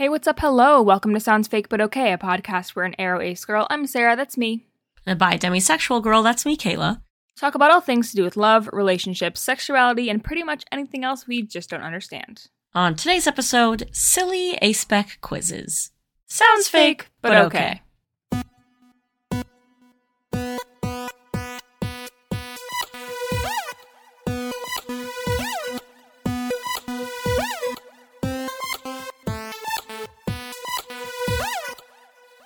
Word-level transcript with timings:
Hey, 0.00 0.08
what's 0.08 0.26
up? 0.26 0.40
Hello. 0.40 0.80
Welcome 0.80 1.12
to 1.12 1.20
Sounds 1.20 1.46
Fake 1.46 1.68
But 1.68 1.82
Okay, 1.82 2.10
a 2.10 2.16
podcast 2.16 2.70
where 2.70 2.86
an 2.86 2.94
aro 2.98 3.22
ace 3.22 3.44
girl, 3.44 3.66
I'm 3.68 3.86
Sarah, 3.86 4.16
that's 4.16 4.38
me, 4.38 4.64
And 5.04 5.18
bi 5.18 5.36
demisexual 5.36 6.02
girl, 6.02 6.22
that's 6.22 6.46
me, 6.46 6.56
Kayla. 6.56 7.02
talk 7.36 7.54
about 7.54 7.70
all 7.70 7.82
things 7.82 8.08
to 8.08 8.16
do 8.16 8.22
with 8.22 8.38
love, 8.38 8.70
relationships, 8.72 9.42
sexuality, 9.42 10.08
and 10.08 10.24
pretty 10.24 10.42
much 10.42 10.64
anything 10.72 11.04
else 11.04 11.26
we 11.26 11.42
just 11.42 11.68
don't 11.68 11.82
understand. 11.82 12.46
On 12.74 12.94
today's 12.94 13.26
episode, 13.26 13.90
silly 13.92 14.56
A-spec 14.62 15.18
quizzes. 15.20 15.90
Sounds 16.26 16.66
fake, 16.66 17.10
but 17.20 17.36
okay. 17.36 17.82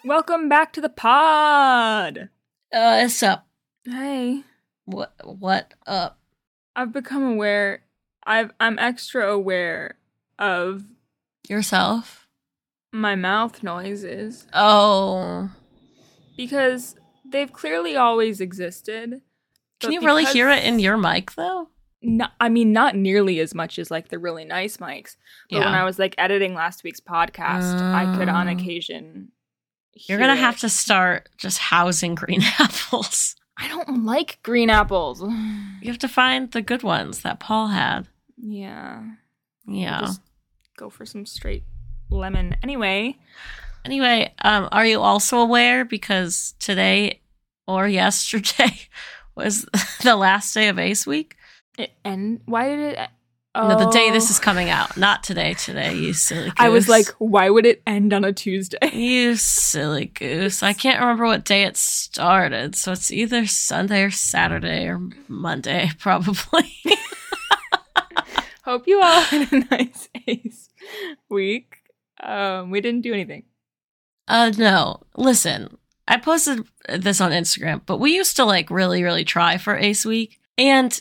Welcome 0.05 0.49
back 0.49 0.73
to 0.75 0.81
the 0.81 0.89
pod. 0.89 2.29
Uh, 2.73 2.99
what's 3.01 3.23
up? 3.23 3.47
Hey, 3.85 4.43
What? 4.85 5.15
What 5.25 5.75
up? 5.87 6.19
I've 6.77 6.93
become 6.93 7.23
aware. 7.23 7.83
I've 8.27 8.51
I'm 8.61 8.79
extra 8.79 9.31
aware 9.33 9.97
of 10.39 10.85
Yourself? 11.49 12.27
my 12.93 13.15
mouth 13.15 13.63
noises 13.63 14.47
Oh. 14.53 15.51
because 16.37 16.97
they've 17.25 17.53
clearly 17.53 17.97
always 17.97 18.41
existed. 18.41 19.21
Can 19.81 19.93
you 19.93 20.01
really 20.01 20.25
hear 20.25 20.49
it 20.51 20.65
in 20.65 20.79
your 20.79 20.97
mic, 20.97 21.33
though? 21.35 21.69
No, 22.03 22.27
I 22.41 22.49
mean, 22.51 22.73
not 22.73 22.95
nearly 22.97 23.41
as 23.41 23.55
much 23.55 23.79
as 23.79 23.91
like 23.91 24.09
the 24.09 24.19
really 24.19 24.45
nice 24.45 24.77
mics. 24.79 25.17
But 25.51 25.61
when 25.61 25.69
I 25.75 25.85
was 25.85 25.99
like 25.99 26.15
editing 26.19 26.55
last 26.55 26.85
week's 26.85 27.01
podcast, 27.01 27.81
I 27.81 28.17
could 28.17 28.29
on 28.29 28.49
Oh. 28.49 28.53
occasion. 28.53 29.31
You're 29.97 30.19
gonna 30.19 30.37
have 30.37 30.59
to 30.61 30.69
start 30.69 31.29
just 31.37 31.59
housing 31.59 32.15
green 32.23 32.43
apples. 32.59 33.37
I 33.57 33.69
don't 33.69 34.05
like 34.05 34.39
green 34.43 34.71
apples. 34.71 35.23
You 35.81 35.91
have 35.91 35.99
to 35.99 36.09
find 36.09 36.51
the 36.51 36.63
good 36.63 36.83
ones 36.83 37.21
that 37.21 37.41
Paul 37.41 37.67
had. 37.69 38.09
yeah, 38.39 39.03
Yeah. 39.67 40.01
Just 40.01 40.23
go 40.79 40.89
for 40.89 41.05
some 41.05 41.27
straight 41.27 41.65
lemon. 42.09 42.57
Anyway, 42.63 43.19
Anyway, 43.85 44.33
um, 44.43 44.67
are 44.73 44.87
you 44.87 45.03
also 45.03 45.39
aware 45.41 45.85
because 45.85 46.55
today 46.59 47.21
or 47.69 47.87
yesterday 48.03 48.89
was 49.35 49.67
the 50.03 50.17
last 50.17 50.55
day 50.55 50.69
of 50.69 50.79
Ace 50.79 51.07
Week? 51.07 51.37
it, 51.77 51.93
and 52.05 52.41
why 52.47 52.69
did 52.69 52.99
it? 52.99 53.09
No, 53.57 53.79
the 53.79 53.91
day 53.91 54.11
this 54.11 54.29
Oh. 54.29 54.33
is 54.33 54.39
coming 54.41 54.69
out, 54.69 54.97
not 54.97 55.23
today. 55.23 55.55
Today, 55.55 55.95
you 55.95 56.13
silly 56.13 56.47
goose. 56.47 56.55
I 56.59 56.69
was 56.71 56.89
like, 56.89 57.07
why 57.19 57.49
would 57.51 57.65
it 57.67 57.83
end 57.87 58.13
on 58.13 58.25
a 58.25 58.33
Tuesday? 58.33 58.79
you 58.93 59.37
silly 59.37 60.07
goose. 60.07 60.63
I 60.63 60.73
can't 60.73 60.99
remember 61.01 61.25
what 61.27 61.45
day 61.45 61.63
it 61.63 61.77
started, 61.77 62.75
so 62.75 62.93
it's 62.93 63.13
either 63.13 63.47
Sunday 63.47 64.03
or 64.03 64.11
Saturday 64.11 64.89
or 64.89 65.01
Monday, 65.29 65.91
probably. 66.01 66.73
Hope 68.65 68.87
you 68.89 69.01
all 69.03 69.21
had 69.21 69.53
a 69.53 69.59
nice 69.71 70.09
Ace 70.27 70.71
week. 71.29 71.77
Um, 72.23 72.71
we 72.71 72.81
didn't 72.81 73.03
do 73.03 73.13
anything. 73.13 73.45
uh, 74.27 74.53
no, 74.57 75.03
listen. 75.17 75.77
I 76.09 76.17
posted 76.19 76.65
this 76.89 77.21
on 77.21 77.31
Instagram, 77.33 77.83
but 77.87 77.99
we 77.99 78.15
used 78.17 78.37
to 78.37 78.45
like 78.45 78.71
really, 78.71 79.03
really 79.03 79.25
try 79.25 79.59
for 79.59 79.77
Ace 79.77 80.05
Week, 80.07 80.39
and 80.59 81.01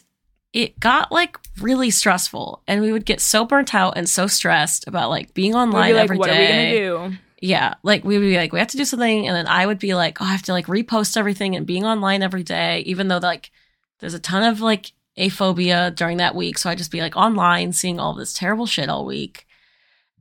it 0.53 0.79
got 0.79 1.11
like 1.11 1.37
really 1.59 1.89
stressful, 1.89 2.61
and 2.67 2.81
we 2.81 2.91
would 2.91 3.05
get 3.05 3.19
so 3.19 3.43
burnt 3.45 3.73
out 3.75 3.97
and 3.97 4.07
so 4.07 4.27
stressed 4.27 4.87
about 4.87 5.09
like 5.09 5.33
being 5.33 5.55
online 5.55 5.89
be 5.89 5.93
like, 5.93 6.03
every 6.03 6.17
what 6.17 6.29
day. 6.29 6.33
are 6.33 6.73
we 6.73 6.87
gonna 6.87 7.09
do? 7.11 7.17
yeah 7.41 7.73
like 7.83 8.05
we 8.05 8.17
would 8.17 8.23
be 8.23 8.37
like 8.37 8.53
we 8.53 8.59
have 8.59 8.69
to 8.69 8.77
do 8.77 8.85
something 8.85 9.27
and 9.27 9.35
then 9.35 9.47
i 9.47 9.65
would 9.65 9.77
be 9.77 9.93
like 9.93 10.21
oh 10.21 10.23
i 10.23 10.31
have 10.31 10.41
to 10.41 10.53
like 10.53 10.67
repost 10.67 11.17
everything 11.17 11.57
and 11.57 11.65
being 11.67 11.83
online 11.83 12.23
every 12.23 12.41
day 12.41 12.79
even 12.85 13.09
though 13.09 13.17
like 13.17 13.51
there's 13.99 14.13
a 14.13 14.19
ton 14.19 14.43
of 14.43 14.61
like 14.61 14.93
aphobia 15.17 15.93
during 15.93 16.17
that 16.17 16.35
week 16.35 16.57
so 16.57 16.69
i'd 16.69 16.77
just 16.77 16.89
be 16.89 17.01
like 17.01 17.17
online 17.17 17.73
seeing 17.73 17.99
all 17.99 18.13
this 18.13 18.31
terrible 18.31 18.65
shit 18.65 18.87
all 18.87 19.03
week 19.05 19.45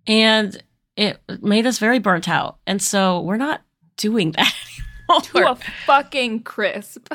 and 0.09 0.65
it 0.97 1.21
made 1.41 1.65
us 1.65 1.79
very 1.79 2.01
burnt 2.01 2.29
out 2.29 2.57
and 2.67 2.83
so 2.83 3.21
we're 3.21 3.37
not 3.37 3.63
doing 3.97 4.33
that 4.37 4.53
anymore. 5.09 5.21
To 5.21 5.51
a 5.53 5.55
fucking 5.87 6.43
crisp. 6.43 7.13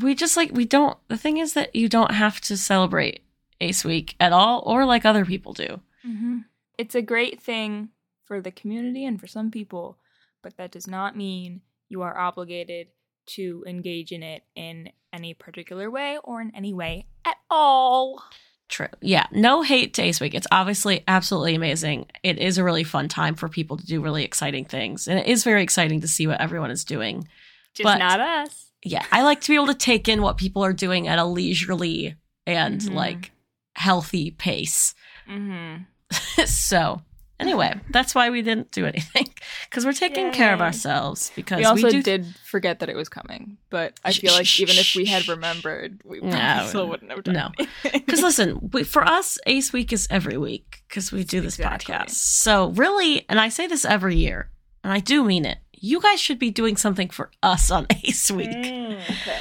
We 0.00 0.14
just 0.14 0.36
like 0.36 0.50
we 0.52 0.64
don't 0.64 0.96
the 1.08 1.16
thing 1.16 1.38
is 1.38 1.54
that 1.54 1.74
you 1.74 1.88
don't 1.88 2.12
have 2.12 2.40
to 2.40 2.56
celebrate 2.56 3.22
ace 3.60 3.84
week 3.84 4.14
at 4.20 4.32
all 4.32 4.62
or 4.66 4.84
like 4.84 5.04
other 5.04 5.24
people 5.24 5.52
do 5.52 5.80
Mm-hmm. 6.06 6.38
It's 6.78 6.94
a 6.94 7.02
great 7.02 7.40
thing 7.40 7.88
for 8.24 8.40
the 8.40 8.50
community 8.50 9.04
and 9.04 9.20
for 9.20 9.26
some 9.26 9.50
people, 9.50 9.98
but 10.42 10.56
that 10.56 10.70
does 10.70 10.86
not 10.86 11.16
mean 11.16 11.62
you 11.88 12.02
are 12.02 12.16
obligated 12.16 12.88
to 13.26 13.64
engage 13.66 14.12
in 14.12 14.22
it 14.22 14.44
in 14.54 14.90
any 15.12 15.34
particular 15.34 15.90
way 15.90 16.18
or 16.22 16.40
in 16.40 16.54
any 16.54 16.72
way 16.72 17.06
at 17.26 17.36
all. 17.50 18.22
True. 18.68 18.88
Yeah. 19.00 19.26
No 19.32 19.62
hate 19.62 19.94
to 19.94 20.02
Ace 20.02 20.20
Week. 20.20 20.34
It's 20.34 20.46
obviously 20.52 21.02
absolutely 21.08 21.54
amazing. 21.54 22.06
It 22.22 22.38
is 22.38 22.58
a 22.58 22.64
really 22.64 22.84
fun 22.84 23.08
time 23.08 23.34
for 23.34 23.48
people 23.48 23.76
to 23.78 23.86
do 23.86 24.02
really 24.02 24.24
exciting 24.24 24.66
things. 24.66 25.08
And 25.08 25.18
it 25.18 25.26
is 25.26 25.42
very 25.42 25.62
exciting 25.62 26.02
to 26.02 26.08
see 26.08 26.26
what 26.26 26.40
everyone 26.40 26.70
is 26.70 26.84
doing. 26.84 27.26
Just 27.74 27.84
But- 27.84 27.98
not 27.98 28.20
us. 28.20 28.67
Yeah. 28.84 29.04
I 29.12 29.22
like 29.22 29.40
to 29.42 29.48
be 29.48 29.54
able 29.56 29.66
to 29.68 29.74
take 29.74 30.08
in 30.08 30.22
what 30.22 30.36
people 30.36 30.64
are 30.64 30.72
doing 30.72 31.08
at 31.08 31.18
a 31.18 31.24
leisurely 31.24 32.16
and 32.46 32.80
Mhm. 32.80 32.94
like 32.94 33.30
healthy 33.74 34.30
pace. 34.30 34.94
Mm-hmm. 35.28 35.82
so, 36.46 37.02
anyway, 37.38 37.74
that's 37.90 38.14
why 38.14 38.30
we 38.30 38.40
didn't 38.42 38.70
do 38.72 38.86
anything 38.86 39.28
because 39.68 39.84
we're 39.84 39.92
taking 39.92 40.32
care 40.32 40.54
of 40.54 40.60
ourselves 40.60 41.30
because 41.36 41.58
We 41.58 41.64
also 41.64 41.90
do 41.90 42.02
did 42.02 42.26
forget 42.44 42.78
that 42.80 42.88
it 42.88 42.96
was 42.96 43.08
coming, 43.08 43.58
but 43.68 43.98
I 44.04 44.12
feel 44.12 44.32
like 44.32 44.58
even 44.60 44.76
if 44.76 44.94
we 44.94 45.04
had 45.04 45.28
remembered, 45.28 46.00
we 46.04 46.20
No, 46.20 46.64
still 46.68 46.88
wouldn't 46.88 47.10
have 47.10 47.24
done 47.24 47.34
no. 47.34 47.50
anything. 47.58 48.02
Because 48.06 48.22
listen, 48.28 48.70
we, 48.72 48.84
for 48.84 49.04
us, 49.04 49.38
Ace 49.46 49.72
Week 49.72 49.92
is 49.92 50.06
every 50.10 50.38
week 50.38 50.82
because 50.88 51.12
we 51.12 51.24
do 51.24 51.40
this 51.40 51.58
Exactly. 51.58 51.94
podcast. 51.94 52.10
So 52.10 52.68
really, 52.70 53.26
and 53.28 53.38
I 53.38 53.48
say 53.50 53.66
this 53.66 53.84
every 53.84 54.16
year, 54.16 54.50
and 54.82 54.92
I 54.92 55.00
do 55.00 55.24
mean 55.24 55.44
it. 55.44 55.58
You 55.80 56.00
guys 56.00 56.20
should 56.20 56.38
be 56.38 56.50
doing 56.50 56.76
something 56.76 57.08
for 57.10 57.30
us 57.42 57.70
on 57.70 57.86
Ace 58.04 58.30
Week. 58.30 58.48
Mm, 58.50 59.00
okay. 59.00 59.40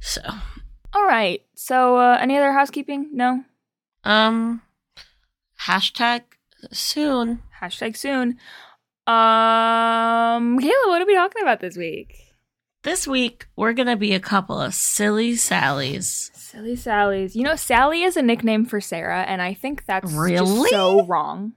So, 0.00 0.22
All 0.94 1.04
right. 1.04 1.42
So, 1.54 1.96
uh, 1.96 2.18
any 2.20 2.36
other 2.36 2.52
housekeeping? 2.52 3.10
No. 3.12 3.44
um, 4.04 4.62
hashtag 5.62 6.22
soon. 6.72 7.42
Hashtag 7.60 7.96
soon. 7.96 8.38
Um, 9.06 10.58
Kayla, 10.58 10.86
what 10.88 11.02
are 11.02 11.06
we 11.06 11.14
talking 11.14 11.42
about 11.42 11.60
this 11.60 11.76
week? 11.76 12.14
This 12.82 13.06
week 13.06 13.46
we're 13.56 13.72
gonna 13.74 13.96
be 13.96 14.14
a 14.14 14.20
couple 14.20 14.58
of 14.60 14.72
silly 14.72 15.32
Sallys. 15.32 16.30
Silly 16.34 16.76
Sally's. 16.76 17.36
You 17.36 17.42
know, 17.42 17.56
Sally 17.56 18.02
is 18.02 18.16
a 18.16 18.22
nickname 18.22 18.64
for 18.64 18.80
Sarah, 18.80 19.22
and 19.22 19.42
I 19.42 19.52
think 19.52 19.84
that's 19.86 20.06
just 20.10 20.18
Really? 20.18 20.70
so 20.70 21.04
wrong. 21.06 21.52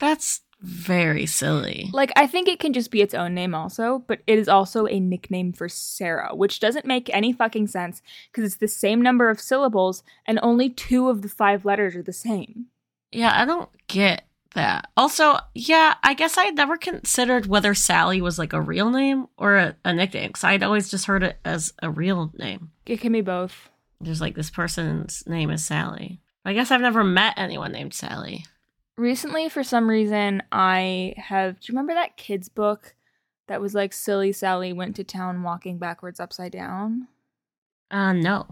That's 0.00 0.40
very 0.62 1.26
silly. 1.26 1.90
Like, 1.92 2.12
I 2.16 2.26
think 2.26 2.48
it 2.48 2.60
can 2.60 2.72
just 2.72 2.90
be 2.90 3.02
its 3.02 3.14
own 3.14 3.34
name 3.34 3.54
also, 3.54 4.04
but 4.06 4.20
it 4.26 4.38
is 4.38 4.48
also 4.48 4.86
a 4.86 5.00
nickname 5.00 5.52
for 5.52 5.68
Sarah, 5.68 6.34
which 6.34 6.60
doesn't 6.60 6.86
make 6.86 7.08
any 7.14 7.32
fucking 7.32 7.68
sense 7.68 8.02
because 8.30 8.44
it's 8.44 8.60
the 8.60 8.68
same 8.68 9.00
number 9.00 9.30
of 9.30 9.40
syllables 9.40 10.02
and 10.26 10.38
only 10.42 10.68
two 10.68 11.08
of 11.08 11.22
the 11.22 11.28
five 11.28 11.64
letters 11.64 11.96
are 11.96 12.02
the 12.02 12.12
same. 12.12 12.66
Yeah, 13.12 13.32
I 13.34 13.44
don't 13.44 13.68
get 13.88 14.22
that. 14.54 14.88
Also, 14.96 15.36
yeah, 15.54 15.94
I 16.02 16.14
guess 16.14 16.36
I 16.36 16.44
had 16.44 16.56
never 16.56 16.76
considered 16.76 17.46
whether 17.46 17.74
Sally 17.74 18.20
was 18.20 18.38
like 18.38 18.52
a 18.52 18.60
real 18.60 18.90
name 18.90 19.26
or 19.36 19.56
a, 19.56 19.76
a 19.84 19.92
nickname 19.92 20.28
because 20.28 20.44
I'd 20.44 20.62
always 20.62 20.90
just 20.90 21.06
heard 21.06 21.22
it 21.22 21.38
as 21.44 21.72
a 21.82 21.90
real 21.90 22.32
name. 22.36 22.70
It 22.86 23.00
can 23.00 23.12
be 23.12 23.20
both. 23.20 23.70
There's 24.00 24.20
like 24.20 24.34
this 24.34 24.50
person's 24.50 25.24
name 25.26 25.50
is 25.50 25.64
Sally. 25.64 26.20
I 26.44 26.54
guess 26.54 26.70
I've 26.70 26.80
never 26.80 27.04
met 27.04 27.34
anyone 27.36 27.72
named 27.72 27.94
Sally. 27.94 28.44
Recently, 28.96 29.48
for 29.48 29.62
some 29.64 29.88
reason, 29.88 30.42
I 30.52 31.14
have. 31.16 31.60
Do 31.60 31.72
you 31.72 31.74
remember 31.76 31.94
that 31.94 32.16
kid's 32.16 32.48
book 32.48 32.94
that 33.48 33.60
was 33.60 33.74
like 33.74 33.92
Silly 33.92 34.32
Sally 34.32 34.72
went 34.72 34.96
to 34.96 35.04
town 35.04 35.42
walking 35.42 35.78
backwards 35.78 36.20
upside 36.20 36.52
down? 36.52 37.08
Uh, 37.90 38.12
no. 38.12 38.46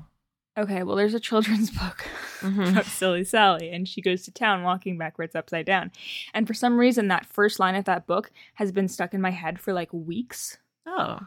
Okay, 0.56 0.82
well, 0.82 0.96
there's 0.96 1.14
a 1.14 1.20
children's 1.20 1.70
book 1.78 2.04
Mhm. 2.40 2.70
about 2.72 2.84
Silly 2.86 3.24
Sally, 3.24 3.70
and 3.70 3.86
she 3.88 4.00
goes 4.00 4.22
to 4.22 4.30
town 4.32 4.62
walking 4.62 4.96
backwards 4.96 5.34
upside 5.36 5.66
down. 5.66 5.92
And 6.34 6.46
for 6.46 6.54
some 6.54 6.78
reason, 6.78 7.08
that 7.08 7.26
first 7.26 7.58
line 7.60 7.74
of 7.74 7.84
that 7.84 8.06
book 8.06 8.30
has 8.54 8.72
been 8.72 8.88
stuck 8.88 9.12
in 9.14 9.20
my 9.20 9.30
head 9.30 9.60
for 9.60 9.72
like 9.72 9.92
weeks. 9.92 10.58
Oh, 10.86 11.20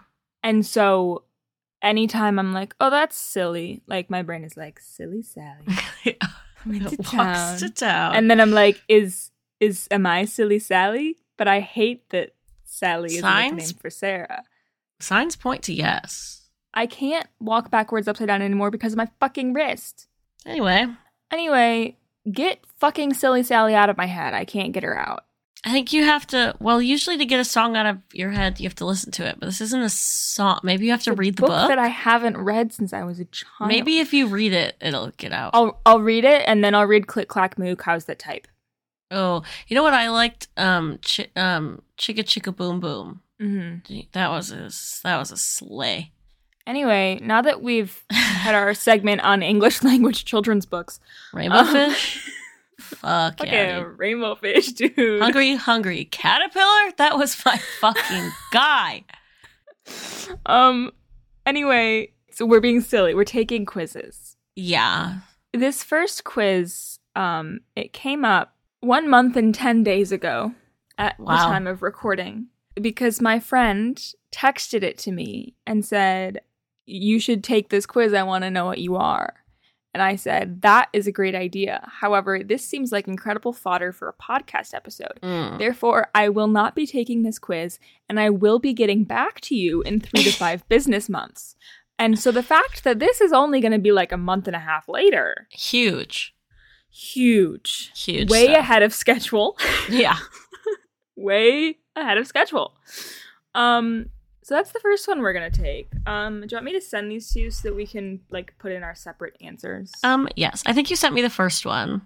And 0.44 0.66
so 0.66 1.24
anytime 1.82 2.40
I'm 2.40 2.52
like, 2.54 2.76
oh, 2.82 2.90
that's 2.90 3.16
silly, 3.18 3.84
like 3.88 4.10
my 4.10 4.22
brain 4.24 4.44
is 4.44 4.58
like, 4.58 4.80
Silly 4.80 5.22
Sally 5.22 5.66
went 6.66 6.90
to 6.90 6.98
town. 6.98 7.28
walks 7.28 7.62
to 7.62 7.70
town. 7.70 8.16
and 8.16 8.30
then 8.30 8.40
I'm 8.40 8.52
like, 8.52 8.82
is 8.88 9.32
is 9.60 9.88
am 9.92 10.06
I 10.06 10.26
Silly 10.26 10.60
Sally? 10.60 11.18
But 11.38 11.48
I 11.48 11.60
hate 11.60 12.10
that 12.10 12.36
Sally 12.64 13.16
is 13.16 13.24
a 13.24 13.42
name 13.42 13.60
for 13.80 13.90
Sarah. 13.90 14.44
signs 15.00 15.36
point 15.36 15.64
to 15.64 15.74
yes. 15.74 16.50
I 16.74 16.86
can't 16.86 17.28
walk 17.40 17.70
backwards 17.70 18.08
upside 18.08 18.28
down 18.28 18.42
anymore 18.42 18.72
because 18.72 18.94
of 18.94 18.98
my 18.98 19.10
fucking 19.20 19.54
wrist. 19.54 20.08
Anyway, 20.46 20.88
Anyway, 21.32 21.98
get 22.32 22.60
fucking 22.78 23.14
silly 23.14 23.44
Sally 23.44 23.74
out 23.74 23.90
of 23.90 23.98
my 23.98 24.06
head. 24.06 24.34
I 24.34 24.46
can't 24.46 24.72
get 24.74 24.84
her 24.84 24.98
out. 24.98 25.26
I 25.64 25.72
think 25.72 25.94
you 25.94 26.04
have 26.04 26.26
to. 26.28 26.56
Well, 26.60 26.82
usually 26.82 27.18
to 27.18 27.26
get 27.26 27.40
a 27.40 27.44
song 27.46 27.76
out 27.78 27.86
of 27.86 28.00
your 28.14 28.32
head, 28.32 28.60
you 28.60 28.66
have 28.68 28.76
to 28.76 28.86
listen 28.86 29.12
to 29.12 29.26
it. 29.28 29.36
But 29.40 29.46
this 29.46 29.62
isn't 29.62 29.82
a 29.82 29.90
song. 29.90 30.60
Maybe 30.64 30.86
you 30.86 30.92
have 30.92 31.04
to 31.04 31.12
It's 31.12 31.20
read 31.20 31.36
the 31.36 31.44
book. 31.44 31.68
that 31.70 31.78
I 31.78 31.88
haven't 31.88 32.38
read 32.38 32.74
since 32.74 32.94
I 32.94 33.04
was 33.04 33.20
a 33.20 33.26
child. 33.26 33.68
Maybe 33.70 34.00
if 34.00 34.12
you 34.12 34.26
read 34.28 34.54
it, 34.54 34.76
it'll 34.82 35.12
get 35.18 35.32
out. 35.32 35.52
I'll 35.54 35.80
I'll 35.86 36.00
read 36.02 36.26
it 36.26 36.44
and 36.48 36.64
then 36.64 36.74
I'll 36.74 36.88
read 36.88 37.06
Click 37.06 37.28
Clack 37.28 37.60
Moo. 37.60 37.76
Cows 37.76 38.06
That 38.06 38.18
Type? 38.18 38.48
Oh, 39.12 39.44
you 39.68 39.76
know 39.76 39.84
what 39.84 39.94
I 39.94 40.10
liked? 40.10 40.48
Um, 40.58 40.98
chi- 41.04 41.28
um, 41.36 41.82
Chicka 41.98 42.24
Chicka 42.24 42.56
Boom 42.56 42.80
Boom. 42.80 43.22
Mm-hmm. 43.40 44.00
That 44.14 44.30
was 44.30 44.52
a 44.52 44.72
that 45.04 45.18
was 45.20 45.32
a 45.32 45.38
slay. 45.38 46.12
Anyway, 46.66 47.20
now 47.22 47.42
that 47.42 47.62
we've 47.62 48.04
had 48.10 48.56
our 48.56 48.74
segment 48.74 49.22
on 49.22 49.44
English 49.44 49.84
language 49.84 50.26
children's 50.26 50.66
books, 50.66 51.00
Rainbow 51.34 51.58
Um, 51.58 51.68
fish. 51.72 52.30
Fuck 52.82 53.42
okay, 53.42 53.68
yeah. 53.68 53.84
rainbow 53.98 54.36
fish, 54.36 54.68
dude. 54.74 55.22
Hungry, 55.22 55.56
hungry 55.56 56.06
caterpillar. 56.06 56.92
That 56.98 57.18
was 57.18 57.44
my 57.46 57.58
fucking 57.80 58.32
guy. 58.52 59.04
Um. 60.46 60.92
Anyway, 61.46 62.14
so 62.32 62.46
we're 62.46 62.62
being 62.62 62.82
silly. 62.82 63.14
We're 63.14 63.24
taking 63.24 63.66
quizzes. 63.66 64.38
Yeah. 64.56 65.20
This 65.54 65.84
first 65.84 66.24
quiz, 66.24 67.00
um, 67.16 67.62
it 67.76 67.94
came 67.94 68.24
up 68.24 68.56
one 68.80 69.10
month 69.10 69.36
and 69.36 69.54
ten 69.54 69.84
days 69.84 70.12
ago 70.12 70.54
at 70.98 71.18
the 71.18 71.26
time 71.26 71.68
of 71.68 71.82
recording 71.82 72.48
because 72.76 73.22
my 73.22 73.40
friend 73.40 74.14
texted 74.32 74.84
it 74.84 74.98
to 75.00 75.12
me 75.12 75.56
and 75.66 75.84
said, 75.84 76.42
"You 76.86 77.20
should 77.20 77.44
take 77.44 77.70
this 77.70 77.86
quiz. 77.86 78.14
I 78.14 78.24
want 78.24 78.44
to 78.44 78.52
know 78.52 78.66
what 78.66 78.80
you 78.80 78.96
are." 78.96 79.41
And 79.94 80.02
I 80.02 80.16
said, 80.16 80.62
"That 80.62 80.88
is 80.94 81.06
a 81.08 81.12
great 81.12 81.36
idea. 81.36 81.88
However, 82.00 82.40
this 82.44 82.64
seems 82.66 82.92
like 82.92 83.08
incredible 83.08 83.52
fodder 83.54 83.92
for 83.92 84.08
a 84.08 84.14
podcast 84.14 84.74
episode." 84.74 85.20
Mm. 85.22 85.58
Therefore, 85.58 86.08
I 86.16 86.30
will 86.30 86.48
not 86.48 86.76
be 86.76 86.88
taking 86.88 87.24
this 87.24 87.40
quiz 87.40 87.78
and 88.08 88.20
I 88.20 88.30
will 88.30 88.60
be 88.60 88.74
getting 88.74 89.04
back 89.04 89.42
to 89.42 89.56
you 89.56 89.82
in 89.82 90.00
three 90.00 90.24
to 90.24 90.32
five 90.32 90.68
business 90.70 91.10
months. 91.10 91.56
And 92.00 92.18
so 92.18 92.32
the 92.32 92.42
fact 92.42 92.84
that 92.84 93.00
this 93.00 93.22
is 93.22 93.32
only 93.34 93.60
going 93.62 93.74
to 93.74 93.80
be 93.80 93.92
like 93.92 94.12
a 94.12 94.18
month 94.18 94.48
and 94.48 94.56
a 94.56 94.60
half 94.60 94.88
later, 94.90 95.48
Huge. 95.52 96.34
huge. 96.90 97.92
Huge. 97.96 98.30
Way 98.32 98.46
stuff. 98.46 98.58
ahead 98.58 98.84
of 98.84 98.94
schedule. 98.94 99.58
Yeah. 99.90 100.18
Way 101.16 101.78
ahead 101.96 102.18
of 102.18 102.26
schedule. 102.26 102.74
Um, 103.54 104.08
so 104.52 104.56
that's 104.58 104.74
the 104.74 104.82
first 104.82 105.08
one 105.08 105.22
we're 105.22 105.32
going 105.32 105.50
to 105.50 105.62
take. 105.62 105.90
Um, 106.06 106.42
do 106.42 106.48
you 106.52 106.58
want 106.58 106.66
me 106.66 106.74
to 106.74 106.82
send 106.82 107.10
these 107.10 107.32
to 107.32 107.40
you 107.40 107.52
so 107.52 107.70
that 107.70 107.74
we 107.74 107.88
can 107.88 108.20
like 108.32 108.54
put 108.60 108.74
in 108.74 108.84
our 108.84 108.94
separate 108.94 109.38
answers? 109.40 109.94
Um. 110.04 110.28
Yes. 110.36 110.62
I 110.66 110.74
think 110.74 110.90
you 110.90 110.98
sent 110.98 111.16
me 111.16 111.22
the 111.22 111.30
first 111.30 111.66
one. 111.66 112.02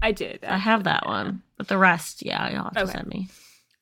I 0.00 0.12
did. 0.12 0.44
I 0.44 0.56
have 0.56 0.84
that 0.84 1.02
yeah. 1.04 1.10
one, 1.10 1.42
but 1.58 1.66
the 1.66 1.78
rest, 1.78 2.24
yeah, 2.24 2.48
you'll 2.48 2.62
have 2.62 2.74
to 2.74 2.82
Okay. 2.82 2.92
send 2.92 3.08
me. 3.08 3.28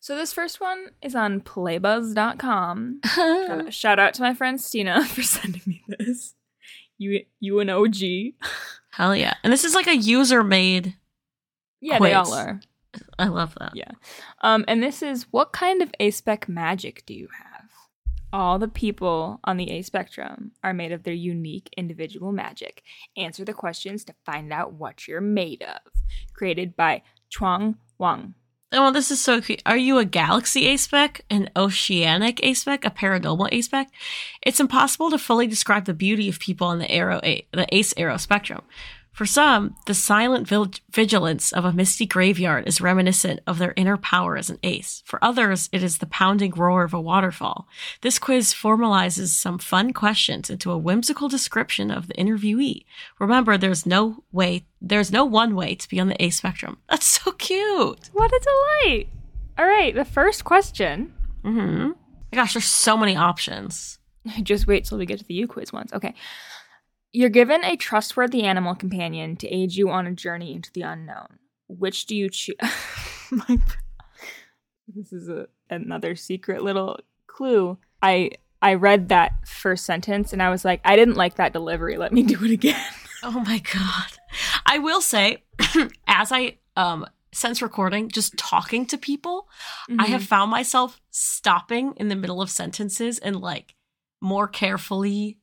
So 0.01 0.17
this 0.17 0.33
first 0.33 0.59
one 0.59 0.87
is 1.03 1.15
on 1.15 1.43
playbuzz.com. 1.43 3.01
Shout- 3.15 3.75
Shout 3.75 3.99
out 3.99 4.15
to 4.15 4.23
my 4.23 4.33
friend 4.33 4.59
Stina 4.59 5.05
for 5.09 5.23
sending 5.23 5.61
me 5.67 5.83
this. 5.87 6.35
You 6.97 7.27
you 7.41 7.61
an 7.61 7.69
OG. 7.69 7.97
Hell 8.93 9.15
yeah! 9.15 9.35
And 9.45 9.53
this 9.53 9.65
is 9.65 9.75
like 9.75 9.87
a 9.87 9.95
user 9.95 10.43
made. 10.43 10.95
Yeah, 11.83 11.99
they 11.99 12.15
all 12.15 12.33
are. 12.33 12.59
I 13.19 13.27
love 13.27 13.55
that. 13.61 13.77
Yeah. 13.77 13.91
Um, 14.41 14.65
and 14.67 14.83
this 14.83 15.03
is 15.03 15.27
what 15.31 15.53
kind 15.53 15.83
of 15.83 15.93
A-spec 16.01 16.49
magic 16.49 17.05
do 17.05 17.13
you 17.13 17.29
have? 17.37 17.48
All 18.33 18.59
the 18.59 18.69
people 18.69 19.41
on 19.45 19.57
the 19.57 19.71
A 19.71 19.83
spectrum 19.83 20.53
are 20.63 20.75
made 20.75 20.93
of 20.93 21.03
their 21.03 21.15
unique 21.15 21.71
individual 21.77 22.31
magic. 22.31 22.83
Answer 23.17 23.45
the 23.45 23.55
questions 23.55 24.05
to 24.05 24.15
find 24.27 24.53
out 24.53 24.75
what 24.75 25.09
you're 25.09 25.21
made 25.23 25.63
of. 25.63 25.81
Created 26.35 26.77
by 26.77 27.03
Chuang 27.31 27.77
Wang. 27.99 28.35
Oh, 28.71 28.93
this 28.93 29.11
is 29.11 29.19
so 29.19 29.41
cute. 29.41 29.63
Are 29.65 29.79
you 29.79 29.97
a 29.97 30.05
galaxy 30.05 30.65
aspec, 30.65 31.23
an 31.31 31.49
oceanic 31.57 32.37
aspec, 32.43 32.85
a 32.85 32.91
paranormal 32.91 33.51
aspec? 33.51 33.87
It's 34.43 34.61
impossible 34.61 35.11
to 35.11 35.17
fully 35.17 35.47
describe 35.47 35.87
the 35.87 35.95
beauty 35.95 36.29
of 36.29 36.39
people 36.39 36.67
on 36.67 36.79
the 36.79 36.87
aro, 36.87 37.25
a- 37.25 37.47
the 37.53 37.67
ace 37.75 37.95
aro 37.95 38.21
spectrum. 38.21 38.61
For 39.19 39.27
some, 39.27 39.75
the 39.87 39.95
silent 39.95 40.47
vil- 40.47 40.71
vigilance 40.93 41.53
of 41.53 41.65
a 41.65 41.73
misty 41.73 42.07
graveyard 42.07 42.69
is 42.69 42.81
reminiscent 42.81 43.41
of 43.49 43.59
their 43.59 43.75
inner 43.75 43.97
power 43.97 44.37
as 44.37 44.49
an 44.49 44.61
ace. 44.63 45.03
For 45.05 45.19
others, 45.25 45.69
it 45.73 45.83
is 45.83 45.99
the 45.99 46.07
pounding 46.07 46.53
roar 46.53 46.85
of 46.85 46.95
a 46.95 47.01
waterfall. 47.01 47.67
This 48.03 48.21
quiz 48.21 48.55
formalizes 48.55 49.31
some 49.31 49.59
fun 49.59 49.93
questions 49.93 50.51
into 50.51 50.71
a 50.71 50.79
whimsical 50.79 51.29
description 51.29 51.91
of 51.91 52.07
the 52.07 52.15
interviewee. 52.15 52.85
Remember, 53.19 53.59
there's 53.59 53.85
no 53.85 54.23
way, 54.31 54.67
there's 54.81 55.11
no 55.11 55.25
one 55.25 55.57
way 55.57 55.75
to 55.75 55.89
be 55.89 55.99
on 55.99 56.07
the 56.07 56.23
ace 56.23 56.37
spectrum. 56.37 56.79
That's 56.89 57.07
so 57.07 57.33
cute. 57.33 58.11
What 58.13 58.31
a 58.31 58.41
delight! 58.85 59.09
All 59.59 59.67
right, 59.67 59.97
the 59.97 60.05
first 60.05 60.45
question. 60.45 61.13
Mm-hmm. 61.43 61.89
My 61.89 62.37
gosh, 62.37 62.55
there's 62.55 62.67
so 62.67 62.97
many 62.97 63.17
options. 63.17 63.99
Just 64.45 64.69
wait 64.69 64.85
till 64.85 64.99
we 64.99 65.07
get 65.07 65.19
to 65.19 65.25
the 65.25 65.45
uQuiz 65.45 65.73
ones. 65.73 65.93
Okay. 65.93 66.15
You're 67.13 67.31
given 67.31 67.65
a 67.65 67.77
trustworthy 67.77 68.43
animal 68.43 68.75
companion 68.75 69.37
to 69.37 69.49
aid 69.49 69.75
you 69.75 69.91
on 69.91 70.07
a 70.07 70.13
journey 70.13 70.55
into 70.55 70.71
the 70.73 70.83
unknown. 70.83 71.39
Which 71.67 72.07
do 72.07 72.15
you 72.15 72.29
choose? 72.29 72.57
My, 73.31 73.59
this 74.95 75.13
is 75.13 75.29
a, 75.29 75.47
another 75.71 76.17
secret 76.17 76.63
little 76.63 77.01
clue. 77.27 77.79
I 78.03 78.33
I 78.61 78.75
read 78.75 79.09
that 79.09 79.33
first 79.47 79.85
sentence 79.85 80.33
and 80.33 80.43
I 80.43 80.51
was 80.51 80.65
like, 80.65 80.81
I 80.85 80.97
didn't 80.97 81.17
like 81.17 81.37
that 81.37 81.53
delivery. 81.53 81.97
Let 81.97 82.13
me 82.13 82.23
do 82.23 82.43
it 82.45 82.51
again. 82.51 82.81
Oh 83.21 83.41
my 83.41 83.59
god. 83.59 84.13
I 84.65 84.79
will 84.79 85.01
say, 85.01 85.43
as 86.07 86.31
I 86.31 86.59
um 86.77 87.05
since 87.33 87.61
recording, 87.61 88.09
just 88.11 88.37
talking 88.37 88.87
to 88.87 88.97
people, 88.97 89.49
I 89.99 90.07
have 90.07 90.23
found 90.23 90.53
myself 90.53 91.01
stopping 91.11 91.95
in 91.97 92.07
the 92.07 92.15
middle 92.15 92.41
of 92.41 92.49
sentences 92.49 93.19
and 93.19 93.35
like 93.35 93.75
more 94.21 94.47
carefully 94.47 95.39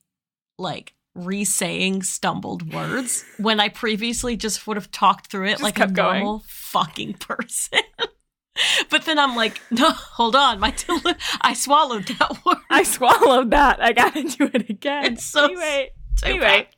like 0.57 0.93
re-saying 1.15 2.03
stumbled 2.03 2.73
words 2.73 3.23
when 3.37 3.59
I 3.59 3.69
previously 3.69 4.35
just 4.35 4.67
would 4.67 4.77
have 4.77 4.91
talked 4.91 5.31
through 5.31 5.45
it 5.47 5.51
Just 5.51 5.63
like 5.63 5.77
a 5.77 5.81
kept 5.81 5.93
going. 5.93 6.19
normal 6.19 6.43
fucking 6.47 7.13
person. 7.13 7.79
but 8.89 9.05
then 9.05 9.17
I'm 9.17 9.35
like, 9.35 9.61
no, 9.71 9.89
hold 9.91 10.35
on, 10.35 10.59
my 10.59 10.73
I 11.41 11.53
swallowed 11.53 12.05
that 12.07 12.37
word. 12.45 12.57
I 12.69 12.83
swallowed 12.83 13.51
that. 13.51 13.81
I 13.81 13.93
gotta 13.93 14.23
do 14.23 14.49
it 14.53 14.69
again. 14.69 15.13
It's 15.13 15.25
so 15.25 15.45
anyway. 15.45 15.91
Anyway, 16.23 16.69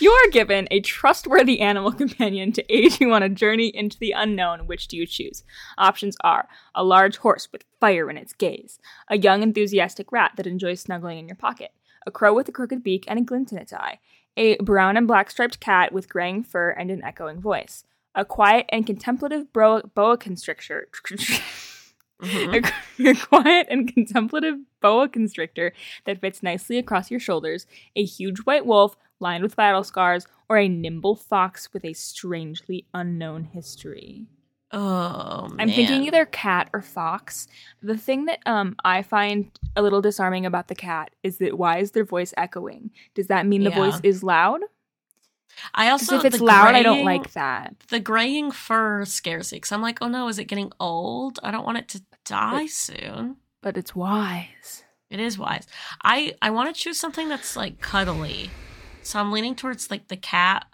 you 0.00 0.10
are 0.10 0.30
given 0.30 0.66
a 0.70 0.80
trustworthy 0.80 1.60
animal 1.60 1.92
companion 1.92 2.50
to 2.52 2.72
aid 2.74 2.98
you 3.00 3.12
on 3.12 3.22
a 3.22 3.28
journey 3.28 3.68
into 3.68 3.96
the 3.98 4.10
unknown. 4.12 4.66
Which 4.66 4.88
do 4.88 4.96
you 4.96 5.06
choose? 5.06 5.44
Options 5.78 6.16
are 6.24 6.48
a 6.74 6.82
large 6.82 7.18
horse 7.18 7.48
with 7.52 7.64
fire 7.80 8.10
in 8.10 8.16
its 8.16 8.32
gaze, 8.32 8.78
a 9.08 9.18
young, 9.18 9.42
enthusiastic 9.42 10.10
rat 10.10 10.32
that 10.36 10.48
enjoys 10.48 10.80
snuggling 10.80 11.18
in 11.18 11.28
your 11.28 11.36
pocket, 11.36 11.70
a 12.06 12.10
crow 12.10 12.32
with 12.34 12.48
a 12.48 12.52
crooked 12.52 12.82
beak 12.82 13.04
and 13.08 13.18
a 13.18 13.22
glint 13.22 13.52
in 13.52 13.58
its 13.58 13.72
eye, 13.72 13.98
a 14.36 14.56
brown 14.58 14.96
and 14.96 15.06
black 15.08 15.30
striped 15.30 15.60
cat 15.60 15.92
with 15.92 16.08
graying 16.08 16.42
fur 16.42 16.70
and 16.70 16.90
an 16.90 17.02
echoing 17.02 17.40
voice, 17.40 17.84
a 18.14 18.24
quiet 18.24 18.66
and 18.70 18.86
contemplative 18.86 19.52
bro- 19.52 19.82
boa 19.94 20.16
constrictor. 20.16 20.88
Mhm. 22.22 22.72
a, 22.98 23.08
a 23.10 23.14
quiet 23.14 23.66
and 23.68 23.92
contemplative 23.92 24.56
boa 24.80 25.08
constrictor 25.08 25.72
that 26.06 26.20
fits 26.20 26.42
nicely 26.42 26.78
across 26.78 27.10
your 27.10 27.20
shoulders, 27.20 27.66
a 27.94 28.04
huge 28.04 28.38
white 28.40 28.64
wolf 28.64 28.96
lined 29.20 29.42
with 29.42 29.56
battle 29.56 29.84
scars, 29.84 30.26
or 30.48 30.56
a 30.58 30.68
nimble 30.68 31.16
fox 31.16 31.72
with 31.72 31.84
a 31.84 31.92
strangely 31.92 32.86
unknown 32.94 33.44
history. 33.44 34.26
Oh, 34.72 35.48
I'm 35.58 35.70
thinking 35.70 36.02
either 36.02 36.24
cat 36.26 36.70
or 36.72 36.82
fox. 36.82 37.46
The 37.82 37.96
thing 37.96 38.24
that 38.26 38.40
um 38.46 38.76
I 38.84 39.02
find 39.02 39.50
a 39.76 39.82
little 39.82 40.00
disarming 40.02 40.44
about 40.44 40.68
the 40.68 40.74
cat 40.74 41.10
is 41.22 41.38
that 41.38 41.56
why 41.56 41.78
is 41.78 41.92
their 41.92 42.04
voice 42.04 42.34
echoing? 42.36 42.90
Does 43.14 43.28
that 43.28 43.46
mean 43.46 43.62
the 43.62 43.70
Yeah. 43.70 43.76
voice 43.76 44.00
is 44.02 44.22
loud? 44.22 44.60
I 45.74 45.88
also 45.90 46.18
if 46.18 46.24
it's 46.24 46.40
loud, 46.40 46.74
I 46.74 46.82
don't 46.82 47.04
like 47.04 47.32
that. 47.32 47.76
the 47.88 48.00
graying 48.00 48.50
fur 48.50 49.04
scares 49.04 49.52
me 49.52 49.56
because 49.56 49.72
I'm 49.72 49.80
like, 49.82 49.98
oh 50.02 50.08
no, 50.08 50.28
is 50.28 50.38
it 50.38 50.44
getting 50.44 50.72
old? 50.80 51.38
I 51.42 51.50
don't 51.50 51.64
want 51.64 51.78
it 51.78 51.88
to 51.90 52.02
die 52.24 52.66
soon. 52.66 53.36
But 53.62 53.76
it's 53.76 53.94
wise. 53.96 54.84
It 55.10 55.20
is 55.20 55.38
wise. 55.38 55.66
I 56.02 56.34
I 56.42 56.50
want 56.50 56.74
to 56.74 56.78
choose 56.80 56.98
something 56.98 57.28
that's 57.28 57.56
like 57.56 57.80
cuddly, 57.80 58.50
so 59.02 59.18
I'm 59.20 59.30
leaning 59.32 59.54
towards 59.54 59.90
like 59.90 60.08
the 60.08 60.16
cat. 60.16 60.66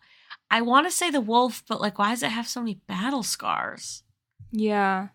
I 0.52 0.60
want 0.60 0.86
to 0.86 0.90
say 0.90 1.10
the 1.10 1.22
wolf, 1.22 1.64
but 1.66 1.80
like, 1.80 1.98
why 1.98 2.10
does 2.10 2.22
it 2.22 2.30
have 2.30 2.46
so 2.46 2.60
many 2.60 2.74
battle 2.86 3.22
scars? 3.22 4.02
Yeah. 4.50 5.08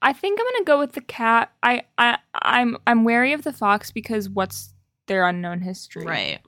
I 0.00 0.14
think 0.14 0.40
I'm 0.40 0.46
gonna 0.46 0.64
go 0.64 0.78
with 0.78 0.92
the 0.92 1.02
cat. 1.02 1.52
I, 1.62 1.82
I 1.98 2.16
I'm 2.34 2.78
I'm 2.86 3.04
wary 3.04 3.34
of 3.34 3.42
the 3.42 3.52
fox 3.52 3.90
because 3.90 4.30
what's 4.30 4.72
their 5.06 5.28
unknown 5.28 5.60
history? 5.60 6.06
Right. 6.06 6.40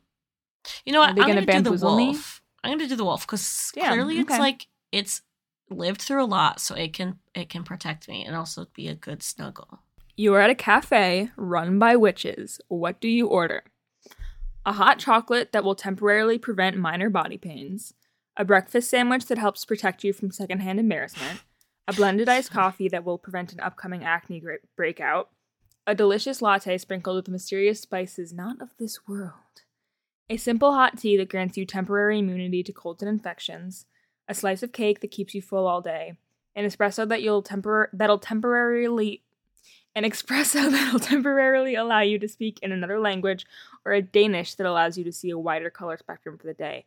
You 0.87 0.95
know 0.95 1.01
what? 1.01 1.11
I'm 1.11 1.17
gonna 1.17 1.29
gonna, 1.29 1.41
do 1.43 1.47
the 1.47 1.53
bamboozle 1.53 1.97
me? 1.97 2.07
wolf. 2.07 2.43
I'm 2.65 2.73
gonna 2.73 2.89
do 2.89 2.97
the 2.97 3.05
wolf 3.05 3.27
because 3.27 3.71
clearly 3.75 4.19
it's 4.19 4.33
okay. 4.33 4.41
like 4.41 4.67
it's 4.91 5.21
lived 5.69 6.01
through 6.01 6.25
a 6.25 6.27
lot, 6.27 6.59
so 6.61 6.75
it 6.75 6.95
can 6.95 7.19
it 7.35 7.51
can 7.51 7.65
protect 7.65 8.09
me 8.09 8.25
and 8.25 8.35
also 8.35 8.67
be 8.75 8.89
a 8.89 8.95
good 8.95 9.23
snuggle. 9.23 9.81
You 10.17 10.33
are 10.35 10.41
at 10.41 10.49
a 10.49 10.55
cafe 10.55 11.31
run 11.37 11.79
by 11.79 11.97
witches. 11.97 12.61
What 12.69 12.99
do 12.99 13.09
you 13.09 13.27
order? 13.27 13.65
A 14.65 14.73
hot 14.73 14.99
chocolate 14.99 15.53
that 15.53 15.65
will 15.65 15.75
temporarily 15.75 16.39
prevent 16.39 16.77
minor 16.79 17.11
body 17.11 17.37
pains, 17.37 17.93
a 18.37 18.45
breakfast 18.45 18.89
sandwich 18.89 19.27
that 19.27 19.39
helps 19.39 19.65
protect 19.65 20.05
you 20.05 20.13
from 20.13 20.31
secondhand 20.31 20.81
embarrassment, 20.81 21.41
a 21.87 21.93
blended 21.93 22.29
iced 22.29 22.51
coffee 22.53 22.89
that 22.89 23.05
will 23.05 23.19
prevent 23.19 23.53
an 23.53 23.61
upcoming 23.61 24.05
acne 24.05 24.41
gra- 24.41 24.59
breakout, 24.77 25.31
a 25.87 25.95
delicious 25.95 26.41
latte 26.41 26.79
sprinkled 26.79 27.17
with 27.17 27.29
mysterious 27.29 27.81
spices 27.81 28.33
not 28.33 28.61
of 28.61 28.71
this 28.79 29.07
world, 29.07 29.63
a 30.31 30.37
simple 30.37 30.73
hot 30.73 30.99
tea 30.99 31.17
that 31.17 31.29
grants 31.29 31.57
you 31.57 31.67
temporary 31.67 32.19
immunity 32.21 32.63
to 32.63 32.73
colds 32.73 33.03
and 33.03 33.09
infections, 33.09 33.87
a 34.29 34.35
slice 34.35 34.63
of 34.63 34.73
cake 34.73 35.01
that 35.01 35.11
keeps 35.11 35.35
you 35.35 35.43
full 35.43 35.67
all 35.67 35.81
day, 35.81 36.15
an 36.55 36.65
espresso 36.65 37.07
that 37.09 37.23
you'll 37.23 37.43
tempor- 37.43 37.89
that'll 37.93 38.19
temporarily 38.19 39.23
an 39.95 40.05
espresso 40.05 40.71
that'll 40.71 41.01
temporarily 41.01 41.75
allow 41.75 42.01
you 42.01 42.19
to 42.19 42.29
speak 42.29 42.59
in 42.63 42.73
another 42.73 43.01
language, 43.01 43.45
or 43.85 43.93
a 43.93 44.03
Danish 44.03 44.55
that 44.55 44.67
allows 44.67 44.97
you 44.97 45.05
to 45.05 45.13
see 45.13 45.31
a 45.31 45.39
wider 45.39 45.71
color 45.71 45.97
spectrum 45.97 46.39
for 46.39 46.47
the 46.47 46.55
day. 46.55 46.87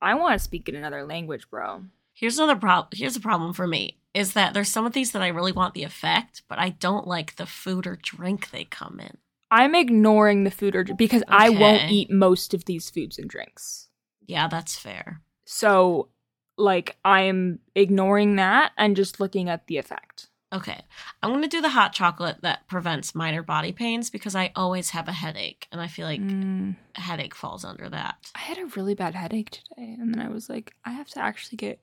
I 0.00 0.14
want 0.14 0.38
to 0.38 0.44
speak 0.44 0.68
in 0.68 0.74
another 0.74 1.04
language, 1.04 1.48
bro. 1.50 1.84
Here's 2.12 2.38
another 2.38 2.58
problem. 2.58 2.88
Here's 2.94 3.16
a 3.16 3.20
problem 3.20 3.52
for 3.52 3.66
me 3.66 3.98
is 4.14 4.32
that 4.32 4.54
there's 4.54 4.70
some 4.70 4.86
of 4.86 4.94
these 4.94 5.12
that 5.12 5.20
I 5.20 5.28
really 5.28 5.52
want 5.52 5.74
the 5.74 5.82
effect, 5.82 6.42
but 6.48 6.58
I 6.58 6.70
don't 6.70 7.06
like 7.06 7.36
the 7.36 7.44
food 7.44 7.86
or 7.86 7.98
drink 8.02 8.50
they 8.50 8.64
come 8.64 8.98
in. 8.98 9.18
I'm 9.50 9.74
ignoring 9.74 10.44
the 10.44 10.50
food 10.50 10.74
or 10.74 10.84
because 10.84 11.22
I 11.28 11.50
won't 11.50 11.90
eat 11.90 12.10
most 12.10 12.54
of 12.54 12.64
these 12.64 12.88
foods 12.88 13.18
and 13.18 13.28
drinks. 13.28 13.88
Yeah, 14.26 14.48
that's 14.48 14.76
fair. 14.76 15.20
So, 15.44 16.08
like, 16.56 16.96
I'm 17.04 17.60
ignoring 17.74 18.36
that 18.36 18.72
and 18.78 18.96
just 18.96 19.20
looking 19.20 19.50
at 19.50 19.66
the 19.66 19.76
effect. 19.76 20.28
Okay. 20.56 20.80
I'm 21.22 21.30
going 21.30 21.42
to 21.42 21.48
do 21.48 21.60
the 21.60 21.68
hot 21.68 21.92
chocolate 21.92 22.38
that 22.42 22.66
prevents 22.66 23.14
minor 23.14 23.42
body 23.42 23.72
pains 23.72 24.10
because 24.10 24.34
I 24.34 24.52
always 24.56 24.90
have 24.90 25.06
a 25.08 25.12
headache 25.12 25.66
and 25.70 25.80
I 25.80 25.86
feel 25.86 26.06
like 26.06 26.20
Mm. 26.20 26.76
a 26.96 27.00
headache 27.00 27.34
falls 27.34 27.64
under 27.64 27.88
that. 27.88 28.30
I 28.34 28.38
had 28.40 28.58
a 28.58 28.66
really 28.76 28.94
bad 28.94 29.14
headache 29.14 29.50
today, 29.50 29.96
and 29.98 30.14
then 30.14 30.20
I 30.24 30.28
was 30.28 30.48
like, 30.48 30.72
I 30.84 30.90
have 30.92 31.08
to 31.10 31.20
actually 31.20 31.56
get 31.58 31.80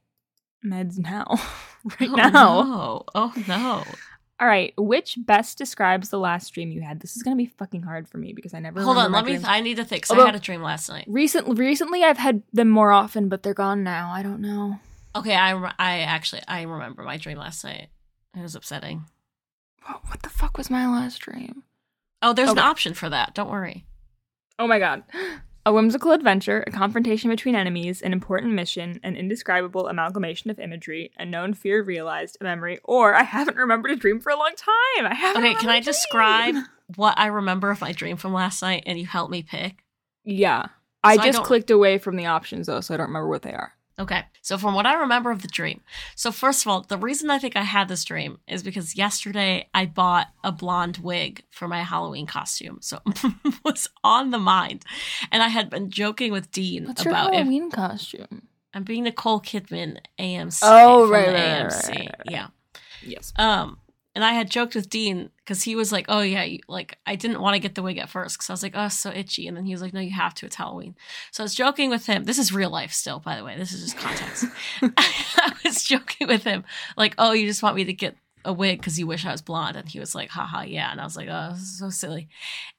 meds 0.66 0.98
now, 0.98 1.26
right 2.00 2.10
oh, 2.10 2.16
now. 2.16 2.30
No. 2.30 3.04
Oh 3.14 3.34
no. 3.48 3.84
All 4.40 4.48
right, 4.48 4.74
which 4.78 5.18
best 5.22 5.58
describes 5.58 6.10
the 6.10 6.18
last 6.20 6.54
dream 6.54 6.72
you 6.72 6.82
had? 6.82 7.00
This 7.00 7.16
is 7.16 7.22
gonna 7.24 7.36
be 7.36 7.46
fucking 7.46 7.84
hard 7.84 8.10
for 8.10 8.18
me 8.18 8.34
because 8.34 8.54
I 8.54 8.60
never. 8.60 8.82
Hold 8.82 8.98
on, 8.98 9.12
let 9.12 9.24
me 9.26 9.34
dreams. 9.34 9.46
I 9.48 9.62
need 9.62 9.76
to 9.78 9.86
think. 9.86 10.06
Although- 10.10 10.24
I 10.24 10.28
had 10.28 10.36
a 10.36 10.40
dream 10.40 10.62
last 10.64 10.90
night. 10.90 11.06
Recently, 11.08 11.56
recently 11.56 12.04
I've 12.04 12.18
had 12.18 12.42
them 12.52 12.70
more 12.70 12.92
often, 12.92 13.30
but 13.30 13.44
they're 13.44 13.54
gone 13.54 13.84
now. 13.84 14.12
I 14.12 14.24
don't 14.24 14.42
know. 14.42 14.80
Okay, 15.16 15.36
I 15.36 15.54
I 15.78 16.00
actually 16.00 16.42
I 16.48 16.64
remember 16.64 17.04
my 17.04 17.18
dream 17.18 17.38
last 17.38 17.64
night. 17.64 17.90
It 18.36 18.42
was 18.42 18.56
upsetting. 18.56 19.06
What, 19.86 20.02
what 20.10 20.22
the 20.24 20.30
fuck 20.30 20.58
was 20.58 20.70
my 20.70 20.88
last 20.88 21.20
dream? 21.20 21.64
Oh, 22.22 22.34
there's 22.34 22.50
Okay. 22.50 22.60
an 22.60 22.66
option 22.68 22.94
for 22.94 23.10
that. 23.10 23.34
Don't 23.36 23.50
worry. 23.52 23.86
Oh 24.60 24.68
my 24.68 24.80
god. 24.80 25.04
A 25.66 25.72
whimsical 25.72 26.12
adventure, 26.12 26.62
a 26.68 26.72
confrontation 26.72 27.30
between 27.30 27.56
enemies, 27.56 28.02
an 28.02 28.12
important 28.12 28.52
mission, 28.52 29.00
an 29.02 29.16
indescribable 29.16 29.88
amalgamation 29.88 30.52
of 30.52 30.60
imagery, 30.60 31.14
a 31.18 31.26
known 31.26 31.54
fear 31.54 31.82
realized, 31.82 32.36
a 32.42 32.44
memory, 32.44 32.80
or 32.84 33.16
I 33.16 33.24
haven't 33.24 33.56
remembered 33.56 33.92
a 33.92 33.96
dream 33.96 34.20
for 34.20 34.30
a 34.30 34.36
long 34.38 34.52
time. 34.58 35.06
I 35.06 35.14
haven't. 35.16 35.42
Okay, 35.42 35.54
can 35.56 35.70
I 35.70 35.80
describe 35.80 36.56
what 36.98 37.18
I 37.18 37.28
remember 37.28 37.72
of 37.72 37.80
my 37.80 37.94
dream 37.94 38.18
from 38.18 38.34
last 38.34 38.62
night 38.62 38.84
and 38.88 39.00
you 39.00 39.06
help 39.06 39.32
me 39.32 39.42
pick? 39.42 39.86
Yeah. 40.26 40.66
I 41.02 41.16
So 41.16 41.22
I 41.22 41.26
just 41.28 41.38
don't- 41.38 41.46
clicked 41.46 41.72
away 41.72 41.98
from 41.98 42.18
the 42.18 42.26
options 42.26 42.68
though, 42.68 42.82
so 42.82 42.94
I 42.94 42.98
don't 42.98 43.08
remember 43.08 43.30
what 43.30 43.44
they 43.44 43.54
are. 43.54 43.72
Okay, 44.00 44.24
so 44.42 44.58
from 44.58 44.74
what 44.74 44.88
I 44.88 44.96
remember 44.96 45.30
of 45.30 45.44
the 45.44 45.48
dream, 45.48 45.82
so 46.16 46.32
first 46.32 46.66
of 46.66 46.68
all, 46.68 46.82
the 46.82 46.98
reason 46.98 47.30
I 47.30 47.38
think 47.38 47.56
I 47.56 47.62
had 47.62 47.88
this 47.88 48.04
dream 48.04 48.40
is 48.48 48.64
because 48.64 48.96
yesterday 48.96 49.70
I 49.74 49.86
bought 49.86 50.30
a 50.44 50.52
blonde 50.52 50.98
wig 50.98 51.44
for 51.52 51.68
my 51.68 51.84
Halloween 51.84 52.26
costume, 52.26 52.80
so 52.82 53.00
it 53.06 53.54
was 53.64 53.88
on 54.04 54.32
the 54.32 54.40
mind, 54.40 54.84
and 55.32 55.44
I 55.44 55.50
had 55.50 55.70
been 55.70 55.92
joking 55.92 56.32
with 56.32 56.52
Dean 56.52 56.88
What's 56.88 57.06
your 57.06 57.14
about 57.14 57.34
if 57.34 57.42
Halloween 57.42 57.70
costume? 57.70 58.48
I'm 58.74 58.84
being 58.84 59.04
Nicole 59.04 59.40
Kidman 59.40 60.00
AMC. 60.18 60.62
Oh, 60.64 61.08
right, 61.08 61.28
right, 61.28 61.34
right, 61.34 61.72
AMC, 61.72 61.90
right, 61.90 61.98
right. 62.00 62.16
yeah. 62.26 62.48
Yes. 63.06 63.32
Um, 63.36 63.78
and 64.16 64.24
I 64.24 64.34
had 64.34 64.50
joked 64.50 64.76
with 64.76 64.90
Dean 64.90 65.32
because 65.38 65.64
he 65.64 65.76
was 65.76 65.92
like, 65.92 66.06
"Oh 66.08 66.22
yeah, 66.22 66.44
you, 66.44 66.60
like 66.68 66.98
I 67.06 67.16
didn't 67.16 67.42
want 67.42 67.56
to 67.56 67.60
get 67.60 67.76
the 67.76 67.82
wig 67.82 67.98
at 67.98 68.10
first 68.10 68.38
because 68.38 68.50
I 68.50 68.54
was 68.54 68.64
like, 68.64 68.74
oh, 68.76 68.86
it's 68.86 68.98
so 69.00 69.12
itchy," 69.12 69.48
and 69.48 69.58
then 69.58 69.66
he 69.66 69.74
was 69.74 69.82
like, 69.82 69.94
"No, 69.94 70.00
you 70.02 70.12
have 70.12 70.36
to. 70.36 70.46
It's 70.46 70.56
Halloween." 70.56 70.96
So 71.32 71.44
I 71.44 71.46
was 71.46 71.56
joking 71.56 71.90
with 71.90 72.06
him. 72.06 72.26
This 72.26 72.38
is 72.38 72.54
real 72.54 72.70
life 72.70 72.94
still, 72.94 73.20
by 73.20 73.36
the 73.36 73.44
way. 73.44 73.58
This 73.58 73.72
is 73.72 73.82
just 73.82 73.98
context. 73.98 74.46
I 74.82 75.54
was 75.64 75.84
joking 75.84 76.28
with 76.28 76.44
him, 76.44 76.64
like, 76.96 77.16
"Oh, 77.18 77.32
you 77.32 77.48
just 77.48 77.64
want 77.64 77.76
me 77.76 77.86
to 77.86 77.94
get 77.94 78.16
a 78.46 78.54
wig 78.54 78.80
because 78.80 79.00
you 79.00 79.08
wish 79.08 79.26
I 79.26 79.32
was 79.32 79.42
blonde," 79.42 79.78
and 79.78 79.90
he 79.90 80.00
was 80.00 80.14
like, 80.14 80.30
"Haha, 80.30 80.62
yeah," 80.62 80.92
and 80.92 81.02
I 81.02 81.06
was 81.06 81.18
like, 81.18 81.30
"Oh, 81.30 81.50
this 81.54 81.62
is 81.62 81.80
so 81.80 81.90
silly." 81.90 82.30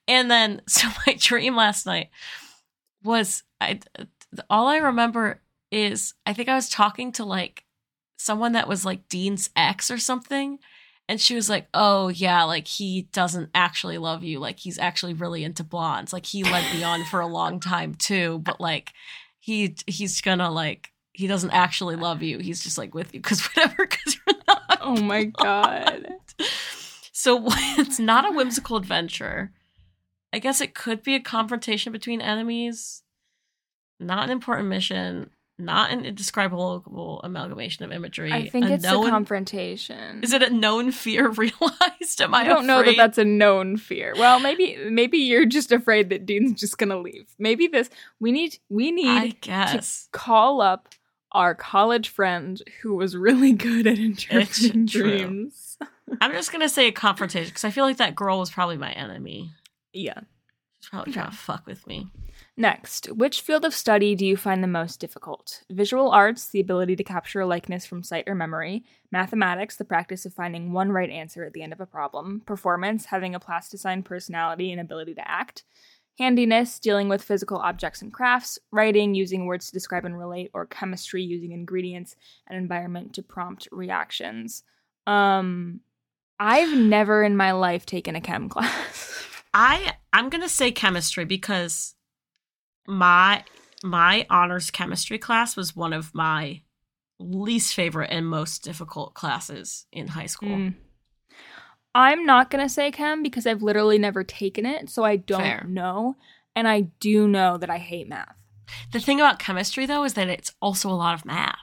And 0.07 0.31
then, 0.31 0.63
so 0.69 0.89
my 1.07 1.15
dream 1.19 1.57
last 1.57 1.85
night 1.85 2.11
was 3.03 3.43
I. 3.61 3.81
All 4.51 4.69
I 4.69 4.79
remember 4.79 5.41
is 5.71 6.15
I 6.27 6.33
think 6.33 6.49
I 6.49 6.55
was 6.55 6.69
talking 6.69 7.11
to 7.13 7.25
like 7.25 7.65
someone 8.17 8.53
that 8.53 8.69
was 8.69 8.85
like 8.85 9.09
Dean's 9.09 9.51
ex 9.57 9.91
or 9.91 9.99
something. 9.99 10.59
And 11.09 11.21
she 11.21 11.35
was 11.35 11.51
like, 11.51 11.69
"Oh 11.75 12.09
yeah, 12.09 12.45
like 12.45 12.67
he 12.67 13.03
doesn't 13.13 13.51
actually 13.55 13.99
love 13.99 14.25
you. 14.25 14.39
Like 14.39 14.59
he's 14.59 14.79
actually 14.79 15.13
really 15.13 15.45
into 15.45 15.63
blondes. 15.63 16.13
Like 16.13 16.25
he 16.25 16.45
led 16.45 16.75
me 16.75 16.83
on 16.83 17.05
for 17.05 17.21
a 17.21 17.27
long 17.27 17.61
time 17.61 17.95
too, 17.95 18.39
but 18.39 18.61
like 18.61 18.93
he 19.39 19.77
he's 19.87 20.21
gonna 20.23 20.51
like 20.51 20.91
he 21.13 21.27
doesn't 21.27 21.51
actually 21.51 21.97
love 21.97 22.23
you. 22.23 22.39
He's 22.39 22.63
just 22.65 22.79
like 22.79 22.95
with 22.95 23.13
you 23.15 23.21
because 23.21 23.41
whatever. 23.43 23.87
Because 23.87 24.17
you're 24.27 24.37
not. 24.49 24.61
Oh 24.87 25.01
my 25.01 25.25
god. 25.43 26.09
So 27.13 27.43
it's 27.79 27.99
not 27.99 28.27
a 28.27 28.33
whimsical 28.33 28.77
adventure. 28.77 29.53
I 30.31 30.39
guess 30.41 30.61
it 30.61 30.75
could 30.75 31.03
be 31.03 31.15
a 31.15 31.21
confrontation 31.21 31.91
between 31.93 32.21
enemies. 32.21 33.03
Not 33.99 34.25
an 34.25 34.31
important 34.31 34.69
mission. 34.69 35.31
Not 35.57 35.93
an 35.93 36.05
indescribable 36.05 37.21
amalgamation 37.23 37.85
of 37.85 37.93
imagery. 37.93 38.33
I 38.33 38.49
think 38.49 38.67
a 38.67 38.75
it's 38.75 38.83
known- 38.83 39.07
a 39.07 39.11
confrontation. 39.11 40.23
Is 40.25 40.33
it 40.33 40.43
a 40.43 40.51
known 40.51 40.91
fear 40.91 41.29
realized? 41.31 42.21
Am 42.21 42.35
I, 42.35 42.41
I 42.41 42.45
don't 42.45 42.67
know 42.67 42.83
that 42.83 42.97
that's 42.97 43.19
a 43.19 43.25
known 43.25 43.77
fear. 43.77 44.15
Well, 44.17 44.41
maybe 44.41 44.77
maybe 44.91 45.19
you're 45.19 45.47
just 45.47 45.71
afraid 45.71 46.11
that 46.11 46.27
Dean's 46.27 46.59
just 46.59 46.77
gonna 46.77 46.99
leave. 46.99 47.29
Maybe 47.39 47.69
this 47.69 47.89
we 48.19 48.33
need 48.33 48.59
we 48.69 48.91
need 48.91 49.41
to 49.43 49.83
call 50.11 50.61
up 50.61 50.89
our 51.31 51.55
college 51.55 52.09
friend 52.09 52.61
who 52.83 52.97
was 52.97 53.17
really 53.17 53.53
good 53.53 53.87
at 53.87 53.99
interpreting 53.99 54.87
dreams. 54.87 55.79
I'm 56.21 56.33
just 56.33 56.51
gonna 56.51 56.69
say 56.69 56.89
a 56.89 56.93
confrontation 56.93 57.51
because 57.51 57.65
I 57.65 57.71
feel 57.71 57.85
like 57.85 57.99
that 57.99 58.17
girl 58.17 58.41
was 58.41 58.51
probably 58.51 58.77
my 58.77 58.93
enemy. 58.93 59.53
Yeah. 59.93 60.21
She's 60.81 60.91
probably 60.91 61.13
trying 61.13 61.31
to 61.31 61.37
fuck 61.37 61.65
with 61.67 61.87
me. 61.87 62.09
Next, 62.57 63.07
which 63.07 63.41
field 63.41 63.65
of 63.65 63.75
study 63.75 64.15
do 64.15 64.25
you 64.25 64.37
find 64.37 64.63
the 64.63 64.69
most 64.69 65.01
difficult? 65.01 65.65
Visual 65.71 66.11
arts, 66.11 66.47
the 66.47 66.61
ability 66.61 66.95
to 66.97 67.03
capture 67.03 67.41
a 67.41 67.47
likeness 67.47 67.85
from 67.85 68.05
sight 68.05 68.29
or 68.29 68.37
memory. 68.37 68.85
Mathematics, 69.11 69.77
the 69.77 69.85
practice 69.85 70.25
of 70.25 70.35
finding 70.35 70.73
one 70.73 70.93
right 70.93 71.11
answer 71.11 71.45
at 71.45 71.53
the 71.53 71.63
end 71.63 71.73
of 71.73 71.81
a 71.81 71.87
problem. 71.87 72.43
Performance, 72.47 73.07
having 73.07 73.35
a 73.35 73.41
plasticine 73.41 74.05
personality 74.05 74.71
and 74.71 74.81
ability 74.81 75.15
to 75.15 75.29
act. 75.29 75.65
Handiness, 76.17 76.79
dealing 76.79 77.09
with 77.09 77.25
physical 77.25 77.59
objects 77.59 78.03
and 78.03 78.13
crafts. 78.13 78.57
Writing, 78.71 79.17
using 79.17 79.47
words 79.47 79.67
to 79.67 79.73
describe 79.73 80.05
and 80.05 80.17
relate. 80.17 80.53
Or 80.55 80.65
chemistry, 80.65 81.25
using 81.25 81.51
ingredients 81.51 82.15
and 82.47 82.57
environment 82.57 83.15
to 83.15 83.23
prompt 83.25 83.67
reactions. 83.73 84.63
Um, 85.09 85.81
I've 86.39 86.77
never 86.77 87.25
in 87.25 87.37
my 87.37 87.51
life 87.51 87.85
taken 87.85 88.15
a 88.15 88.21
chem 88.21 88.49
class. 88.51 89.27
I 89.53 89.95
I'm 90.13 90.29
gonna 90.29 90.49
say 90.49 90.71
chemistry 90.71 91.25
because 91.25 91.97
my 92.87 93.45
my 93.83 94.27
honors 94.31 94.71
chemistry 94.71 95.19
class 95.19 95.57
was 95.57 95.77
one 95.77 95.93
of 95.93 96.15
my 96.15 96.63
least 97.19 97.75
favorite 97.75 98.11
and 98.11 98.27
most 98.27 98.63
difficult 98.65 99.15
classes 99.15 99.87
in 99.93 100.09
high 100.09 100.27
school. 100.27 100.49
Mm. 100.49 100.75
I'm 101.95 102.27
not 102.27 102.51
gonna 102.51 102.69
say 102.69 102.91
chem 102.91 103.23
because 103.23 103.47
I've 103.47 103.63
literally 103.63 103.99
never 103.99 104.25
taken 104.25 104.67
it, 104.67 104.91
so 104.91 105.05
I 105.05 105.17
don't 105.17 105.41
Fair. 105.41 105.65
know. 105.69 106.17
And 106.57 106.67
I 106.69 106.83
do 107.01 107.29
know 107.29 107.57
that 107.57 107.71
I 107.71 107.79
hate 107.79 108.09
math. 108.09 108.35
The 108.93 109.01
thing 109.01 109.21
about 109.21 109.39
chemistry 109.39 109.87
though 109.87 110.05
is 110.05 110.15
that 110.15 110.29
it's 110.29 110.53
also 110.61 110.89
a 110.89 110.93
lot 110.95 111.15
of 111.15 111.25
math, 111.25 111.59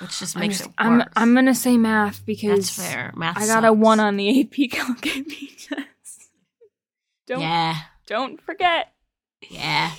which 0.00 0.18
just 0.18 0.36
I'm, 0.36 0.40
makes 0.40 0.58
just- 0.58 0.70
it 0.70 0.74
I'm. 0.78 1.02
I'm 1.14 1.34
gonna 1.34 1.54
say 1.54 1.76
math 1.78 2.26
because 2.26 2.74
That's 2.76 2.90
fair. 2.92 3.12
Math. 3.16 3.38
I 3.38 3.46
got 3.46 3.64
a 3.64 3.72
one 3.72 4.00
on 4.00 4.16
the 4.16 4.40
AP 4.40 4.70
calculation 4.70 5.76
test. 5.78 6.30
Don't 7.26 7.40
Yeah, 7.40 7.74
don't 8.06 8.40
forget. 8.40 8.92
Yeah. 9.48 9.92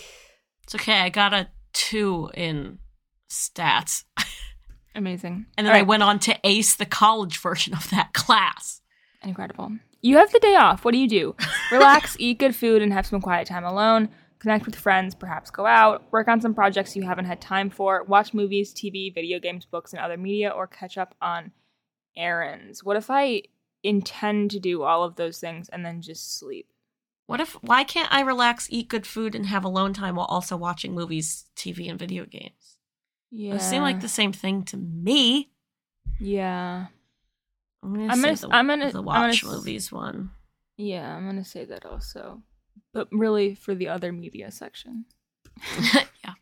It's 0.63 0.75
okay. 0.75 0.99
I 1.01 1.09
got 1.09 1.33
a 1.33 1.47
two 1.73 2.29
in 2.33 2.79
stats, 3.29 4.03
Amazing. 4.95 5.45
and 5.57 5.65
then 5.67 5.73
All 5.73 5.79
I 5.79 5.83
went 5.83 6.03
on 6.03 6.19
to 6.19 6.35
ace 6.43 6.75
the 6.75 6.85
college 6.85 7.37
version 7.39 7.73
of 7.73 7.89
that 7.91 8.13
class. 8.13 8.81
incredible. 9.23 9.71
You 10.01 10.17
have 10.17 10.31
the 10.31 10.39
day 10.39 10.55
off. 10.55 10.85
What 10.85 10.91
do 10.93 10.97
you 10.99 11.07
do? 11.07 11.35
Relax, 11.71 12.15
eat 12.19 12.39
good 12.39 12.55
food, 12.55 12.81
and 12.81 12.93
have 12.93 13.05
some 13.05 13.21
quiet 13.21 13.47
time 13.47 13.63
alone. 13.63 14.09
Connect 14.39 14.65
with 14.65 14.75
friends, 14.75 15.15
perhaps 15.15 15.49
go 15.49 15.65
out, 15.65 16.03
work 16.11 16.27
on 16.27 16.39
some 16.41 16.53
projects 16.53 16.95
you 16.95 17.01
haven't 17.03 17.25
had 17.25 17.41
time 17.41 17.69
for, 17.71 18.03
watch 18.03 18.33
movies, 18.35 18.73
TV, 18.73 19.13
video 19.13 19.39
games, 19.39 19.65
books, 19.65 19.93
and 19.93 19.99
other 20.01 20.15
media, 20.17 20.49
or 20.49 20.67
catch 20.67 20.97
up 20.97 21.15
on 21.21 21.51
errands. 22.15 22.83
What 22.83 22.97
if 22.97 23.09
I 23.09 23.41
intend 23.83 24.51
to 24.51 24.59
do 24.59 24.83
all 24.83 25.03
of 25.03 25.15
those 25.15 25.39
things 25.39 25.69
and 25.69 25.83
then 25.85 26.01
just 26.01 26.37
sleep? 26.37 26.67
What 27.27 27.39
if? 27.41 27.53
Why 27.61 27.83
can't 27.83 28.11
I 28.11 28.21
relax, 28.21 28.67
eat 28.71 28.87
good 28.89 29.05
food, 29.05 29.35
and 29.35 29.45
have 29.45 29.63
alone 29.65 29.93
time 29.93 30.15
while 30.15 30.25
also 30.27 30.57
watching 30.57 30.95
movies, 30.95 31.45
TV, 31.55 31.89
and 31.89 31.99
video 31.99 32.25
games? 32.25 32.77
Yeah. 33.31 33.51
Those 33.53 33.63
seem 33.69 33.81
like 33.81 33.99
the 33.99 34.07
same 34.07 34.31
thing 34.33 34.63
to 34.65 34.77
me. 34.77 35.51
Yeah. 36.19 36.87
I'm 37.83 37.93
gonna, 37.93 38.07
I'm 38.07 38.17
say 38.19 38.23
gonna- 38.23 38.35
the, 38.37 38.49
I'm 38.55 38.67
gonna- 38.67 38.91
the 38.91 39.01
watch 39.01 39.43
gonna 39.43 39.55
movies 39.57 39.91
one. 39.91 40.31
Yeah, 40.77 41.15
I'm 41.15 41.25
gonna 41.25 41.41
The 41.41 41.41
s- 41.41 41.45
watch 41.45 41.61
movies 41.61 41.61
one. 41.61 41.61
Yeah, 41.65 41.65
I'm 41.65 41.65
gonna 41.65 41.65
say 41.65 41.65
that 41.65 41.85
also, 41.85 42.41
but 42.93 43.07
really 43.11 43.55
for 43.55 43.75
the 43.75 43.89
other 43.89 44.11
media 44.13 44.49
section. 44.51 45.05
yeah. 46.23 46.33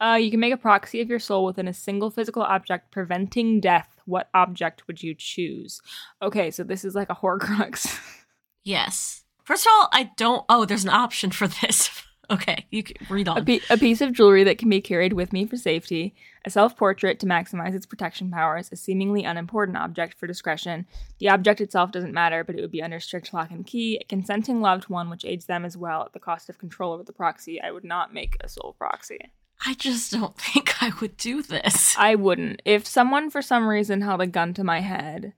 Uh, 0.00 0.16
you 0.16 0.30
can 0.30 0.40
make 0.40 0.52
a 0.52 0.56
proxy 0.56 1.00
of 1.00 1.08
your 1.08 1.18
soul 1.20 1.44
within 1.44 1.68
a 1.68 1.72
single 1.72 2.10
physical 2.10 2.42
object, 2.42 2.90
preventing 2.90 3.60
death. 3.60 4.00
What 4.06 4.28
object 4.34 4.86
would 4.88 5.02
you 5.02 5.14
choose? 5.16 5.80
Okay, 6.20 6.50
so 6.50 6.64
this 6.64 6.84
is 6.84 6.94
like 6.96 7.10
a 7.10 7.14
Horcrux. 7.14 8.00
Yes. 8.64 9.21
First 9.44 9.66
of 9.66 9.72
all, 9.74 9.88
I 9.92 10.10
don't. 10.16 10.44
Oh, 10.48 10.64
there's 10.64 10.84
an 10.84 10.90
option 10.90 11.30
for 11.30 11.48
this. 11.48 11.90
okay, 12.30 12.66
you 12.70 12.82
can 12.82 13.06
read 13.10 13.28
a, 13.28 13.32
on. 13.32 13.44
pe- 13.44 13.60
a 13.70 13.76
piece 13.76 14.00
of 14.00 14.12
jewelry 14.12 14.44
that 14.44 14.58
can 14.58 14.68
be 14.68 14.80
carried 14.80 15.12
with 15.12 15.32
me 15.32 15.46
for 15.46 15.56
safety, 15.56 16.14
a 16.44 16.50
self 16.50 16.76
portrait 16.76 17.18
to 17.20 17.26
maximize 17.26 17.74
its 17.74 17.86
protection 17.86 18.30
powers, 18.30 18.70
a 18.72 18.76
seemingly 18.76 19.24
unimportant 19.24 19.76
object 19.76 20.18
for 20.18 20.26
discretion. 20.26 20.86
The 21.18 21.28
object 21.28 21.60
itself 21.60 21.92
doesn't 21.92 22.14
matter, 22.14 22.44
but 22.44 22.56
it 22.56 22.60
would 22.60 22.72
be 22.72 22.82
under 22.82 23.00
strict 23.00 23.34
lock 23.34 23.50
and 23.50 23.66
key. 23.66 23.98
A 24.00 24.04
consenting 24.04 24.60
loved 24.60 24.88
one, 24.88 25.10
which 25.10 25.24
aids 25.24 25.46
them 25.46 25.64
as 25.64 25.76
well 25.76 26.04
at 26.04 26.12
the 26.12 26.20
cost 26.20 26.48
of 26.48 26.58
control 26.58 26.92
over 26.92 27.02
the 27.02 27.12
proxy. 27.12 27.60
I 27.60 27.70
would 27.70 27.84
not 27.84 28.14
make 28.14 28.36
a 28.40 28.48
soul 28.48 28.74
proxy. 28.78 29.32
I 29.64 29.74
just 29.74 30.10
don't 30.12 30.36
think 30.36 30.82
I 30.82 30.92
would 31.00 31.16
do 31.16 31.42
this. 31.42 31.96
I 31.96 32.14
wouldn't. 32.16 32.62
If 32.64 32.86
someone 32.86 33.30
for 33.30 33.42
some 33.42 33.68
reason 33.68 34.00
held 34.00 34.20
a 34.20 34.26
gun 34.26 34.54
to 34.54 34.64
my 34.64 34.80
head 34.80 35.34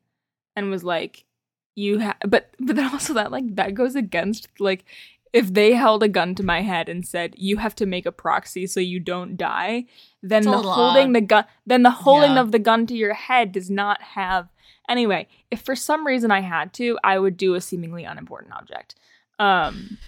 and 0.57 0.71
was 0.71 0.85
like, 0.85 1.25
"You 1.75 1.99
have," 1.99 2.17
but 2.27 2.51
but 2.61 2.77
then 2.77 2.91
also 2.93 3.15
that 3.15 3.31
like 3.33 3.57
that 3.57 3.75
goes 3.75 3.95
against 3.95 4.49
like 4.59 4.85
if 5.33 5.53
they 5.53 5.73
held 5.75 6.03
a 6.05 6.09
gun 6.09 6.35
to 6.37 6.45
my 6.45 6.61
head 6.63 6.89
and 6.89 7.05
said, 7.07 7.35
"You 7.37 7.57
have 7.57 7.75
to 7.77 7.87
make 7.87 8.07
a 8.07 8.13
proxy 8.13 8.67
so 8.67 8.79
you 8.81 9.01
don't 9.01 9.37
die," 9.37 9.87
then 10.23 10.43
It's 10.43 10.47
the 10.47 10.63
holding 10.63 11.13
the 11.13 11.21
gun, 11.21 11.45
then 11.67 11.83
the 11.83 11.91
holding 11.91 12.35
Yeah. 12.35 12.41
of 12.41 12.53
the 12.53 12.59
gun 12.61 12.87
to 12.87 12.95
your 12.97 13.15
head 13.15 13.51
does 13.53 13.69
not 13.71 14.01
have. 14.03 14.49
Anyway, 14.89 15.27
if 15.51 15.61
for 15.63 15.75
some 15.75 16.07
reason 16.07 16.31
I 16.31 16.41
had 16.41 16.73
to, 16.75 16.99
I 17.03 17.19
would 17.19 17.37
do 17.37 17.55
a 17.55 17.61
seemingly 17.61 18.05
unimportant 18.05 18.53
object. 18.55 18.95
Um, 19.39 19.99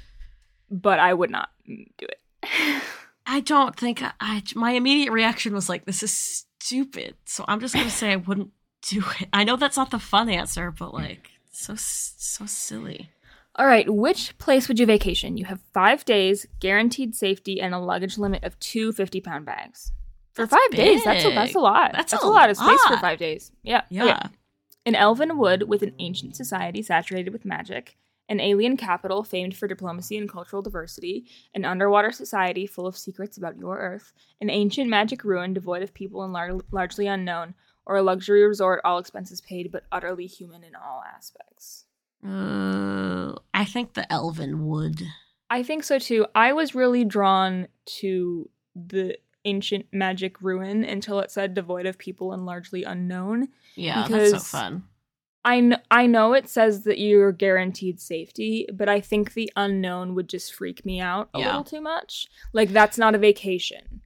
but 0.71 0.99
I 1.01 1.13
would 1.15 1.31
not 1.31 1.49
do 1.67 2.07
it. 2.07 2.21
I 3.27 3.41
don't 3.41 3.75
think 3.75 4.03
I, 4.03 4.13
I. 4.21 4.43
My 4.55 4.73
immediate 4.73 5.11
reaction 5.11 5.53
was 5.55 5.69
like, 5.69 5.87
"This 5.87 6.03
is 6.05 6.13
stupid." 6.61 7.17
So 7.25 7.45
I'm 7.49 7.59
just 7.59 7.75
gonna 7.75 7.91
say 7.91 8.13
I 8.13 8.17
wouldn't 8.17 8.51
do 8.83 9.03
it. 9.21 9.29
I 9.33 9.43
know 9.43 9.57
that's 9.57 9.77
not 9.77 9.91
the 9.91 9.99
fun 9.99 10.29
answer, 10.29 10.71
but 10.71 10.95
like, 10.95 11.31
so 11.57 11.75
so 11.77 12.47
silly. 12.47 13.11
All 13.59 13.67
right, 13.67 13.89
which 13.89 14.37
place 14.37 14.69
would 14.69 14.79
you 14.79 14.85
vacation? 14.85 15.39
You 15.39 15.47
have 15.47 15.61
five 15.73 16.05
days, 16.05 16.47
guaranteed 16.61 17.15
safety, 17.15 17.61
and 17.61 17.75
a 17.75 17.79
luggage 17.79 18.19
limit 18.19 18.45
of 18.45 18.59
two 18.61 18.93
50 18.93 19.21
pound 19.23 19.47
bags. 19.47 19.93
For 20.35 20.45
That's 20.45 20.53
five 20.53 20.77
days, 20.77 21.03
that's 21.03 21.25
a, 21.25 21.31
that's 21.31 21.55
a 21.55 21.59
lot. 21.59 21.93
That's 21.95 22.13
That's, 22.13 22.23
a 22.23 22.27
a 22.27 22.29
lot 22.29 22.51
of 22.51 22.59
space 22.59 22.85
for 22.87 22.99
five 22.99 23.19
days. 23.19 23.53
Yeah. 23.63 23.83
Oh, 23.85 23.87
yeah. 23.89 24.05
Okay. 24.05 24.29
An 24.85 24.95
elven 24.95 25.39
wood 25.39 25.63
with 25.67 25.83
an 25.83 25.95
ancient 25.99 26.37
society 26.37 26.83
saturated 26.83 27.33
with 27.33 27.47
magic, 27.47 27.97
an 28.29 28.39
alien 28.39 28.77
capital 28.77 29.25
famed 29.25 29.57
for 29.57 29.67
diplomacy 29.67 30.19
and 30.19 30.29
cultural 30.29 30.61
diversity, 30.61 31.25
an 31.55 31.65
underwater 31.65 32.13
society 32.13 32.67
full 32.67 32.87
of 32.87 32.99
secrets 32.99 33.39
about 33.39 33.57
your 33.57 33.79
Earth, 33.79 34.13
an 34.41 34.51
ancient 34.51 34.91
magic 34.91 35.25
ruin 35.25 35.55
devoid 35.55 35.83
of 35.83 35.95
people 35.95 36.23
and 36.23 36.35
lar- 36.35 36.61
largely 36.71 37.07
unknown, 37.07 37.55
or 37.87 37.97
a 37.97 38.03
luxury 38.03 38.45
resort 38.47 38.81
all 38.85 38.99
expenses 38.99 39.41
paid 39.41 39.71
but 39.73 39.85
utterly 39.93 40.27
human 40.27 40.63
in 40.65 40.75
all 40.75 41.03
aspects. 41.17 41.85
Uh, 42.27 43.35
I 43.55 43.65
think 43.65 43.95
the 43.95 44.11
Elven 44.13 44.67
wood. 44.67 45.03
I 45.49 45.63
think 45.63 45.85
so 45.85 45.99
too. 45.99 46.27
I 46.35 46.53
was 46.53 46.75
really 46.75 47.05
drawn 47.05 47.69
to 48.01 48.51
the 48.75 49.17
ancient 49.45 49.87
magic 49.93 50.43
ruin 50.43 50.83
until 50.85 51.21
it 51.21 51.31
said 51.31 51.55
devoid 51.55 51.87
of 51.87 51.99
people 51.99 52.33
and 52.33 52.45
largely 52.45 52.83
unknown. 52.83 53.49
Yeah, 53.77 54.09
that's 54.09 54.31
so 54.33 54.39
fun. 54.41 54.85
I 55.45 55.61
kn- 55.61 55.81
I 55.93 56.09
know 56.09 56.33
it 56.33 56.49
says 56.49 56.83
that 56.83 56.99
you're 56.99 57.31
guaranteed 57.31 58.01
safety, 58.01 58.67
but 58.75 58.89
I 58.89 59.01
think 59.01 59.35
the 59.35 59.53
unknown 59.55 60.17
would 60.17 60.29
just 60.29 60.53
freak 60.53 60.85
me 60.85 60.99
out 61.01 61.29
a 61.33 61.39
Yeah. 61.39 61.47
little 61.47 61.63
too 61.65 61.81
much. 61.81 62.27
Like 62.53 62.71
that's 62.71 62.99
not 62.99 63.15
a 63.15 63.19
vacation. 63.19 64.01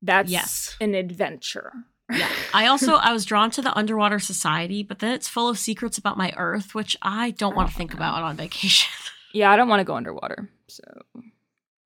That's 0.00 0.30
Yes. 0.30 0.76
an 0.80 0.94
adventure. 0.94 1.72
Yeah. 2.10 2.28
I 2.52 2.66
also 2.66 2.94
I 2.94 3.12
was 3.12 3.24
drawn 3.24 3.50
to 3.52 3.62
the 3.62 3.76
underwater 3.76 4.18
society, 4.18 4.82
but 4.82 4.98
then 4.98 5.12
it's 5.12 5.28
full 5.28 5.48
of 5.48 5.58
secrets 5.58 5.98
about 5.98 6.18
my 6.18 6.32
Earth, 6.36 6.74
which 6.74 6.96
I 7.02 7.30
don't 7.32 7.56
want 7.56 7.70
to 7.70 7.74
think 7.74 7.94
oh, 7.94 7.96
about 7.96 8.22
on 8.22 8.36
vacation. 8.36 8.90
Yeah, 9.34 9.50
I 9.50 9.56
don't 9.56 9.68
want 9.68 9.80
to 9.80 9.84
go 9.84 9.96
underwater. 9.96 10.48
So, 10.68 10.84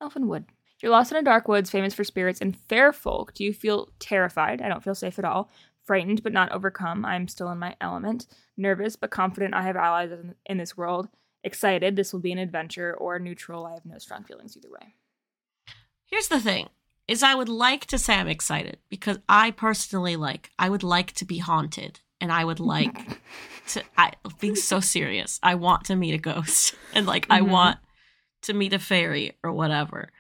Elfin 0.02 0.28
Wood. 0.28 0.44
You're 0.82 0.92
lost 0.92 1.10
in 1.10 1.16
a 1.16 1.22
dark 1.22 1.48
woods, 1.48 1.70
famous 1.70 1.94
for 1.94 2.04
spirits 2.04 2.42
and 2.42 2.54
fair 2.68 2.92
folk. 2.92 3.32
Do 3.32 3.42
you 3.42 3.54
feel 3.54 3.88
terrified? 3.98 4.60
I 4.60 4.68
don't 4.68 4.84
feel 4.84 4.94
safe 4.94 5.18
at 5.18 5.24
all. 5.24 5.50
Frightened 5.86 6.22
but 6.22 6.34
not 6.34 6.52
overcome. 6.52 7.06
I'm 7.06 7.26
still 7.26 7.50
in 7.50 7.58
my 7.58 7.74
element. 7.80 8.26
Nervous 8.58 8.96
but 8.96 9.10
confident 9.10 9.54
I 9.54 9.62
have 9.62 9.76
allies 9.76 10.12
in, 10.12 10.34
in 10.44 10.58
this 10.58 10.76
world. 10.76 11.08
Excited. 11.42 11.96
This 11.96 12.12
will 12.12 12.20
be 12.20 12.32
an 12.32 12.38
adventure. 12.38 12.94
Or 12.94 13.18
neutral. 13.18 13.64
I 13.64 13.72
have 13.72 13.86
no 13.86 13.96
strong 13.96 14.24
feelings 14.24 14.54
either 14.54 14.70
way. 14.70 14.94
Here's 16.04 16.28
the 16.28 16.40
thing 16.40 16.68
is 17.08 17.22
I 17.22 17.34
would 17.34 17.48
like 17.48 17.86
to 17.86 17.98
say 17.98 18.14
I'm 18.14 18.28
excited 18.28 18.78
because 18.88 19.18
I 19.28 19.50
personally 19.50 20.14
like 20.16 20.50
I 20.58 20.68
would 20.68 20.82
like 20.82 21.12
to 21.14 21.24
be 21.24 21.38
haunted 21.38 22.00
and 22.20 22.30
I 22.30 22.44
would 22.44 22.60
like 22.60 23.18
to 23.68 23.82
I 23.96 24.12
being 24.40 24.54
so 24.56 24.78
serious. 24.80 25.40
I 25.42 25.54
want 25.56 25.84
to 25.86 25.96
meet 25.96 26.14
a 26.14 26.18
ghost 26.18 26.74
and 26.94 27.06
like 27.06 27.26
I 27.30 27.40
Mhm. 27.40 27.48
want 27.50 27.78
to 28.42 28.52
meet 28.52 28.72
a 28.72 28.78
fairy 28.78 29.36
or 29.42 29.52
whatever. 29.52 30.10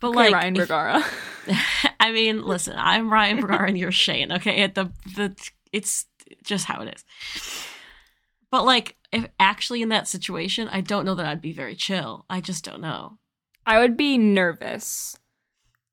But 0.00 0.08
Okay, 0.08 0.16
like 0.16 0.34
Ryan 0.34 0.56
if- 0.56 0.62
Bergara. 0.68 1.04
I 2.00 2.12
mean, 2.12 2.42
listen, 2.42 2.74
I'm 2.78 3.12
Ryan 3.12 3.40
Bergara 3.40 3.68
and 3.68 3.78
you're 3.78 3.92
Shane. 3.92 4.32
Okay, 4.32 4.62
at 4.62 4.74
the 4.74 4.90
the 5.16 5.34
it's 5.72 6.06
just 6.44 6.66
how 6.66 6.80
it 6.82 6.94
is. 6.94 7.04
But 8.50 8.64
like, 8.64 8.96
if 9.10 9.26
actually 9.40 9.82
in 9.82 9.88
that 9.88 10.06
situation, 10.06 10.68
I 10.68 10.80
don't 10.80 11.04
know 11.04 11.14
that 11.16 11.26
I'd 11.26 11.40
be 11.40 11.52
very 11.52 11.74
chill. 11.74 12.24
I 12.30 12.40
just 12.40 12.64
don't 12.64 12.80
know. 12.80 13.18
I 13.66 13.78
would 13.80 13.96
be 13.96 14.16
nervous, 14.18 15.18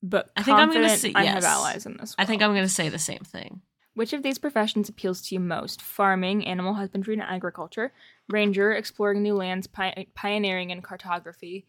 but 0.04 0.32
I 0.36 0.44
think 0.44 0.58
I'm 0.58 0.70
gonna 0.70 0.88
confident 0.88 1.00
say- 1.02 1.14
I 1.16 1.26
have 1.26 1.44
allies 1.44 1.86
in 1.86 1.98
this. 1.98 2.16
I 2.18 2.26
think. 2.26 2.42
I'm 2.42 2.52
going 2.52 2.64
to 2.64 2.70
say 2.70 2.90
the 2.90 3.00
same 3.00 3.20
thing. 3.20 3.62
Which 3.94 4.14
of 4.14 4.24
these 4.24 4.38
professions 4.38 4.88
appeals 4.90 5.22
to 5.24 5.36
you 5.36 5.40
most? 5.42 5.82
Farming, 5.82 6.46
animal 6.48 6.74
husbandry, 6.76 7.14
and 7.14 7.24
agriculture. 7.24 7.92
Ranger, 8.30 8.72
exploring 8.74 9.22
new 9.22 9.36
lands, 9.36 9.68
pi- 9.68 10.08
pioneering 10.16 10.70
in 10.70 10.82
cartography. 10.82 11.66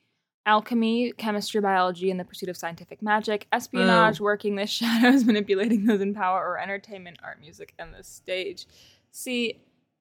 Alchemy, 0.46 1.12
chemistry, 1.18 1.60
biology, 1.60 2.10
and 2.10 2.18
the 2.18 2.24
pursuit 2.24 2.48
of 2.48 2.56
scientific 2.56 3.00
magic. 3.02 3.46
Espionage, 3.52 4.20
working 4.20 4.56
the 4.56 4.66
shadows, 4.78 5.24
manipulating 5.24 5.84
those 5.86 6.00
in 6.00 6.14
power. 6.14 6.44
Or 6.48 6.58
entertainment, 6.58 7.18
art, 7.22 7.40
music, 7.40 7.74
and 7.78 7.92
the 7.94 8.02
stage. 8.02 8.66
See, 9.10 9.60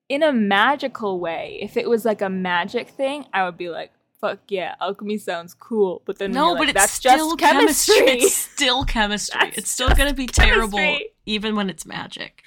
in 0.10 0.24
a 0.24 0.32
magical 0.34 1.20
way, 1.20 1.58
if 1.62 1.76
it 1.78 1.90
was 1.90 2.06
like 2.06 2.22
a 2.22 2.30
magic 2.30 2.90
thing, 2.90 3.26
I 3.34 3.46
would 3.46 3.58
be 3.58 3.70
like, 3.70 3.92
fuck 4.22 4.40
yeah, 4.48 4.76
alchemy 4.80 5.18
sounds 5.18 5.54
cool. 5.54 6.02
But 6.06 6.20
then 6.20 6.32
No, 6.32 6.50
you're 6.50 6.54
but 6.56 6.60
like, 6.60 6.70
it's 6.70 6.80
that's 6.82 6.94
still 6.94 7.36
just 7.36 7.40
chemistry. 7.40 7.96
It's 8.22 8.34
still 8.36 8.86
chemistry. 8.86 9.40
That's 9.42 9.58
it's 9.58 9.72
still 9.72 9.90
going 9.90 10.10
to 10.10 10.16
be 10.16 10.28
terrible, 10.28 10.98
even 11.26 11.56
when 11.56 11.70
it's 11.70 11.86
magic. 11.86 12.44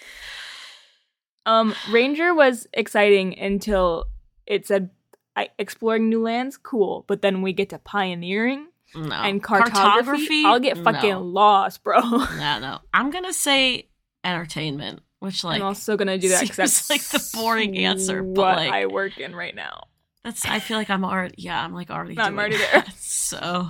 Um, 1.47 1.75
Ranger 1.91 2.33
was 2.35 2.67
exciting 2.73 3.39
until 3.39 4.07
it 4.47 4.67
said 4.67 4.91
I, 5.37 5.51
exploring 5.59 6.09
new 6.09 6.23
lands, 6.23 6.57
cool. 6.57 7.05
But 7.09 7.21
then 7.21 7.43
we 7.43 7.53
get 7.53 7.71
to 7.71 7.79
pioneering 7.79 8.69
No. 8.95 9.15
and 9.15 9.43
cartography, 9.43 10.45
I'll 10.47 10.61
get 10.61 10.79
fucking 10.79 11.11
No. 11.11 11.23
lost, 11.23 11.83
bro. 11.83 12.01
no, 12.01 12.59
no. 12.61 12.79
I'm 12.95 13.11
going 13.11 13.25
to 13.25 13.33
say 13.35 13.89
entertainment, 14.23 15.01
which 15.19 15.45
like 15.45 15.61
I'm 15.61 15.67
also 15.67 15.97
gonna 15.99 16.17
do 16.17 16.31
that 16.31 16.41
because 16.41 16.57
that's 16.57 16.89
like 16.95 17.03
the 17.03 17.23
boring 17.35 17.77
answer, 17.77 18.23
but, 18.23 18.41
What 18.41 18.57
like- 18.57 18.73
I 18.73 18.87
work 18.87 19.19
in 19.19 19.35
right 19.37 19.55
now. 19.55 19.89
That's. 20.25 20.45
I 20.47 20.59
feel 20.59 20.77
like 20.79 20.91
I'm 20.91 21.05
already. 21.05 21.35
Yeah, 21.39 21.63
I'm 21.63 21.73
like 21.75 21.91
already. 21.91 22.19
I'm 22.19 22.39
already 22.39 22.57
that. 22.57 22.71
there. 22.73 22.85
So 22.97 23.69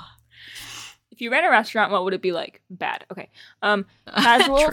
If 1.10 1.20
you 1.20 1.30
ran 1.30 1.44
a 1.44 1.50
restaurant, 1.50 1.92
what 1.92 2.02
would 2.04 2.12
it 2.14 2.22
be 2.22 2.32
like? 2.32 2.60
Bad. 2.70 3.04
Okay. 3.12 3.30
Um, 3.62 3.86
casual, 4.16 4.68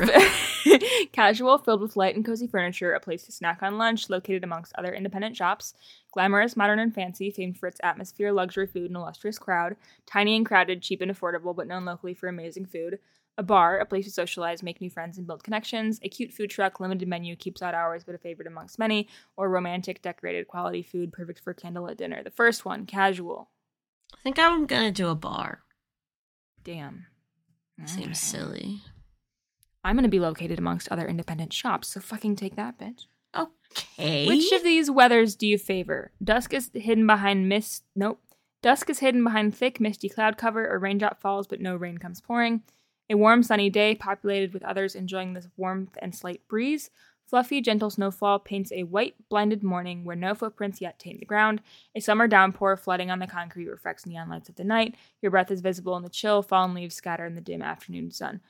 casual, 1.11 1.57
filled 1.59 1.81
with 1.81 1.95
light 1.95 2.15
and 2.15 2.25
cozy 2.25 2.47
furniture, 2.47 2.93
a 2.93 2.99
place 2.99 3.23
to 3.25 3.31
snack 3.31 3.61
on 3.61 3.77
lunch, 3.77 4.09
located 4.09 4.43
amongst 4.43 4.73
other 4.75 4.93
independent 4.93 5.37
shops. 5.37 5.73
Glamorous, 6.11 6.57
modern, 6.57 6.79
and 6.79 6.93
fancy, 6.93 7.31
famed 7.31 7.57
for 7.57 7.67
its 7.67 7.79
atmosphere, 7.83 8.31
luxury 8.31 8.67
food, 8.67 8.87
and 8.87 8.95
illustrious 8.95 9.39
crowd. 9.39 9.75
Tiny 10.05 10.35
and 10.35 10.45
crowded, 10.45 10.81
cheap 10.81 11.01
and 11.01 11.11
affordable, 11.11 11.55
but 11.55 11.67
known 11.67 11.85
locally 11.85 12.13
for 12.13 12.27
amazing 12.27 12.65
food. 12.65 12.99
A 13.37 13.43
bar, 13.43 13.79
a 13.79 13.85
place 13.85 14.05
to 14.05 14.11
socialize, 14.11 14.61
make 14.61 14.81
new 14.81 14.89
friends, 14.89 15.17
and 15.17 15.25
build 15.25 15.43
connections. 15.43 15.99
A 16.03 16.09
cute 16.09 16.33
food 16.33 16.49
truck, 16.49 16.79
limited 16.79 17.07
menu, 17.07 17.35
keeps 17.35 17.61
out 17.61 17.73
hours, 17.73 18.03
but 18.03 18.15
a 18.15 18.17
favorite 18.17 18.47
amongst 18.47 18.77
many. 18.77 19.07
Or 19.37 19.49
romantic, 19.49 20.01
decorated, 20.01 20.47
quality 20.47 20.83
food, 20.83 21.13
perfect 21.13 21.39
for 21.39 21.53
candlelit 21.53 21.97
dinner. 21.97 22.23
The 22.23 22.29
first 22.29 22.65
one, 22.65 22.85
casual. 22.85 23.49
I 24.13 24.17
think 24.21 24.37
I'm 24.37 24.65
gonna 24.65 24.91
do 24.91 25.07
a 25.07 25.15
bar. 25.15 25.63
Damn. 26.63 27.07
Seems 27.85 28.19
silly. 28.19 28.81
I'm 29.83 29.95
going 29.95 30.03
to 30.03 30.09
be 30.09 30.19
located 30.19 30.59
amongst 30.59 30.89
other 30.89 31.07
independent 31.07 31.51
shops, 31.53 31.89
so 31.89 31.99
fucking 31.99 32.35
take 32.35 32.55
that, 32.55 32.77
bitch. 32.77 33.05
Okay. 33.35 34.27
Which 34.27 34.51
of 34.51 34.63
these 34.63 34.91
weathers 34.91 35.35
do 35.35 35.47
you 35.47 35.57
favor? 35.57 36.11
Dusk 36.23 36.53
is 36.53 36.71
hidden 36.73 37.07
behind 37.07 37.47
mist. 37.47 37.83
Nope. 37.95 38.19
Dusk 38.61 38.89
is 38.89 38.99
hidden 38.99 39.23
behind 39.23 39.55
thick, 39.55 39.79
misty 39.79 40.09
cloud 40.09 40.37
cover, 40.37 40.69
or 40.69 40.77
raindrop 40.77 41.19
falls, 41.19 41.47
but 41.47 41.61
no 41.61 41.75
rain 41.75 41.97
comes 41.97 42.21
pouring. 42.21 42.61
A 43.09 43.15
warm, 43.15 43.43
sunny 43.43 43.69
day, 43.69 43.95
populated 43.95 44.53
with 44.53 44.63
others 44.63 44.95
enjoying 44.95 45.33
this 45.33 45.47
warmth 45.57 45.97
and 46.01 46.15
slight 46.15 46.47
breeze. 46.47 46.89
Fluffy, 47.25 47.61
gentle 47.61 47.89
snowfall 47.89 48.39
paints 48.39 48.73
a 48.73 48.83
white, 48.83 49.15
blinded 49.29 49.63
morning 49.63 50.03
where 50.03 50.17
no 50.17 50.35
footprints 50.35 50.81
yet 50.81 50.99
taint 50.99 51.19
the 51.19 51.25
ground. 51.25 51.61
A 51.95 52.01
summer 52.01 52.27
downpour 52.27 52.75
flooding 52.75 53.09
on 53.09 53.19
the 53.19 53.27
concrete 53.27 53.69
reflects 53.69 54.05
neon 54.05 54.29
lights 54.29 54.49
of 54.49 54.55
the 54.55 54.65
night. 54.65 54.95
Your 55.21 55.31
breath 55.31 55.49
is 55.49 55.61
visible 55.61 55.95
in 55.95 56.03
the 56.03 56.09
chill, 56.09 56.41
fallen 56.41 56.73
leaves 56.73 56.95
scatter 56.95 57.25
in 57.25 57.35
the 57.35 57.41
dim 57.41 57.61
afternoon 57.61 58.11
sun. 58.11 58.41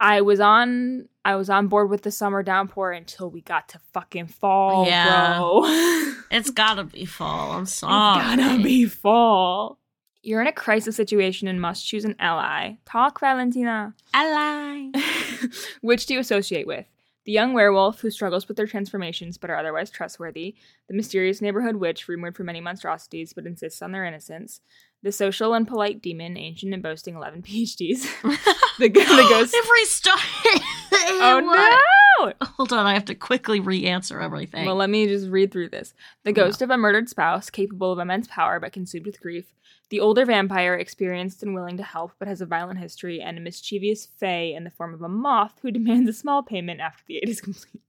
I 0.00 0.22
was 0.22 0.40
on 0.40 1.08
I 1.24 1.36
was 1.36 1.50
on 1.50 1.68
board 1.68 1.90
with 1.90 2.02
the 2.02 2.10
summer 2.10 2.42
downpour 2.42 2.92
until 2.92 3.30
we 3.30 3.42
got 3.42 3.68
to 3.70 3.78
fucking 3.92 4.28
fall, 4.28 4.86
Yeah. 4.86 5.36
bro. 5.38 5.62
It's 6.30 6.50
gotta 6.50 6.84
be 6.84 7.04
fall. 7.04 7.52
I'm 7.52 7.62
It's 7.64 7.74
sorry. 7.74 8.36
gotta 8.36 8.62
be 8.62 8.86
fall. 8.86 9.78
You're 10.22 10.40
in 10.40 10.46
a 10.46 10.52
crisis 10.52 10.96
situation 10.96 11.48
and 11.48 11.60
must 11.60 11.86
choose 11.86 12.04
an 12.04 12.14
ally. 12.18 12.74
Talk, 12.86 13.20
Valentina. 13.20 13.94
Ally. 14.14 14.90
Which 15.80 16.06
do 16.06 16.14
you 16.14 16.20
associate 16.20 16.66
with? 16.66 16.86
The 17.26 17.32
young 17.32 17.52
werewolf 17.52 18.00
who 18.00 18.10
struggles 18.10 18.46
with 18.48 18.56
their 18.56 18.66
transformations 18.66 19.38
but 19.38 19.50
are 19.50 19.56
otherwise 19.56 19.90
trustworthy, 19.90 20.54
the 20.88 20.94
mysterious 20.94 21.40
neighborhood 21.42 21.76
witch 21.76 22.06
rumored 22.08 22.36
for 22.36 22.44
many 22.44 22.60
monstrosities 22.60 23.32
but 23.32 23.44
insists 23.46 23.82
on 23.82 23.92
their 23.92 24.04
innocence, 24.04 24.60
the 25.02 25.12
social 25.12 25.54
and 25.54 25.66
polite 25.66 26.02
demon, 26.02 26.36
ancient 26.36 26.74
and 26.74 26.82
boasting 26.82 27.14
11 27.14 27.42
PhDs, 27.46 28.02
the, 28.78 28.88
the 28.88 28.88
ghost. 29.28 29.54
Every 29.54 29.70
restarted. 29.80 30.62
oh 30.92 31.40
no! 31.40 32.32
Hold 32.42 32.72
on, 32.72 32.86
I 32.86 32.92
have 32.92 33.06
to 33.06 33.14
quickly 33.14 33.60
re-answer 33.60 34.20
everything. 34.20 34.66
Well, 34.66 34.74
let 34.74 34.90
me 34.90 35.06
just 35.06 35.28
read 35.28 35.52
through 35.52 35.70
this. 35.70 35.94
The 36.24 36.32
ghost 36.32 36.60
of 36.60 36.70
a 36.70 36.76
murdered 36.76 37.08
spouse, 37.08 37.48
capable 37.48 37.92
of 37.92 37.98
immense 37.98 38.26
power 38.26 38.60
but 38.60 38.72
consumed 38.72 39.06
with 39.06 39.20
grief. 39.20 39.54
The 39.88 40.00
older 40.00 40.24
vampire, 40.26 40.74
experienced 40.74 41.42
and 41.42 41.54
willing 41.54 41.76
to 41.78 41.82
help 41.82 42.12
but 42.18 42.28
has 42.28 42.40
a 42.40 42.46
violent 42.46 42.78
history. 42.78 43.20
And 43.20 43.38
a 43.38 43.40
mischievous 43.40 44.06
fae 44.06 44.52
in 44.54 44.64
the 44.64 44.70
form 44.70 44.92
of 44.92 45.02
a 45.02 45.08
moth 45.08 45.58
who 45.62 45.70
demands 45.70 46.08
a 46.10 46.12
small 46.12 46.42
payment 46.42 46.80
after 46.80 47.02
the 47.06 47.16
aid 47.16 47.28
is 47.28 47.40
complete. 47.40 47.82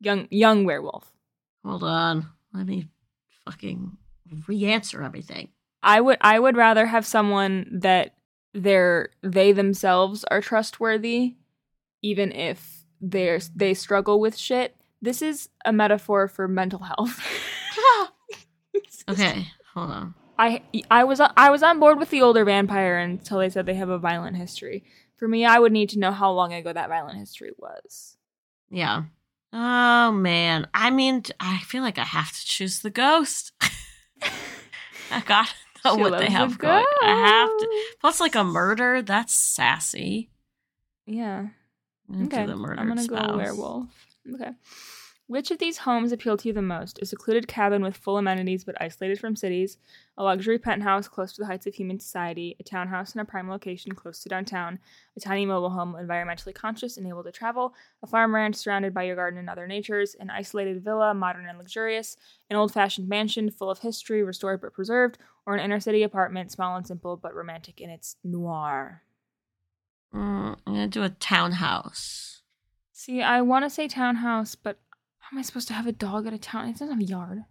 Young, 0.00 0.28
young 0.30 0.64
werewolf. 0.64 1.12
Hold 1.64 1.82
on. 1.82 2.28
Let 2.54 2.66
me 2.66 2.88
fucking 3.44 3.96
re-answer 4.46 5.02
everything. 5.02 5.48
I 5.82 6.00
would, 6.00 6.18
I 6.20 6.38
would 6.38 6.56
rather 6.56 6.86
have 6.86 7.06
someone 7.06 7.78
that 7.80 8.14
they're 8.54 9.10
they 9.22 9.52
themselves 9.52 10.24
are 10.24 10.40
trustworthy, 10.40 11.34
even 12.02 12.32
if 12.32 12.84
they're 13.00 13.40
they 13.54 13.74
struggle 13.74 14.20
with 14.20 14.36
shit. 14.36 14.76
This 15.02 15.20
is 15.22 15.48
a 15.64 15.72
metaphor 15.72 16.26
for 16.28 16.48
mental 16.48 16.80
health. 16.80 17.20
Okay, 19.08 19.46
hold 19.74 19.90
on. 19.90 20.14
I 20.38 20.62
I 20.90 21.04
was 21.04 21.20
I 21.20 21.50
was 21.50 21.62
on 21.62 21.78
board 21.78 21.98
with 21.98 22.10
the 22.10 22.22
older 22.22 22.44
vampire 22.44 22.98
until 22.98 23.38
they 23.38 23.48
said 23.48 23.66
they 23.66 23.74
have 23.74 23.88
a 23.88 23.98
violent 23.98 24.36
history. 24.36 24.84
For 25.16 25.28
me, 25.28 25.44
I 25.44 25.58
would 25.58 25.72
need 25.72 25.90
to 25.90 25.98
know 25.98 26.12
how 26.12 26.32
long 26.32 26.52
ago 26.52 26.72
that 26.72 26.88
violent 26.88 27.18
history 27.18 27.52
was. 27.56 28.16
Yeah. 28.70 29.04
Oh 29.52 30.12
man. 30.12 30.66
I 30.74 30.90
mean, 30.90 31.22
I 31.40 31.58
feel 31.60 31.82
like 31.82 31.98
I 31.98 32.04
have 32.04 32.32
to 32.32 32.44
choose 32.44 32.80
the 32.80 32.90
ghost. 32.90 33.52
I 35.10 35.22
know 35.28 35.46
She 35.94 36.00
what 36.00 36.18
they 36.18 36.30
have 36.30 36.58
going. 36.58 36.84
I 37.02 37.08
have 37.08 37.48
to. 37.48 37.84
Plus, 38.00 38.20
like 38.20 38.34
a 38.34 38.44
murder, 38.44 39.02
that's 39.02 39.34
sassy. 39.34 40.30
Yeah. 41.06 41.48
Okay. 42.10 42.42
I'm 42.42 42.62
gonna 42.88 43.02
spouse. 43.02 43.30
go 43.30 43.36
werewolf. 43.36 44.06
Okay. 44.34 44.50
Which 45.28 45.50
of 45.50 45.58
these 45.58 45.78
homes 45.78 46.12
appeal 46.12 46.36
to 46.36 46.48
you 46.48 46.54
the 46.54 46.62
most? 46.62 47.00
A 47.02 47.06
secluded 47.06 47.48
cabin 47.48 47.82
with 47.82 47.96
full 47.96 48.16
amenities 48.16 48.62
but 48.62 48.80
isolated 48.80 49.18
from 49.18 49.34
cities, 49.34 49.76
a 50.16 50.22
luxury 50.22 50.56
penthouse 50.56 51.08
close 51.08 51.32
to 51.32 51.40
the 51.40 51.46
heights 51.46 51.66
of 51.66 51.74
human 51.74 51.98
society, 51.98 52.54
a 52.60 52.62
townhouse 52.62 53.12
in 53.12 53.20
a 53.20 53.24
prime 53.24 53.50
location 53.50 53.90
close 53.90 54.20
to 54.22 54.28
downtown, 54.28 54.78
a 55.16 55.20
tiny 55.20 55.44
mobile 55.44 55.70
home 55.70 55.94
environmentally 55.94 56.54
conscious 56.54 56.96
and 56.96 57.08
able 57.08 57.24
to 57.24 57.32
travel, 57.32 57.74
a 58.04 58.06
farm 58.06 58.32
ranch 58.32 58.54
surrounded 58.54 58.94
by 58.94 59.02
your 59.02 59.16
garden 59.16 59.40
and 59.40 59.50
other 59.50 59.66
natures, 59.66 60.14
an 60.20 60.30
isolated 60.30 60.84
villa, 60.84 61.12
modern 61.12 61.48
and 61.48 61.58
luxurious, 61.58 62.16
an 62.48 62.56
old 62.56 62.72
fashioned 62.72 63.08
mansion 63.08 63.50
full 63.50 63.68
of 63.68 63.80
history, 63.80 64.22
restored 64.22 64.60
but 64.60 64.74
preserved, 64.74 65.18
or 65.44 65.56
an 65.56 65.64
inner 65.64 65.80
city 65.80 66.04
apartment, 66.04 66.52
small 66.52 66.76
and 66.76 66.86
simple 66.86 67.16
but 67.16 67.34
romantic 67.34 67.80
in 67.80 67.90
its 67.90 68.14
noir. 68.22 69.02
Mm, 70.14 70.56
I'm 70.64 70.72
gonna 70.72 70.86
do 70.86 71.02
a 71.02 71.08
townhouse. 71.10 72.42
See, 72.92 73.22
I 73.22 73.42
want 73.42 73.64
to 73.64 73.70
say 73.70 73.88
townhouse, 73.88 74.54
but 74.54 74.78
how 75.26 75.34
am 75.34 75.40
I 75.40 75.42
supposed 75.42 75.66
to 75.68 75.74
have 75.74 75.88
a 75.88 75.92
dog 75.92 76.28
at 76.28 76.32
a 76.32 76.38
town? 76.38 76.68
It 76.68 76.72
doesn't 76.74 76.90
have 76.90 77.00
a 77.00 77.04
yard. 77.04 77.44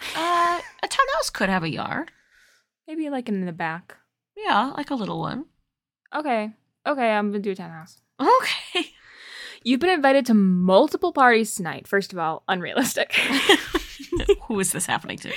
Uh, 0.16 0.60
a 0.82 0.88
townhouse 0.88 1.30
could 1.32 1.48
have 1.48 1.62
a 1.62 1.70
yard. 1.70 2.10
Maybe 2.86 3.08
like 3.08 3.28
in 3.28 3.46
the 3.46 3.52
back. 3.52 3.96
Yeah, 4.36 4.72
like 4.76 4.90
a 4.90 4.94
little 4.94 5.20
one. 5.20 5.46
Okay. 6.14 6.52
Okay, 6.86 7.10
I'm 7.10 7.30
gonna 7.30 7.42
do 7.42 7.52
a 7.52 7.54
townhouse. 7.54 8.00
Okay. 8.20 8.90
You've 9.64 9.80
been 9.80 9.90
invited 9.90 10.26
to 10.26 10.34
multiple 10.34 11.12
parties 11.12 11.54
tonight. 11.54 11.88
First 11.88 12.12
of 12.12 12.18
all, 12.18 12.42
unrealistic. 12.48 13.14
Who 14.48 14.60
is 14.60 14.72
this 14.72 14.84
happening 14.84 15.16
to? 15.18 15.32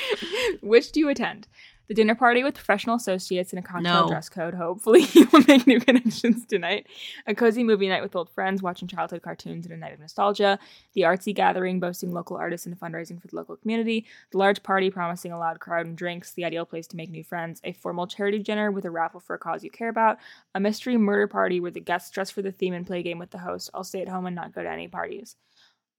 Which 0.62 0.92
do 0.92 1.00
you 1.00 1.08
attend? 1.08 1.48
The 1.88 1.94
dinner 1.94 2.16
party 2.16 2.44
with 2.44 2.54
professional 2.56 2.98
associates 2.98 3.54
in 3.54 3.60
a 3.60 3.62
cocktail 3.62 4.04
No. 4.04 4.08
dress 4.10 4.28
code. 4.28 4.54
Hopefully, 4.54 5.06
you 5.14 5.26
will 5.32 5.44
make 5.48 5.66
new 5.66 5.80
connections 5.80 6.46
tonight. 6.46 6.86
A 7.28 7.34
cozy 7.34 7.64
movie 7.64 7.88
night 7.88 8.02
with 8.04 8.14
old 8.14 8.30
friends, 8.30 8.62
watching 8.62 8.90
childhood 8.90 9.22
cartoons 9.22 9.66
and 9.66 9.74
a 9.74 9.78
night 9.78 9.94
of 9.94 10.00
nostalgia. 10.02 10.60
The 10.94 11.02
artsy 11.04 11.34
gathering, 11.34 11.80
boasting 11.80 12.12
local 12.12 12.36
artists 12.36 12.68
and 12.68 12.78
fundraising 12.78 13.22
for 13.22 13.28
the 13.30 13.38
local 13.38 13.56
community. 13.56 14.06
The 14.32 14.38
large 14.38 14.64
party, 14.64 14.90
promising 14.90 15.32
a 15.32 15.40
loud 15.40 15.60
crowd 15.62 15.86
and 15.86 15.98
drinks. 15.98 16.34
The 16.34 16.44
ideal 16.44 16.66
place 16.66 16.88
to 16.88 16.98
make 16.98 17.10
new 17.10 17.24
friends. 17.24 17.62
A 17.64 17.72
formal 17.72 18.06
charity 18.06 18.40
dinner 18.40 18.70
with 18.70 18.84
a 18.84 18.92
raffle 18.92 19.22
for 19.22 19.36
a 19.36 19.40
cause 19.40 19.64
you 19.64 19.72
care 19.72 19.90
about. 19.90 20.18
A 20.56 20.60
mystery 20.60 20.98
murder 20.98 21.28
party 21.28 21.62
where 21.62 21.72
the 21.72 21.80
guests 21.80 22.12
dress 22.12 22.30
for 22.30 22.42
the 22.42 22.52
theme 22.52 22.74
and 22.74 22.86
play 22.86 23.00
a 23.00 23.04
game 23.04 23.18
with 23.20 23.32
the 23.32 23.38
host. 23.38 23.70
I'll 23.74 23.86
stay 23.86 24.02
at 24.02 24.10
home 24.10 24.26
and 24.26 24.36
not 24.36 24.54
go 24.54 24.62
to 24.62 24.70
any 24.70 24.90
parties. 24.90 25.38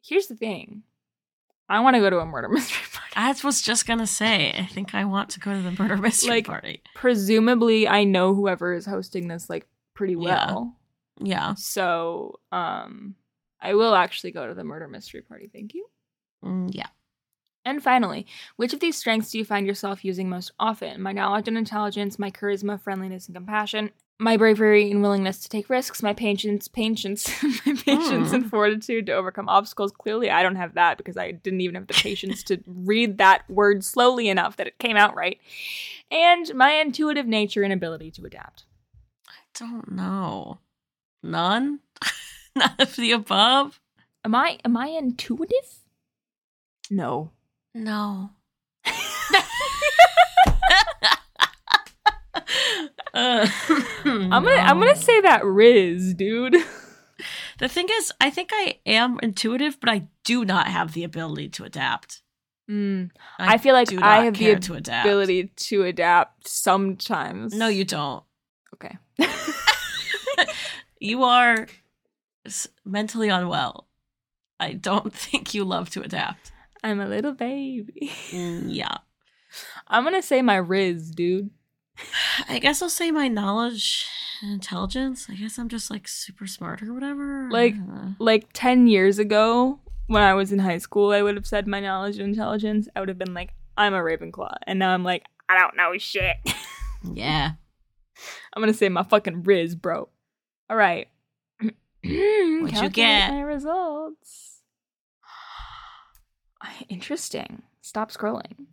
Here's 0.03 0.27
the 0.27 0.37
thing. 0.37 0.83
I 1.69 1.81
want 1.81 1.95
to 1.95 2.01
go 2.01 2.09
to 2.11 2.19
a 2.21 2.27
murder 2.27 2.49
mystery 2.59 2.87
party. 2.93 3.13
I 3.17 3.35
was 3.47 3.61
just 3.63 3.87
gonna 3.87 4.07
say. 4.07 4.53
I 4.57 4.67
think 4.67 4.95
I 4.95 5.05
want 5.05 5.31
to 5.31 5.41
go 5.41 5.53
to 5.53 5.61
the 5.61 5.73
murder 5.83 5.97
mystery 6.09 6.31
Like- 6.37 6.47
party. 6.47 6.83
presumably 6.95 7.87
I 7.89 8.05
know 8.05 8.35
whoever 8.35 8.73
is 8.75 8.87
hosting 8.87 9.29
this 9.29 9.49
like 9.51 9.67
pretty 9.95 10.15
Yeah. 10.15 10.19
well. 10.47 10.77
Yeah. 11.21 11.55
So, 11.55 12.41
um 12.53 13.15
I 13.61 13.75
will 13.75 13.95
actually 13.97 14.31
go 14.31 14.47
to 14.47 14.55
the 14.55 14.63
murder 14.65 14.87
mystery 14.87 15.21
party. 15.23 15.51
Thank 15.53 15.75
you. 15.75 15.87
Mm, 16.45 16.71
yeah. 16.73 16.87
And 17.65 17.83
finally, 17.83 18.27
which 18.57 18.73
of 18.73 18.79
these 18.81 18.97
strengths 18.97 19.33
do 19.33 19.39
you 19.39 19.45
find 19.45 19.67
yourself 19.67 20.05
using 20.05 20.29
most 20.31 20.53
often? 20.61 21.03
My 21.03 21.11
knowledge 21.13 21.49
and 21.49 21.59
intelligence, 21.59 22.19
my 22.21 22.31
charisma, 22.31 22.81
friendliness, 22.81 23.27
and 23.27 23.35
compassion, 23.35 23.91
my 24.21 24.37
bravery 24.37 24.91
and 24.91 25.01
willingness 25.01 25.39
to 25.41 25.49
take 25.49 25.71
risks, 25.71 26.03
my 26.03 26.13
patience, 26.13 26.67
patience, 26.69 27.31
my 27.43 27.75
patience 27.75 28.29
Hmm. 28.31 28.35
and 28.35 28.51
fortitude 28.51 29.07
to 29.07 29.13
overcome 29.13 29.49
obstacles. 29.49 29.93
Clearly, 29.93 30.31
I 30.31 30.43
don't 30.43 30.57
have 30.57 30.75
that 30.75 30.99
because 30.99 31.17
I 31.17 31.31
didn't 31.33 31.61
even 31.61 31.77
have 31.77 31.87
the 31.87 31.95
patience 31.95 32.43
to 32.45 32.59
read 32.67 33.19
that 33.19 33.49
word 33.49 33.85
slowly 33.85 34.29
enough 34.29 34.57
that 34.57 34.67
it 34.67 34.79
came 34.79 34.97
out 34.97 35.15
right. 35.15 35.39
And 36.11 36.53
my 36.55 36.73
intuitive 36.73 37.27
nature 37.27 37.63
and 37.63 37.73
ability 37.73 38.11
to 38.13 38.25
adapt. 38.25 38.65
I 39.29 39.33
don't 39.59 39.93
know. 39.93 40.59
None. 41.23 41.81
None 42.57 42.75
of 42.79 42.97
the 42.97 43.13
above. 43.13 43.81
Am 44.25 44.35
I 44.35 44.59
am 44.65 44.77
I 44.77 44.89
intuitive? 44.89 45.81
No. 46.91 47.31
No. 47.75 48.31
Uh, 53.19 53.49
I'm 54.05 54.31
gonna 54.31 54.51
I'm 54.51 54.79
gonna 54.79 54.95
say 54.97 55.21
that 55.23 55.45
Riz, 55.45 56.15
dude. 56.15 56.57
The 57.59 57.69
thing 57.69 57.89
is, 57.91 58.13
I 58.21 58.31
think 58.31 58.51
I 58.53 58.79
am 58.87 59.19
intuitive, 59.23 59.81
but 59.81 59.91
I 59.91 60.07
do 60.25 60.45
not 60.45 60.69
have 60.69 60.93
the 60.93 61.03
ability 61.03 61.49
to 61.51 61.65
adapt. 61.65 62.23
Mm, 62.71 63.11
I 63.39 63.59
feel 63.59 63.75
like 63.75 63.93
I 63.93 64.25
have 64.27 64.35
the 64.35 64.57
to 64.57 64.75
ability 64.75 65.51
to 65.57 65.83
adapt 65.83 66.47
sometimes. 66.47 67.55
No, 67.55 67.67
you 67.67 67.85
don't. 67.85 68.23
Okay. 68.75 68.97
You 71.01 71.25
are 71.25 71.67
mentally 72.85 73.29
unwell. 73.29 73.87
I 74.59 74.73
don't 74.73 75.13
think 75.25 75.55
you 75.55 75.65
love 75.65 75.91
to 75.91 76.03
adapt. 76.03 76.53
I'm 76.83 77.01
a 77.01 77.07
little 77.07 77.33
baby. 77.33 78.13
Mm, 78.31 78.67
yeah. 78.69 78.99
I'm 79.87 80.05
gonna 80.05 80.23
say 80.23 80.43
my 80.43 80.57
Riz, 80.57 81.11
dude. 81.11 81.51
I 82.49 82.59
guess 82.59 82.81
I'll 82.83 82.89
say 82.91 83.11
my 83.11 83.29
knowledge 83.29 84.07
and 84.43 84.53
intelligence. 84.53 85.27
I 85.29 85.35
guess 85.35 85.59
I'm 85.59 85.69
just 85.69 85.91
like 85.91 86.07
super 86.09 86.47
smart 86.47 86.83
or 86.83 86.93
whatever. 86.95 87.49
Like- 87.51 87.75
Uh, 87.75 88.11
Like 88.19 88.49
ten 88.53 88.87
years 88.87 89.19
ago, 89.19 89.81
when 90.07 90.23
I 90.23 90.35
was 90.35 90.53
in 90.53 90.59
high 90.61 90.79
school, 90.79 91.13
I 91.13 91.23
would 91.23 91.35
have 91.37 91.47
said 91.47 91.67
my 91.67 91.81
knowledge 91.81 92.19
and 92.19 92.29
intelligence. 92.29 92.89
I 92.95 93.01
would 93.01 93.09
have 93.09 93.19
been 93.19 93.35
like, 93.35 93.51
I'm 93.77 93.95
a 93.95 93.99
Ravenclaw, 93.99 94.55
and 94.67 94.79
now 94.79 94.93
I'm 94.95 95.05
like, 95.05 95.25
I 95.49 95.59
don't 95.59 95.77
know 95.77 95.97
shit. 95.99 96.37
yeah. 97.15 97.53
I'm 98.55 98.63
gonna 98.63 98.75
say 98.75 98.89
my 98.89 99.03
fucking 99.05 99.43
Riz, 99.45 99.75
bro. 99.75 100.09
All 100.71 100.77
right. 100.77 101.09
What'd 101.61 102.81
you 102.81 102.89
get? 102.91 103.31
My 103.31 103.41
results. 103.43 104.61
Interesting. 106.89 107.63
Stop 107.83 108.11
scrolling. 108.11 108.67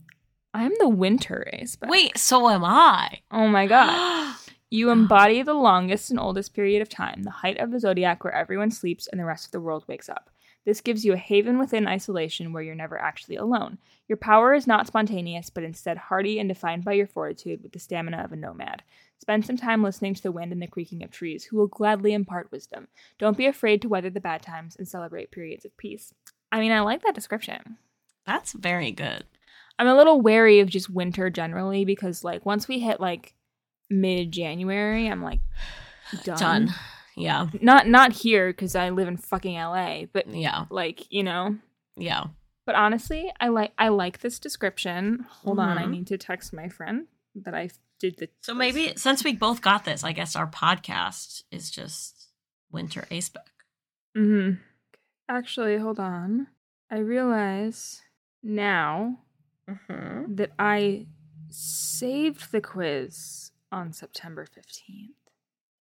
I'm 0.55 0.71
the 0.79 0.87
winter 0.87 1.45
ace. 1.51 1.77
Wait, 1.85 2.17
so 2.17 2.49
am 2.49 2.63
I. 2.63 3.19
Oh 3.29 3.47
my 3.49 3.67
god. 3.67 4.37
You 4.71 4.89
embody 4.89 5.41
the 5.41 5.53
longest 5.53 6.09
and 6.09 6.19
oldest 6.19 6.53
period 6.53 6.81
of 6.81 6.89
time, 6.89 7.23
the 7.23 7.29
height 7.29 7.59
of 7.59 7.71
the 7.71 7.79
zodiac 7.79 8.23
where 8.23 8.33
everyone 8.33 8.71
sleeps 8.71 9.07
and 9.07 9.19
the 9.19 9.23
rest 9.25 9.45
of 9.45 9.51
the 9.51 9.61
world 9.61 9.85
wakes 9.87 10.09
up. 10.09 10.31
This 10.65 10.81
gives 10.81 11.05
you 11.05 11.13
a 11.13 11.17
haven 11.17 11.59
within 11.59 11.87
isolation 11.87 12.51
where 12.51 12.63
you're 12.63 12.73
never 12.73 12.97
actually 12.97 13.35
alone. 13.35 13.77
Your 14.07 14.17
power 14.17 14.53
is 14.53 14.65
not 14.65 14.87
spontaneous, 14.87 15.49
but 15.49 15.63
instead 15.63 15.97
hardy 15.97 16.39
and 16.39 16.49
defined 16.49 16.83
by 16.83 16.93
your 16.93 17.07
fortitude 17.07 17.61
with 17.61 17.71
the 17.71 17.79
stamina 17.79 18.23
of 18.23 18.31
a 18.31 18.35
nomad. 18.35 18.81
Spend 19.21 19.45
some 19.45 19.55
time 19.55 19.83
listening 19.83 20.15
to 20.15 20.23
the 20.23 20.31
wind 20.31 20.51
and 20.51 20.61
the 20.61 20.67
creaking 20.67 21.03
of 21.03 21.11
trees, 21.11 21.45
who 21.45 21.57
will 21.57 21.67
gladly 21.67 22.13
impart 22.13 22.51
wisdom. 22.51 22.87
Don't 23.19 23.37
be 23.37 23.45
afraid 23.45 23.81
to 23.83 23.89
weather 23.89 24.09
the 24.09 24.19
bad 24.19 24.41
times 24.41 24.75
and 24.75 24.87
celebrate 24.87 25.31
periods 25.31 25.63
of 25.63 25.77
peace. 25.77 26.13
I 26.51 26.59
mean, 26.59 26.71
I 26.71 26.79
like 26.81 27.03
that 27.03 27.15
description. 27.15 27.77
That's 28.25 28.51
very 28.53 28.91
good. 28.91 29.25
I'm 29.77 29.87
a 29.87 29.95
little 29.95 30.21
wary 30.21 30.59
of 30.61 30.69
just 30.69 30.89
winter 30.89 31.29
generally 31.29 31.83
because, 31.85 32.23
like, 32.23 32.45
once 32.45 32.67
we 32.67 32.79
hit 32.79 32.99
like 32.99 33.33
mid 33.89 34.31
January, 34.31 35.07
I'm 35.07 35.21
like 35.23 35.39
done. 36.23 36.37
Done. 36.37 36.73
Yeah. 37.17 37.47
Not 37.61 37.87
not 37.87 38.11
here 38.13 38.47
because 38.49 38.75
I 38.75 38.89
live 38.89 39.07
in 39.07 39.17
fucking 39.17 39.55
LA, 39.55 40.05
but 40.11 40.27
Yeah. 40.27 40.65
like 40.69 41.11
you 41.11 41.23
know. 41.23 41.57
Yeah. 41.95 42.25
But 42.65 42.75
honestly, 42.75 43.31
I 43.39 43.49
like 43.49 43.73
I 43.77 43.89
like 43.89 44.19
this 44.19 44.39
description. 44.39 45.25
Hold 45.29 45.59
on, 45.59 45.77
I 45.77 45.83
Mhm. 45.85 45.89
need 45.91 46.07
to 46.07 46.17
text 46.17 46.51
my 46.53 46.67
friend 46.69 47.07
that 47.35 47.53
I 47.53 47.69
did 47.99 48.17
the. 48.17 48.29
So 48.41 48.53
maybe 48.53 48.93
since 48.97 49.23
we 49.23 49.33
both 49.33 49.61
got 49.61 49.85
this, 49.85 50.03
I 50.03 50.11
guess 50.13 50.35
our 50.35 50.47
podcast 50.47 51.43
is 51.51 51.69
just 51.71 52.29
Winter 52.71 53.05
Acebook. 53.11 53.51
hmm 54.15 54.51
Actually, 55.29 55.77
hold 55.77 55.99
on. 55.99 56.47
I 56.91 56.99
realize 56.99 58.01
now 58.43 59.19
Mm-hmm. 59.69 60.35
that 60.35 60.51
I 60.59 61.07
saved 61.49 62.51
the 62.51 62.61
quiz 62.61 63.51
on 63.71 63.93
September 63.93 64.45
fifteenth. 64.45 65.15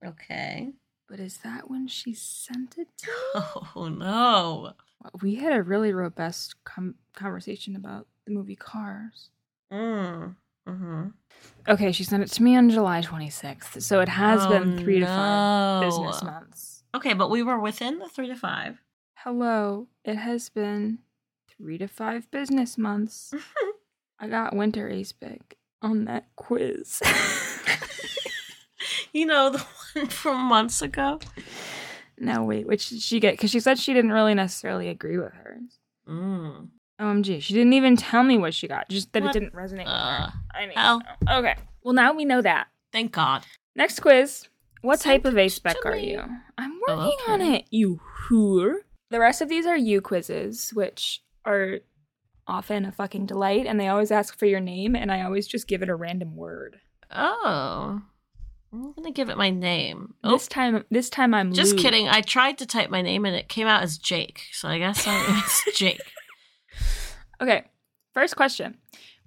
Okay. 0.04 0.72
But 1.08 1.20
is 1.20 1.38
that 1.44 1.68
when 1.70 1.86
she 1.86 2.14
sent 2.14 2.76
it 2.78 2.88
to 2.98 3.06
me? 3.06 3.42
Oh 3.76 3.88
no. 3.88 4.72
We 5.20 5.34
had 5.34 5.52
a 5.52 5.62
really 5.62 5.92
robust 5.92 6.54
com- 6.64 6.94
conversation 7.14 7.76
about 7.76 8.06
the 8.24 8.32
movie 8.32 8.56
Cars. 8.56 9.28
Mm. 9.70 10.34
Mm-hmm. 10.66 11.02
Okay, 11.68 11.92
she 11.92 12.04
sent 12.04 12.22
it 12.22 12.30
to 12.32 12.42
me 12.42 12.56
on 12.56 12.70
July 12.70 13.02
26th. 13.02 13.82
So 13.82 14.00
it 14.00 14.08
has 14.08 14.46
Oh, 14.46 14.48
been 14.48 14.78
three 14.78 15.00
to 15.00 15.06
five 15.06 15.82
business 15.82 16.22
months. 16.22 16.84
Okay, 16.94 17.12
but 17.12 17.28
we 17.28 17.42
were 17.42 17.58
within 17.60 17.98
the 17.98 18.08
three 18.08 18.28
to 18.28 18.34
five. 18.36 18.80
Hello, 19.16 19.88
it 20.06 20.16
has 20.16 20.48
been 20.48 21.00
three 21.48 21.76
to 21.76 21.86
five 21.86 22.30
business 22.30 22.78
months. 22.78 23.34
I 24.18 24.28
got 24.28 24.56
Winter 24.56 24.88
Ace 24.88 25.12
Big 25.12 25.42
on 25.82 26.06
that 26.06 26.24
quiz. 26.36 27.00
you 29.12 29.26
know 29.26 29.50
the 29.50 29.64
one 29.94 30.06
from 30.08 30.40
months 30.40 30.82
ago. 30.82 31.20
No, 32.18 32.44
wait, 32.44 32.66
which 32.66 32.90
did 32.90 33.00
she 33.00 33.20
get? 33.20 33.32
Because 33.34 33.50
she 33.50 33.60
said 33.60 33.78
she 33.78 33.92
didn't 33.92 34.12
really 34.12 34.34
necessarily 34.34 34.88
agree 34.88 35.18
with 35.18 35.32
hers. 35.32 35.78
Mm. 36.08 36.68
OMG, 37.00 37.42
she 37.42 37.54
didn't 37.54 37.72
even 37.72 37.96
tell 37.96 38.22
me 38.22 38.38
what 38.38 38.54
she 38.54 38.68
got, 38.68 38.88
just 38.88 39.12
that 39.12 39.22
What? 39.24 39.34
it 39.34 39.40
didn't 39.40 39.54
resonate 39.54 39.78
with 39.78 39.88
Uh, 39.88 40.26
her. 40.26 40.32
I 40.54 40.72
hell. 40.76 41.00
to. 41.26 41.36
Okay, 41.38 41.54
well, 41.82 41.94
now 41.94 42.12
we 42.12 42.24
know 42.24 42.40
that. 42.40 42.68
thank 42.92 43.10
God. 43.12 43.44
Next 43.74 44.00
quiz. 44.00 44.48
What 44.82 45.00
Send 45.00 45.24
type 45.24 45.32
of 45.32 45.36
it 45.38 45.46
A 45.46 45.48
spec 45.48 45.76
are 45.84 45.96
you? 45.96 46.20
I'm 46.58 46.78
Oh, 46.86 46.96
working 46.98 47.18
on 47.32 47.40
it, 47.40 47.64
you 47.70 48.00
whore. 48.28 48.76
The 49.10 49.18
rest 49.18 49.40
of 49.40 49.48
these 49.48 49.66
are 49.66 49.76
you 49.76 50.00
quizzes, 50.00 50.70
which 50.74 51.22
are 51.44 51.78
often 52.46 52.84
a 52.84 52.92
fucking 52.92 53.26
delight, 53.26 53.66
and 53.66 53.78
they 53.80 53.88
always 53.88 54.10
ask 54.10 54.38
for 54.38 54.46
your 54.46 54.60
name, 54.60 54.94
and 54.94 55.10
I 55.12 55.22
always 55.22 55.46
just 55.46 55.66
give 55.68 55.82
it 55.82 55.88
a 55.88 55.94
random 55.94 56.36
word. 56.36 56.80
Oh. 57.10 58.02
I'm 58.72 58.92
gonna 58.94 59.12
give 59.12 59.28
it 59.28 59.36
my 59.38 59.50
name. 59.50 60.14
Oh, 60.24 60.32
This 60.32 60.48
time, 60.48 60.84
this 60.90 61.08
time 61.08 61.32
I'm 61.32 61.52
just 61.52 61.78
kidding. 61.78 62.08
I 62.08 62.22
tried 62.22 62.58
to 62.58 62.66
type 62.66 62.90
my 62.90 63.02
name 63.02 63.24
and 63.24 63.36
it 63.36 63.48
came 63.48 63.68
out 63.68 63.84
as 63.84 63.98
Jake. 63.98 64.42
So 64.50 64.66
I 64.68 64.78
guess 64.78 65.04
it's 65.06 65.78
Jake. 65.78 66.00
Okay, 67.40 67.64
first 68.14 68.34
question: 68.34 68.78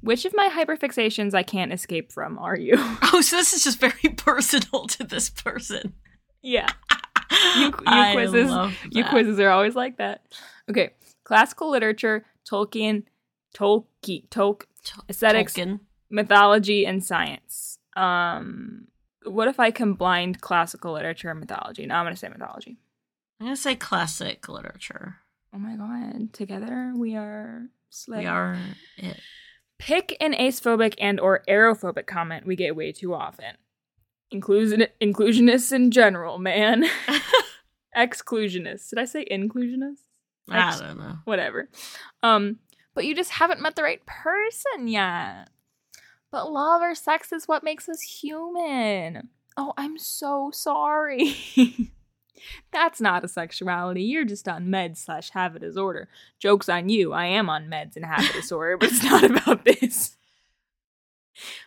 Which 0.01 0.25
of 0.25 0.33
my 0.35 0.49
hyperfixations 0.49 1.33
I 1.33 1.43
can't 1.43 1.71
escape 1.71 2.11
from 2.11 2.37
are 2.37 2.57
you? 2.57 2.73
Oh, 3.13 3.21
so 3.21 3.37
this 3.37 3.53
is 3.53 3.63
just 3.63 3.79
very 3.79 3.93
personal 4.17 4.85
to 4.87 5.05
this 5.05 5.29
person. 5.29 5.93
yeah, 6.41 6.67
you, 7.57 7.65
you 7.67 7.71
quizzes, 8.11 8.51
you 8.91 9.05
quizzes 9.05 9.39
are 9.39 9.49
always 9.49 9.75
like 9.75 9.95
that. 9.97 10.23
Okay, 10.69 10.91
classical 11.23 11.69
literature, 11.71 12.25
Tolkien, 12.49 13.03
Tolkien, 13.55 14.27
Tolk, 14.29 14.63
Tol- 14.83 15.03
aesthetics, 15.09 15.53
Tolkien. 15.53 15.79
mythology 16.09 16.85
and 16.85 17.03
science. 17.03 17.79
Um, 17.95 18.87
what 19.25 19.47
if 19.47 19.59
I 19.59 19.71
combined 19.71 20.41
classical 20.41 20.93
literature 20.93 21.29
and 21.31 21.39
mythology? 21.39 21.85
Now 21.85 21.99
I'm 21.99 22.05
gonna 22.05 22.15
say 22.15 22.29
mythology. 22.29 22.77
I'm 23.39 23.47
gonna 23.47 23.55
say 23.57 23.75
classic 23.75 24.47
literature. 24.47 25.17
Oh 25.53 25.59
my 25.59 25.75
god! 25.75 26.33
Together 26.33 26.93
we 26.95 27.15
are. 27.15 27.67
Slay. 27.89 28.19
We 28.19 28.25
are 28.25 28.57
it. 28.97 29.19
Pick 29.79 30.17
an 30.19 30.33
acephobic 30.33 30.95
and 30.99 31.19
or 31.19 31.43
arophobic 31.47 32.07
comment 32.07 32.45
we 32.45 32.55
get 32.55 32.75
way 32.75 32.91
too 32.91 33.13
often. 33.13 33.55
Inclusion 34.31 34.87
inclusionists 35.01 35.71
in 35.71 35.91
general, 35.91 36.37
man. 36.37 36.85
Exclusionists. 37.95 38.89
Did 38.89 38.99
I 38.99 39.05
say 39.05 39.25
inclusionists? 39.29 40.06
I 40.49 40.67
Ex- 40.69 40.79
don't 40.79 40.97
know. 40.99 41.15
whatever. 41.25 41.69
Um, 42.23 42.59
but 42.93 43.05
you 43.05 43.13
just 43.15 43.31
haven't 43.31 43.61
met 43.61 43.75
the 43.75 43.83
right 43.83 44.05
person 44.05 44.87
yet. 44.87 45.49
But 46.31 46.51
love 46.51 46.81
or 46.81 46.95
sex 46.95 47.31
is 47.31 47.47
what 47.47 47.63
makes 47.63 47.87
us 47.87 48.01
human. 48.01 49.29
Oh, 49.55 49.73
I'm 49.77 49.97
so 49.97 50.51
sorry. 50.53 51.35
That's 52.71 53.01
not 53.01 53.23
a 53.23 53.27
sexuality. 53.27 54.03
You're 54.03 54.25
just 54.25 54.47
on 54.47 54.67
meds 54.67 54.97
slash 54.97 55.31
have 55.31 55.55
a 55.55 55.59
disorder. 55.59 56.07
Joke's 56.39 56.69
on 56.69 56.89
you. 56.89 57.13
I 57.13 57.25
am 57.25 57.49
on 57.49 57.67
meds 57.67 57.95
and 57.95 58.05
have 58.05 58.29
a 58.29 58.33
disorder, 58.41 58.77
but 58.77 58.89
it's 58.91 59.03
not 59.03 59.23
about 59.23 59.65
this. 59.65 60.15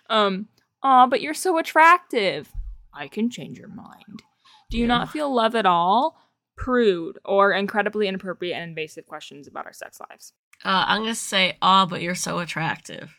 Um, 0.08 0.48
aw, 0.82 1.06
but 1.06 1.20
you're 1.20 1.34
so 1.34 1.58
attractive. 1.58 2.52
I 2.92 3.08
can 3.08 3.30
change 3.30 3.58
your 3.58 3.68
mind. 3.68 4.22
Do 4.70 4.78
you 4.78 4.86
not 4.86 5.10
feel 5.10 5.32
love 5.32 5.54
at 5.56 5.66
all? 5.66 6.16
Prude 6.60 7.18
or 7.24 7.52
incredibly 7.52 8.06
inappropriate 8.06 8.54
and 8.54 8.68
invasive 8.68 9.06
questions 9.06 9.48
about 9.48 9.64
our 9.64 9.72
sex 9.72 9.98
lives. 10.10 10.34
Uh, 10.62 10.84
I'm 10.86 11.00
gonna 11.02 11.14
say, 11.14 11.56
"Ah, 11.62 11.86
but 11.86 12.02
you're 12.02 12.14
so 12.14 12.38
attractive." 12.38 13.16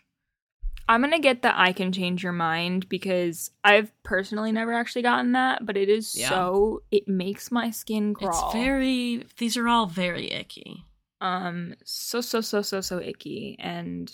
I'm 0.87 1.01
gonna 1.01 1.19
get 1.19 1.41
the 1.41 1.57
I 1.59 1.73
can 1.73 1.91
change 1.91 2.21
your 2.21 2.33
mind 2.33 2.87
because 2.87 3.49
I've 3.63 3.91
personally 4.03 4.51
never 4.51 4.73
actually 4.73 5.01
gotten 5.03 5.31
that, 5.31 5.65
but 5.65 5.75
it 5.75 5.89
is 5.89 6.15
Yeah. 6.15 6.29
so 6.29 6.83
it 6.91 7.07
makes 7.07 7.49
my 7.51 7.71
skin 7.71 8.13
crawl. 8.13 8.51
It's 8.51 8.53
very. 8.53 9.25
These 9.37 9.57
are 9.57 9.67
all 9.67 9.87
very 9.87 10.31
icky. 10.31 10.85
um 11.19 11.75
so 11.85 12.19
so 12.21 12.41
so 12.41 12.61
so 12.61 12.79
so 12.81 12.99
icky, 12.99 13.55
and 13.59 14.11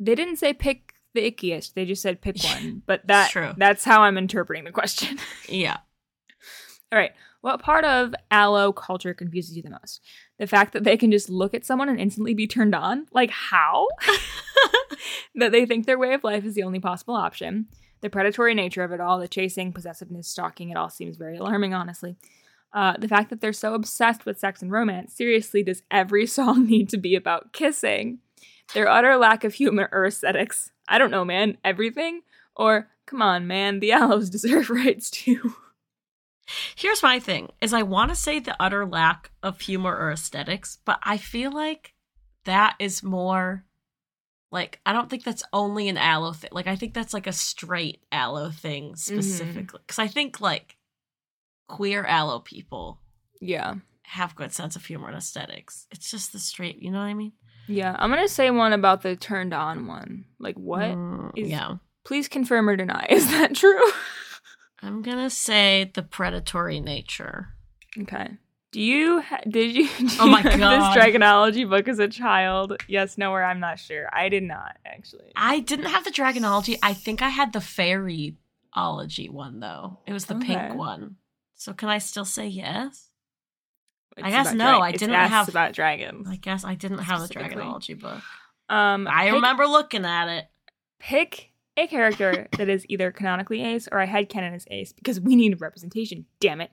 they 0.00 0.14
didn't 0.16 0.36
say 0.36 0.52
pick 0.52 0.94
the 1.14 1.30
ickiest; 1.30 1.74
they 1.74 1.84
just 1.84 2.02
said 2.02 2.20
pick 2.20 2.36
one. 2.44 2.82
But 2.86 3.06
that 3.06 3.30
true. 3.30 3.52
that's 3.56 3.84
how 3.84 4.02
I'm 4.02 4.18
interpreting 4.18 4.64
the 4.64 4.72
question. 4.72 5.18
Yeah. 5.48 5.76
All 6.90 6.98
right, 6.98 7.12
what 7.42 7.60
part 7.60 7.84
of 7.84 8.14
allo 8.30 8.72
culture 8.72 9.12
confuses 9.12 9.56
you 9.56 9.62
the 9.62 9.70
most? 9.70 10.00
The 10.38 10.46
fact 10.46 10.72
that 10.72 10.84
they 10.84 10.96
can 10.96 11.10
just 11.10 11.28
look 11.28 11.54
at 11.54 11.66
someone 11.66 11.88
and 11.88 12.00
instantly 12.00 12.34
be 12.34 12.46
turned 12.46 12.74
on, 12.74 13.06
like 13.12 13.30
how? 13.30 13.86
that 15.34 15.52
they 15.52 15.66
think 15.66 15.84
their 15.84 15.98
way 15.98 16.14
of 16.14 16.24
life 16.24 16.44
is 16.44 16.54
the 16.54 16.62
only 16.62 16.80
possible 16.80 17.14
option. 17.14 17.66
The 18.00 18.10
predatory 18.10 18.54
nature 18.54 18.84
of 18.84 18.92
it 18.92 19.00
all, 19.00 19.18
the 19.18 19.28
chasing, 19.28 19.72
possessiveness, 19.72 20.28
stalking, 20.28 20.70
it 20.70 20.76
all 20.76 20.88
seems 20.88 21.16
very 21.16 21.36
alarming, 21.36 21.74
honestly. 21.74 22.16
Uh, 22.72 22.96
the 22.96 23.08
fact 23.08 23.28
that 23.30 23.40
they're 23.40 23.52
so 23.52 23.74
obsessed 23.74 24.24
with 24.24 24.38
sex 24.38 24.62
and 24.62 24.70
romance. 24.70 25.12
Seriously, 25.12 25.62
does 25.62 25.82
every 25.90 26.26
song 26.28 26.66
need 26.66 26.88
to 26.90 26.96
be 26.96 27.14
about 27.14 27.52
kissing? 27.52 28.18
Their 28.72 28.88
utter 28.88 29.16
lack 29.16 29.44
of 29.44 29.54
humor 29.54 29.88
or 29.92 30.06
aesthetics. 30.06 30.70
I 30.88 30.98
don't 30.98 31.10
know, 31.10 31.24
man. 31.24 31.58
Everything? 31.64 32.22
Or, 32.56 32.88
come 33.06 33.20
on, 33.20 33.46
man, 33.46 33.80
the 33.80 33.90
allos 33.90 34.30
deserve 34.30 34.70
rights 34.70 35.10
too. 35.10 35.56
Here's 36.74 37.02
my 37.02 37.18
thing: 37.18 37.50
is 37.60 37.72
I 37.72 37.82
want 37.82 38.10
to 38.10 38.16
say 38.16 38.38
the 38.38 38.56
utter 38.60 38.86
lack 38.86 39.30
of 39.42 39.60
humor 39.60 39.96
or 39.96 40.10
aesthetics, 40.12 40.78
but 40.84 40.98
I 41.02 41.16
feel 41.16 41.52
like 41.52 41.94
that 42.44 42.76
is 42.78 43.02
more 43.02 43.64
like 44.52 44.80
I 44.84 44.92
don't 44.92 45.08
think 45.08 45.24
that's 45.24 45.42
only 45.52 45.88
an 45.88 45.96
allo 45.96 46.32
thing. 46.32 46.50
Like 46.52 46.66
I 46.66 46.76
think 46.76 46.94
that's 46.94 47.14
like 47.14 47.26
a 47.26 47.32
straight 47.32 48.02
allo 48.12 48.50
thing 48.50 48.96
specifically. 48.96 49.80
Because 49.86 49.98
I 49.98 50.06
think 50.06 50.40
like 50.40 50.76
queer 51.68 52.04
allo 52.04 52.38
people 52.38 53.00
yeah. 53.40 53.74
have 54.02 54.36
good 54.36 54.52
sense 54.52 54.76
of 54.76 54.84
humor 54.84 55.08
and 55.08 55.16
aesthetics. 55.16 55.86
It's 55.90 56.10
just 56.10 56.32
the 56.32 56.38
straight, 56.38 56.82
you 56.82 56.90
know 56.90 56.98
what 56.98 57.06
I 57.06 57.14
mean? 57.14 57.32
Yeah, 57.66 57.96
I'm 57.98 58.10
gonna 58.10 58.28
say 58.28 58.50
one 58.50 58.72
about 58.72 59.02
the 59.02 59.16
turned 59.16 59.54
on 59.54 59.86
one. 59.86 60.26
Like, 60.38 60.56
what? 60.56 60.90
Mm, 60.90 61.30
is- 61.36 61.48
yeah. 61.48 61.76
Please 62.04 62.28
confirm 62.28 62.68
or 62.68 62.74
deny. 62.74 63.06
Is 63.10 63.30
that 63.30 63.54
true? 63.54 63.80
I'm 64.82 65.02
gonna 65.02 65.30
say 65.30 65.90
the 65.94 66.02
predatory 66.02 66.80
nature. 66.80 67.48
okay. 68.00 68.38
Do 68.72 68.80
you 68.80 69.20
ha- 69.20 69.42
did 69.46 69.76
you, 69.76 69.86
do 69.98 70.08
Oh 70.18 70.26
my 70.28 70.40
have 70.40 70.58
God. 70.58 70.94
this 70.96 71.02
dragonology 71.04 71.68
book 71.68 71.88
as 71.88 71.98
a 71.98 72.08
child? 72.08 72.78
Yes, 72.88 73.18
no, 73.18 73.30
or 73.30 73.44
I'm 73.44 73.60
not 73.60 73.78
sure. 73.78 74.08
I 74.12 74.30
did 74.30 74.42
not 74.44 74.78
actually. 74.86 75.30
I 75.36 75.60
didn't 75.60 75.86
have 75.86 76.04
the 76.04 76.10
dragonology. 76.10 76.78
I 76.82 76.94
think 76.94 77.20
I 77.20 77.28
had 77.28 77.52
the 77.52 77.58
fairyology 77.58 79.28
one 79.30 79.60
though. 79.60 79.98
It 80.06 80.12
was 80.14 80.24
the 80.24 80.36
Okay. 80.36 80.46
pink 80.56 80.74
one. 80.74 81.16
So 81.54 81.72
can 81.74 81.88
I 81.90 81.98
still 81.98 82.24
say 82.24 82.46
yes? 82.48 83.10
It's 84.16 84.26
I 84.26 84.30
guess 84.30 84.52
no, 84.52 84.76
dra- 84.78 84.80
I 84.80 84.92
didn't 84.92 85.14
have- 85.14 85.48
about 85.48 85.74
dragons. 85.74 86.26
I 86.28 86.36
guess 86.36 86.64
I 86.64 86.74
didn't 86.74 86.98
have 86.98 87.20
the 87.20 87.28
Dragonology 87.34 87.98
book. 88.00 88.22
Um, 88.68 89.06
I 89.08 89.24
pick- 89.26 89.34
remember 89.34 89.66
looking 89.66 90.04
at 90.04 90.28
it. 90.28 90.46
pick 90.98 91.51
a 91.76 91.86
character 91.86 92.48
that 92.58 92.68
is 92.68 92.84
either 92.88 93.10
canonically 93.10 93.62
ace 93.62 93.88
or 93.90 93.98
I 93.98 94.06
headcanon 94.06 94.54
as 94.54 94.64
ace 94.70 94.92
because 94.92 95.20
we 95.20 95.36
need 95.36 95.60
representation. 95.60 96.26
Damn 96.40 96.60
it. 96.60 96.70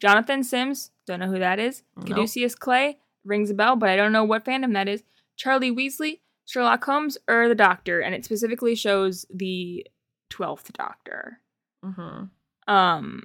Jonathan 0.00 0.42
Sims, 0.44 0.90
don't 1.06 1.20
know 1.20 1.28
who 1.30 1.38
that 1.38 1.58
is. 1.58 1.82
Nope. 1.96 2.06
Caduceus 2.08 2.54
Clay, 2.54 2.98
rings 3.24 3.50
a 3.50 3.54
bell, 3.54 3.76
but 3.76 3.88
I 3.88 3.96
don't 3.96 4.12
know 4.12 4.24
what 4.24 4.44
fandom 4.44 4.74
that 4.74 4.88
is. 4.88 5.02
Charlie 5.36 5.70
Weasley, 5.74 6.20
Sherlock 6.44 6.84
Holmes, 6.84 7.16
or 7.28 7.48
the 7.48 7.54
Doctor, 7.54 8.00
and 8.00 8.14
it 8.14 8.24
specifically 8.24 8.74
shows 8.74 9.24
the 9.32 9.86
twelfth 10.30 10.72
Doctor. 10.74 11.40
hmm 11.82 12.24
Um, 12.68 13.22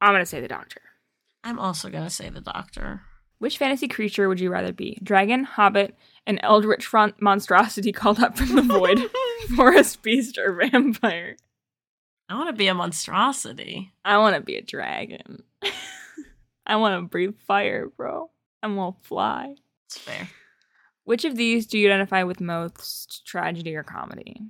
I'm 0.00 0.12
gonna 0.14 0.26
say 0.26 0.40
the 0.40 0.48
Doctor. 0.48 0.80
I'm 1.44 1.58
also 1.58 1.88
gonna 1.90 2.10
say 2.10 2.28
the 2.28 2.40
Doctor. 2.40 3.00
Which 3.38 3.58
fantasy 3.58 3.88
creature 3.88 4.28
would 4.28 4.38
you 4.38 4.50
rather 4.50 4.72
be? 4.72 4.98
Dragon, 5.02 5.42
hobbit, 5.42 5.96
an 6.28 6.38
eldritch 6.44 6.86
front 6.86 7.20
monstrosity 7.20 7.90
called 8.00 8.20
up 8.20 8.36
from 8.38 8.54
the 8.54 8.62
void, 8.62 8.98
forest 9.56 10.02
beast, 10.02 10.38
or 10.38 10.52
vampire? 10.52 11.36
I 12.28 12.34
want 12.34 12.48
to 12.48 12.54
be 12.54 12.68
a 12.68 12.74
monstrosity. 12.74 13.92
I 14.04 14.18
want 14.18 14.36
to 14.36 14.42
be 14.42 14.56
a 14.56 14.62
dragon. 14.62 15.42
I 16.66 16.76
want 16.76 17.02
to 17.02 17.08
breathe 17.08 17.34
fire, 17.46 17.88
bro. 17.88 18.30
Want 18.62 19.02
to 19.02 19.08
fly. 19.08 19.56
It's 19.86 19.98
fair. 19.98 20.28
Which 21.04 21.24
of 21.24 21.36
these 21.36 21.66
do 21.66 21.78
you 21.78 21.88
identify 21.88 22.22
with 22.22 22.40
most, 22.40 23.26
tragedy 23.26 23.74
or 23.74 23.82
comedy? 23.82 24.40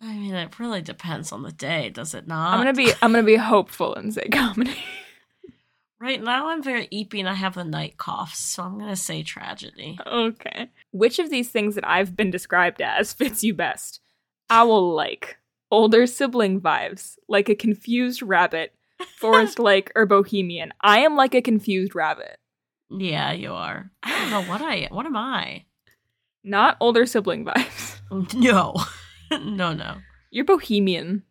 I 0.00 0.14
mean, 0.14 0.34
it 0.34 0.58
really 0.58 0.80
depends 0.80 1.30
on 1.30 1.42
the 1.42 1.52
day, 1.52 1.90
does 1.90 2.14
it 2.14 2.26
not? 2.26 2.54
I'm 2.54 2.60
gonna 2.60 2.72
be 2.72 2.90
I'm 3.02 3.12
gonna 3.12 3.22
be 3.22 3.36
hopeful 3.36 3.94
and 3.94 4.12
say 4.12 4.28
comedy. 4.32 4.82
Right 6.00 6.22
now, 6.22 6.48
I'm 6.48 6.62
very 6.62 6.88
eepy 6.88 7.20
and 7.20 7.28
I 7.28 7.34
have 7.34 7.54
the 7.54 7.64
night 7.64 7.98
coughs, 7.98 8.38
so 8.38 8.62
I'm 8.62 8.78
gonna 8.78 8.96
say 8.96 9.22
tragedy. 9.22 9.98
okay. 10.06 10.70
Which 10.90 11.18
of 11.18 11.28
these 11.28 11.50
things 11.50 11.74
that 11.74 11.86
I've 11.86 12.16
been 12.16 12.30
described 12.30 12.80
as 12.80 13.12
fits 13.12 13.44
you 13.44 13.52
best? 13.52 13.99
Owl 14.50 14.94
like, 14.94 15.38
older 15.70 16.06
sibling 16.06 16.60
vibes, 16.60 17.16
like 17.28 17.48
a 17.48 17.54
confused 17.54 18.22
rabbit, 18.22 18.74
forest 19.16 19.58
like, 19.58 19.92
or 19.94 20.06
bohemian. 20.06 20.72
I 20.80 21.00
am 21.00 21.16
like 21.16 21.34
a 21.34 21.40
confused 21.42 21.94
rabbit. 21.94 22.38
Yeah, 22.90 23.32
you 23.32 23.52
are. 23.52 23.90
I 24.02 24.18
don't 24.18 24.30
know 24.30 24.50
what 24.50 24.60
I. 24.60 24.88
What 24.90 25.06
am 25.06 25.16
I? 25.16 25.64
Not 26.42 26.76
older 26.80 27.06
sibling 27.06 27.44
vibes. 27.44 27.96
No, 28.34 28.74
no, 29.30 29.72
no. 29.72 29.98
You're 30.32 30.44
bohemian. 30.44 31.22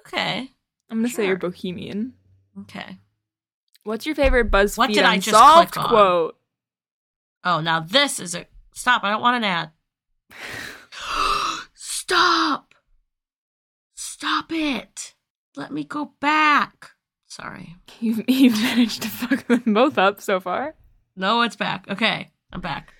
Okay, 0.00 0.50
I'm 0.90 0.98
gonna 0.98 1.08
say 1.08 1.26
you're 1.28 1.36
bohemian. 1.36 2.14
okay. 2.62 2.98
What's 3.84 4.04
your 4.04 4.16
favorite 4.16 4.50
BuzzFeed 4.50 4.78
What 4.78 4.88
did 4.90 5.04
I 5.04 5.16
just 5.18 5.28
Unsolved 5.28 5.70
click 5.70 5.84
on? 5.84 5.90
quote? 5.90 6.38
Oh, 7.44 7.60
now 7.60 7.78
this 7.78 8.18
is 8.18 8.34
a 8.34 8.46
stop. 8.74 9.04
I 9.04 9.10
don't 9.10 9.20
want 9.22 9.36
an 9.36 9.44
ad. 9.44 9.70
Stop! 12.08 12.74
Stop 13.94 14.46
it! 14.50 15.14
Let 15.56 15.70
me 15.70 15.84
go 15.84 16.12
back. 16.20 16.92
Sorry. 17.26 17.76
You've, 18.00 18.22
you've 18.26 18.54
managed 18.62 19.02
to 19.02 19.08
fuck 19.10 19.46
them 19.46 19.74
both 19.74 19.98
up 19.98 20.22
so 20.22 20.40
far. 20.40 20.74
No, 21.16 21.42
it's 21.42 21.54
back. 21.56 21.84
Okay, 21.90 22.30
I'm 22.50 22.62
back. 22.62 22.94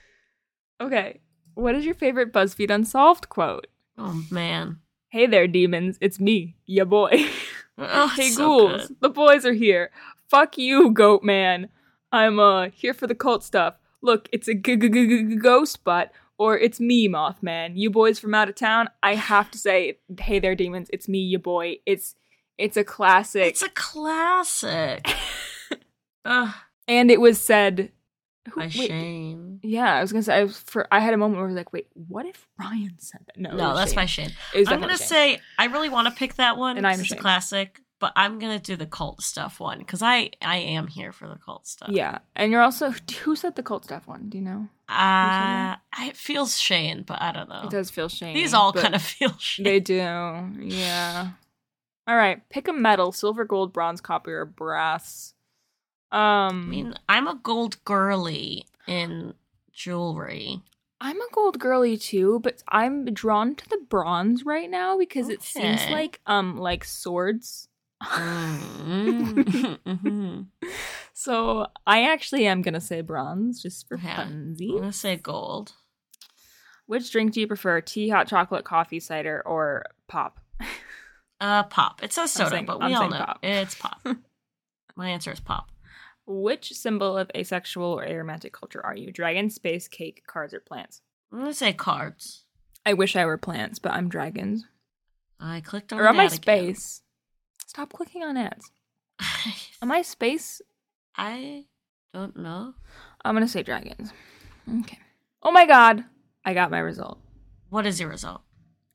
Okay. 0.78 1.20
What 1.54 1.74
is 1.74 1.86
your 1.86 1.94
favorite 1.94 2.34
BuzzFeed 2.34 2.68
Unsolved 2.70 3.30
quote? 3.30 3.68
Oh 3.96 4.22
man. 4.30 4.80
Hey 5.08 5.24
there, 5.26 5.46
demons. 5.48 5.96
It's 6.02 6.20
me, 6.20 6.56
ya 6.66 6.84
boy. 6.84 7.24
Oh, 7.80 8.08
hey, 8.08 8.30
so 8.30 8.44
ghouls. 8.44 8.88
good. 8.88 8.96
The 9.00 9.08
boys 9.08 9.46
are 9.46 9.52
here. 9.52 9.90
Fuck 10.28 10.58
you, 10.58 10.90
goat 10.90 11.22
man. 11.22 11.68
I'm, 12.10 12.40
uh, 12.40 12.70
here 12.74 12.92
for 12.92 13.06
the 13.06 13.14
cult 13.14 13.44
stuff. 13.44 13.76
Look, 14.02 14.28
it's 14.32 14.48
a 14.48 14.54
g- 14.54 14.74
g- 14.76 14.88
g- 14.88 15.06
g- 15.06 15.36
ghost 15.36 15.84
butt, 15.84 16.10
or 16.38 16.56
it's 16.56 16.80
me, 16.80 17.08
Mothman. 17.08 17.72
You 17.74 17.90
boys 17.90 18.18
from 18.18 18.34
out 18.34 18.48
of 18.48 18.54
town, 18.54 18.88
I 19.02 19.14
have 19.16 19.50
to 19.50 19.58
say, 19.58 19.98
hey 20.18 20.38
there, 20.38 20.54
demons. 20.54 20.88
It's 20.92 21.08
me, 21.08 21.20
ya 21.20 21.38
boy. 21.38 21.76
It's, 21.84 22.14
it's 22.56 22.76
a 22.76 22.84
classic. 22.84 23.44
It's 23.48 23.62
a 23.62 23.68
classic. 23.68 25.06
Ugh, 26.24 26.54
and 26.86 27.10
it 27.10 27.20
was 27.20 27.40
said. 27.40 27.92
Who, 28.52 28.60
by 28.60 28.66
wait, 28.66 28.72
Shane. 28.72 29.60
Yeah, 29.62 29.94
I 29.94 30.00
was 30.00 30.10
gonna 30.10 30.22
say 30.22 30.36
I 30.36 30.44
was 30.44 30.58
for 30.58 30.88
I 30.90 31.00
had 31.00 31.12
a 31.12 31.18
moment 31.18 31.36
where 31.36 31.44
I 31.44 31.48
was 31.48 31.56
like, 31.56 31.72
wait, 31.72 31.88
what 31.92 32.24
if 32.24 32.48
Ryan 32.58 32.94
said 32.98 33.20
that? 33.26 33.38
No, 33.38 33.50
No, 33.54 33.74
that's 33.76 33.92
Shane. 34.10 34.30
It 34.54 34.60
was 34.60 34.68
I'm 34.68 34.80
gonna 34.80 34.96
Shane. 34.96 35.06
say 35.06 35.40
I 35.58 35.66
really 35.66 35.90
want 35.90 36.08
to 36.08 36.14
pick 36.14 36.36
that 36.36 36.56
one. 36.56 36.78
And 36.78 36.86
I'm 36.86 36.98
a 37.00 37.16
classic, 37.16 37.80
but 37.98 38.12
I'm 38.16 38.38
gonna 38.38 38.58
do 38.58 38.76
the 38.76 38.86
cult 38.86 39.22
stuff 39.22 39.60
one 39.60 39.78
because 39.78 40.02
I 40.02 40.30
I 40.42 40.58
am 40.58 40.86
here 40.86 41.12
for 41.12 41.28
the 41.28 41.36
cult 41.36 41.66
stuff. 41.66 41.90
Yeah, 41.90 42.18
and 42.36 42.52
you're 42.52 42.62
also 42.62 42.92
who 43.24 43.36
said 43.36 43.56
the 43.56 43.62
cult 43.62 43.84
stuff 43.84 44.06
one? 44.06 44.28
Do 44.28 44.38
you 44.38 44.44
know? 44.44 44.68
Uh, 44.88 45.76
it 45.98 46.16
feels 46.16 46.58
Shane, 46.58 47.02
but 47.02 47.20
I 47.20 47.32
don't 47.32 47.48
know. 47.48 47.62
It 47.64 47.70
does 47.70 47.90
feel 47.90 48.08
Shane. 48.08 48.34
These 48.34 48.54
all 48.54 48.72
kind 48.72 48.94
of 48.94 49.02
feel 49.16 49.36
Shane. 49.38 49.64
They 49.64 49.80
do. 49.80 49.96
Yeah. 49.96 51.30
All 52.06 52.16
right, 52.16 52.48
pick 52.48 52.68
a 52.68 52.72
metal: 52.72 53.12
silver, 53.12 53.44
gold, 53.44 53.72
bronze, 53.72 54.00
copper, 54.00 54.40
or 54.40 54.44
brass. 54.46 55.34
Um, 56.10 56.20
I 56.20 56.52
mean, 56.52 56.94
I'm 57.08 57.28
a 57.28 57.34
gold 57.34 57.84
girly 57.84 58.66
in 58.86 59.34
jewelry. 59.72 60.62
I'm 61.00 61.20
a 61.20 61.28
gold 61.32 61.58
girly 61.58 61.96
too, 61.96 62.40
but 62.40 62.62
I'm 62.68 63.04
drawn 63.12 63.54
to 63.56 63.68
the 63.68 63.78
bronze 63.88 64.44
right 64.44 64.68
now 64.68 64.98
because 64.98 65.28
it 65.28 65.42
seems 65.42 65.80
like 65.90 66.20
um 66.26 66.56
like 66.56 66.84
swords. 66.84 67.68
Mm. 68.02 69.78
Mhm. 69.84 70.46
So 71.14 71.66
I 71.84 72.04
actually 72.04 72.46
am 72.46 72.62
gonna 72.62 72.80
say 72.80 73.00
bronze 73.00 73.60
just 73.60 73.88
for 73.88 73.98
Yeah. 73.98 74.20
I'm 74.20 74.54
funsies. 74.54 74.78
gonna 74.78 74.92
say 74.92 75.16
gold. 75.16 75.72
Which 76.86 77.10
drink 77.10 77.32
do 77.32 77.40
you 77.40 77.48
prefer? 77.48 77.80
Tea, 77.80 78.08
hot 78.08 78.28
chocolate, 78.28 78.64
coffee, 78.64 79.00
cider, 79.00 79.42
or 79.44 79.84
pop? 80.06 80.38
Uh, 81.40 81.64
pop. 81.64 82.02
It 82.04 82.12
says 82.12 82.32
soda, 82.32 82.50
saying- 82.50 82.66
but 82.66 82.78
we 82.78 82.86
I'm 82.86 82.94
all 82.94 83.10
know 83.10 83.16
pop. 83.18 83.40
it's 83.42 83.74
pop. 83.74 84.00
My 84.96 85.10
answer 85.10 85.32
is 85.32 85.40
pop. 85.40 85.70
Which 86.24 86.72
symbol 86.72 87.18
of 87.18 87.30
asexual 87.34 87.98
or 87.98 88.06
aromantic 88.06 88.52
culture 88.52 88.84
are 88.84 88.94
you? 88.96 89.10
Dragon, 89.10 89.50
space, 89.50 89.88
cake, 89.88 90.22
cards, 90.26 90.54
or 90.54 90.60
plants? 90.60 91.02
I'm 91.32 91.40
gonna 91.40 91.52
say 91.52 91.72
cards. 91.72 92.44
I 92.86 92.92
wish 92.94 93.16
I 93.16 93.24
were 93.26 93.38
plants, 93.38 93.80
but 93.80 93.90
I'm 93.92 94.08
dragons. 94.08 94.64
I 95.40 95.60
clicked 95.62 95.92
on 95.92 95.98
Or 95.98 96.06
am 96.06 96.20
I 96.20 96.28
space? 96.28 97.02
Stop 97.68 97.92
clicking 97.92 98.22
on 98.22 98.38
ads. 98.38 98.70
Am 99.82 99.92
I 99.92 100.00
space? 100.00 100.62
I 101.16 101.66
don't 102.14 102.34
know. 102.34 102.72
I'm 103.24 103.34
gonna 103.34 103.46
say 103.46 103.62
dragons. 103.62 104.10
Okay. 104.80 104.98
Oh 105.42 105.50
my 105.52 105.66
god! 105.66 106.04
I 106.46 106.54
got 106.54 106.70
my 106.70 106.78
result. 106.78 107.18
What 107.68 107.84
is 107.84 108.00
your 108.00 108.08
result? 108.08 108.40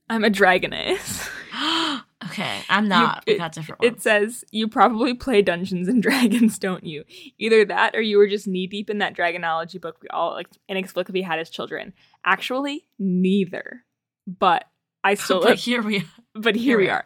I'm 0.10 0.24
a 0.24 0.30
dragoness. 0.32 1.30
okay, 2.26 2.62
I'm 2.68 2.88
not. 2.88 3.24
You- 3.28 3.34
we 3.36 3.38
got 3.38 3.52
different. 3.54 3.84
It 3.84 4.02
says 4.02 4.44
you 4.52 4.68
probably 4.68 5.14
play 5.14 5.44
Dungeons 5.44 5.88
and 5.88 6.02
Dragons, 6.08 6.58
don't 6.58 6.84
you? 6.84 7.04
Either 7.38 7.66
that, 7.66 7.96
or 7.96 8.02
you 8.02 8.18
were 8.18 8.28
just 8.28 8.48
knee 8.48 8.66
deep 8.66 8.90
in 8.90 8.98
that 8.98 9.16
dragonology 9.16 9.80
book 9.80 9.98
we 10.02 10.08
all 10.10 10.32
like 10.32 10.48
inexplicably 10.68 11.22
had 11.22 11.38
as 11.38 11.52
children. 11.52 11.94
Actually, 12.26 12.88
neither. 12.98 13.84
But 14.26 14.66
I 15.04 15.14
still. 15.14 15.44
but 15.44 15.58
here 15.60 15.84
we 15.84 16.00
are. 16.00 16.04
but 16.34 16.56
here 16.56 16.64
Here 16.64 16.78
we 16.80 16.90
are. 16.90 17.06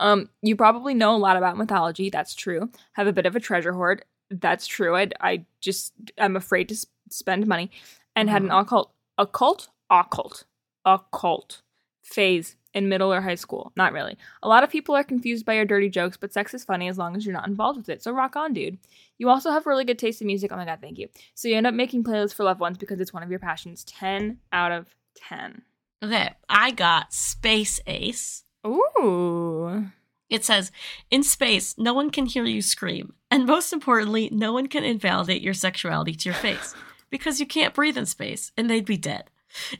Um, 0.00 0.28
you 0.42 0.56
probably 0.56 0.94
know 0.94 1.14
a 1.14 1.18
lot 1.18 1.36
about 1.36 1.56
mythology. 1.56 2.10
That's 2.10 2.34
true. 2.34 2.70
Have 2.94 3.06
a 3.06 3.12
bit 3.12 3.26
of 3.26 3.36
a 3.36 3.40
treasure 3.40 3.72
hoard. 3.72 4.04
That's 4.30 4.66
true. 4.66 4.96
I, 4.96 5.08
I 5.20 5.44
just 5.60 5.92
I'm 6.18 6.34
afraid 6.36 6.68
to 6.70 6.74
s- 6.74 6.86
spend 7.10 7.46
money, 7.46 7.70
and 8.16 8.28
had 8.30 8.42
an 8.42 8.48
Mhm. 8.48 8.60
occult, 8.62 8.92
occult, 9.18 9.68
occult, 9.90 10.44
occult 10.84 11.62
phase 12.02 12.56
in 12.72 12.88
middle 12.88 13.12
or 13.12 13.20
high 13.20 13.34
school. 13.34 13.72
Not 13.76 13.92
really. 13.92 14.16
A 14.42 14.48
lot 14.48 14.62
of 14.64 14.70
people 14.70 14.94
are 14.94 15.02
confused 15.04 15.44
by 15.44 15.54
your 15.54 15.64
dirty 15.64 15.88
jokes, 15.88 16.16
but 16.16 16.32
sex 16.32 16.54
is 16.54 16.64
funny 16.64 16.88
as 16.88 16.96
long 16.98 17.16
as 17.16 17.26
you're 17.26 17.32
not 17.34 17.48
involved 17.48 17.76
with 17.78 17.88
it. 17.88 18.02
So 18.02 18.12
rock 18.12 18.36
on, 18.36 18.52
dude. 18.52 18.78
You 19.18 19.28
also 19.28 19.50
have 19.50 19.66
really 19.66 19.84
good 19.84 19.98
taste 19.98 20.20
in 20.20 20.26
music. 20.28 20.52
Oh 20.52 20.56
my 20.56 20.64
god, 20.64 20.78
thank 20.80 20.96
you. 20.98 21.08
So 21.34 21.48
you 21.48 21.56
end 21.56 21.66
up 21.66 21.74
making 21.74 22.04
playlists 22.04 22.32
for 22.34 22.44
loved 22.44 22.60
ones 22.60 22.78
because 22.78 23.00
it's 23.00 23.12
one 23.12 23.22
of 23.24 23.30
your 23.30 23.40
passions. 23.40 23.84
Ten 23.84 24.38
out 24.52 24.70
of 24.72 24.86
ten. 25.16 25.62
Okay, 26.02 26.30
I 26.48 26.70
got 26.70 27.12
Space 27.12 27.80
Ace. 27.86 28.44
Ooh. 28.66 29.86
It 30.30 30.44
says, 30.44 30.70
in 31.10 31.24
space, 31.24 31.76
no 31.76 31.92
one 31.92 32.10
can 32.10 32.26
hear 32.26 32.44
you 32.44 32.62
scream. 32.62 33.14
And 33.30 33.46
most 33.46 33.72
importantly, 33.72 34.30
no 34.32 34.52
one 34.52 34.68
can 34.68 34.84
invalidate 34.84 35.42
your 35.42 35.54
sexuality 35.54 36.14
to 36.14 36.28
your 36.28 36.36
face 36.36 36.74
because 37.10 37.40
you 37.40 37.46
can't 37.46 37.74
breathe 37.74 37.98
in 37.98 38.06
space 38.06 38.52
and 38.56 38.70
they'd 38.70 38.86
be 38.86 38.96
dead. 38.96 39.24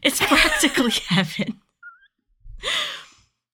It's 0.03 0.21
practically 0.27 0.91
heaven. 0.91 1.61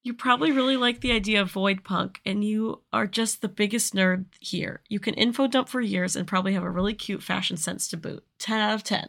You 0.03 0.15
probably 0.15 0.53
really 0.53 0.77
like 0.77 1.01
the 1.01 1.11
idea 1.11 1.41
of 1.41 1.51
void 1.51 1.83
punk, 1.83 2.21
and 2.25 2.45
you 2.45 2.83
are 2.93 3.09
just 3.09 3.43
the 3.43 3.49
biggest 3.49 3.93
nerd 3.93 4.27
here. 4.39 4.81
You 4.89 5.01
can 5.01 5.15
info 5.15 5.49
dump 5.49 5.69
for 5.69 5.81
years 5.81 6.15
and 6.15 6.29
probably 6.29 6.55
have 6.55 6.63
a 6.63 6.71
really 6.71 6.95
cute 6.95 7.25
fashion 7.25 7.57
sense 7.57 7.89
to 7.89 7.97
boot. 7.97 8.25
10 8.39 8.61
out 8.61 8.75
of 8.77 8.85
10. 8.85 9.09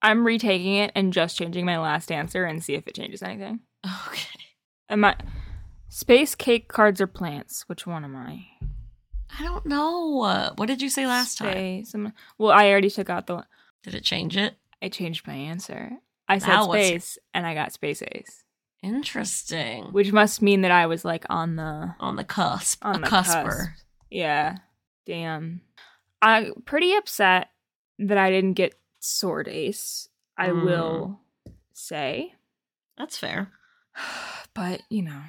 I'm 0.00 0.24
retaking 0.24 0.74
it 0.76 0.92
and 0.94 1.12
just 1.12 1.36
changing 1.36 1.66
my 1.66 1.78
last 1.78 2.12
answer 2.12 2.44
and 2.44 2.62
see 2.62 2.74
if 2.74 2.86
it 2.86 2.94
changes 2.94 3.20
anything. 3.20 3.60
Okay. 4.06 4.38
Am 4.88 5.04
I 5.04 5.16
space 5.88 6.34
cake 6.34 6.68
cards 6.68 7.00
or 7.00 7.06
plants? 7.06 7.68
Which 7.68 7.86
one 7.86 8.04
am 8.04 8.16
I? 8.16 8.46
I 9.38 9.42
don't 9.42 9.66
know. 9.66 10.52
What 10.56 10.66
did 10.66 10.80
you 10.82 10.88
say 10.88 11.06
last 11.06 11.38
time? 11.38 11.52
Space. 11.52 11.94
I'm- 11.94 12.12
Well, 12.38 12.50
I 12.52 12.68
already 12.70 12.90
took 12.90 13.10
out 13.10 13.26
the. 13.26 13.34
one. 13.36 13.46
Did 13.82 13.94
it 13.94 14.04
change 14.04 14.36
it? 14.36 14.56
I 14.82 14.88
changed 14.88 15.26
my 15.26 15.34
answer. 15.34 15.92
I 16.28 16.38
said 16.38 16.48
Now 16.48 16.68
space, 16.68 17.18
and 17.34 17.46
I 17.46 17.54
got 17.54 17.72
space 17.72 18.02
ace, 18.02 18.44
Interesting. 18.82 19.84
which 19.92 20.12
must 20.12 20.42
mean 20.42 20.60
that 20.60 20.70
I 20.70 20.86
was 20.86 21.04
like 21.04 21.24
on 21.30 21.56
the 21.56 21.94
On 22.00 22.16
the 22.16 22.24
cusp. 22.24 22.84
on 22.84 22.96
a 22.96 22.98
the 23.00 23.06
cusper. 23.06 23.44
cusp. 23.48 23.70
Yeah. 24.10 24.56
Damn. 25.06 25.62
I'm 26.20 26.62
pretty 26.66 26.94
upset 26.94 27.48
that 27.98 28.18
I 28.18 28.30
didn't 28.30 28.54
get 28.54 28.74
sword 29.00 29.48
ace. 29.48 30.08
I 30.36 30.48
Mm. 30.48 30.64
will 30.64 31.20
say, 31.72 32.34
That's 32.98 33.16
fair. 33.16 33.50
but 34.54 34.82
you 34.90 35.02
know, 35.02 35.22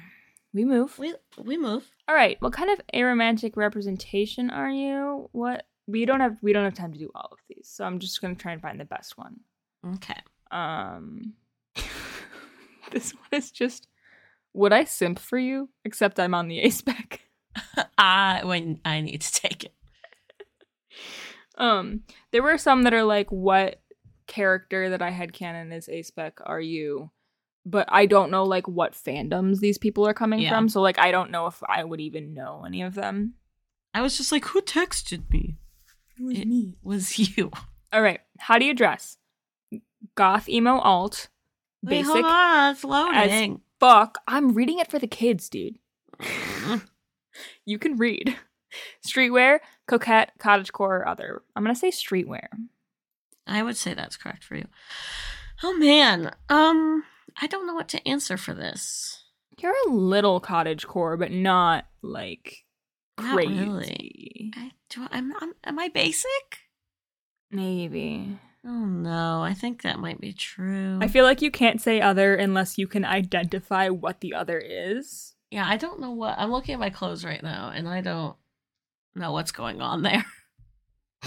we 0.52 0.64
move. 0.64 0.98
We 0.98 1.14
we 1.38 1.56
move. 1.56 1.90
All 2.08 2.14
right. 2.14 2.36
What 2.40 2.52
kind 2.52 2.70
of 2.70 2.80
aromantic 2.94 3.56
representation 3.56 4.50
are 4.50 4.70
you? 4.70 5.28
What 5.32 5.66
we 5.86 6.04
don't 6.04 6.20
have 6.20 6.36
we 6.42 6.52
don't 6.52 6.64
have 6.64 6.74
time 6.74 6.92
to 6.92 6.98
do 6.98 7.10
all 7.14 7.28
of 7.32 7.38
these, 7.48 7.68
so 7.68 7.84
I'm 7.84 7.98
just 7.98 8.20
gonna 8.20 8.34
try 8.34 8.52
and 8.52 8.62
find 8.62 8.80
the 8.80 8.84
best 8.84 9.16
one. 9.16 9.40
Okay. 9.94 10.20
Um, 10.50 11.34
this 12.90 13.12
one 13.12 13.28
is 13.32 13.50
just 13.50 13.86
would 14.52 14.72
I 14.72 14.84
simp 14.84 15.18
for 15.18 15.38
you? 15.38 15.68
Except 15.84 16.18
I'm 16.18 16.34
on 16.34 16.48
the 16.48 16.60
aspec. 16.64 17.18
I 17.98 18.42
when 18.44 18.80
I 18.84 19.00
need 19.00 19.20
to 19.20 19.32
take 19.32 19.64
it. 19.64 19.74
Um, 21.56 22.02
there 22.32 22.42
were 22.42 22.58
some 22.58 22.84
that 22.84 22.94
are 22.94 23.04
like, 23.04 23.30
what 23.30 23.82
character 24.26 24.90
that 24.90 25.02
I 25.02 25.10
headcanon 25.10 25.72
as 25.72 25.88
aspec 25.88 26.32
are 26.42 26.60
you? 26.60 27.10
But 27.66 27.86
I 27.90 28.06
don't 28.06 28.30
know 28.30 28.44
like 28.44 28.66
what 28.66 28.92
fandoms 28.94 29.58
these 29.60 29.76
people 29.78 30.06
are 30.06 30.14
coming 30.14 30.40
Yeah. 30.40 30.50
from, 30.50 30.68
so 30.68 30.80
like 30.80 30.98
I 30.98 31.10
don't 31.10 31.30
know 31.30 31.46
if 31.46 31.62
I 31.68 31.84
would 31.84 32.00
even 32.00 32.32
know 32.34 32.64
any 32.66 32.82
of 32.82 32.94
them. 32.94 33.34
I 33.92 34.00
was 34.02 34.16
just 34.16 34.32
like, 34.32 34.44
who 34.46 34.60
texted 34.62 35.28
me? 35.30 35.56
It 36.18 36.22
was 36.22 36.38
It- 36.38 36.48
me. 36.48 36.76
Was 36.82 37.18
you? 37.36 37.50
All 37.92 38.02
right, 38.02 38.20
how 38.38 38.58
do 38.58 38.64
you 38.64 38.74
dress? 38.74 39.18
Goth 40.14 40.48
emo 40.48 40.78
alt, 40.78 41.28
Wait, 41.82 41.90
basic 42.02 42.12
hold 42.12 42.24
on, 42.24 42.70
it's 42.74 42.84
loading. 42.84 43.60
fuck. 43.78 44.18
I'm 44.26 44.54
reading 44.54 44.78
it 44.78 44.90
for 44.90 44.98
the 44.98 45.06
kids, 45.06 45.48
dude. 45.48 45.78
You 47.64 47.78
can 47.78 47.96
read. 47.96 48.36
Streetwear, 49.06 49.60
coquette, 49.88 50.32
cottagecore, 50.38 50.80
or 50.80 51.08
other. 51.08 51.42
I'm 51.54 51.62
gonna 51.62 51.74
say 51.74 51.90
streetwear. 51.90 52.46
I 53.46 53.62
would 53.62 53.76
say 53.76 53.94
that's 53.94 54.16
correct 54.16 54.44
for 54.44 54.56
you. 54.56 54.66
Oh 55.62 55.76
man, 55.76 56.32
um, 56.48 57.04
I 57.40 57.46
don't 57.46 57.66
know 57.66 57.74
what 57.74 57.88
to 57.88 58.08
answer 58.08 58.36
for 58.36 58.54
this. 58.54 59.24
You're 59.58 59.74
a 59.86 59.90
little 59.90 60.40
cottagecore, 60.40 61.18
but 61.18 61.32
not 61.32 61.86
like 62.02 62.64
Not 63.18 63.34
crazy. 63.34 63.52
really. 63.58 64.52
I 64.56 64.72
do. 64.88 65.06
I, 65.10 65.18
am 65.18 65.32
I'm, 65.40 65.52
am 65.64 65.78
I 65.78 65.88
basic? 65.88 66.58
Maybe. 67.50 68.38
Oh 68.64 68.84
no, 68.84 69.42
I 69.42 69.54
think 69.54 69.82
that 69.82 69.98
might 69.98 70.20
be 70.20 70.32
true. 70.32 70.98
I 71.00 71.08
feel 71.08 71.24
like 71.24 71.42
you 71.42 71.50
can't 71.50 71.80
say 71.80 72.00
other 72.00 72.34
unless 72.34 72.78
you 72.78 72.86
can 72.86 73.04
identify 73.04 73.88
what 73.88 74.20
the 74.20 74.34
other 74.34 74.58
is. 74.58 75.34
yeah, 75.50 75.66
I 75.66 75.76
don't 75.76 76.00
know 76.00 76.10
what. 76.10 76.38
I'm 76.38 76.50
looking 76.50 76.74
at 76.74 76.80
my 76.80 76.90
clothes 76.90 77.24
right 77.24 77.42
now, 77.42 77.70
and 77.74 77.88
I 77.88 78.02
don't 78.02 78.36
know 79.14 79.32
what's 79.32 79.52
going 79.52 79.80
on 79.80 80.02
there. 80.02 80.24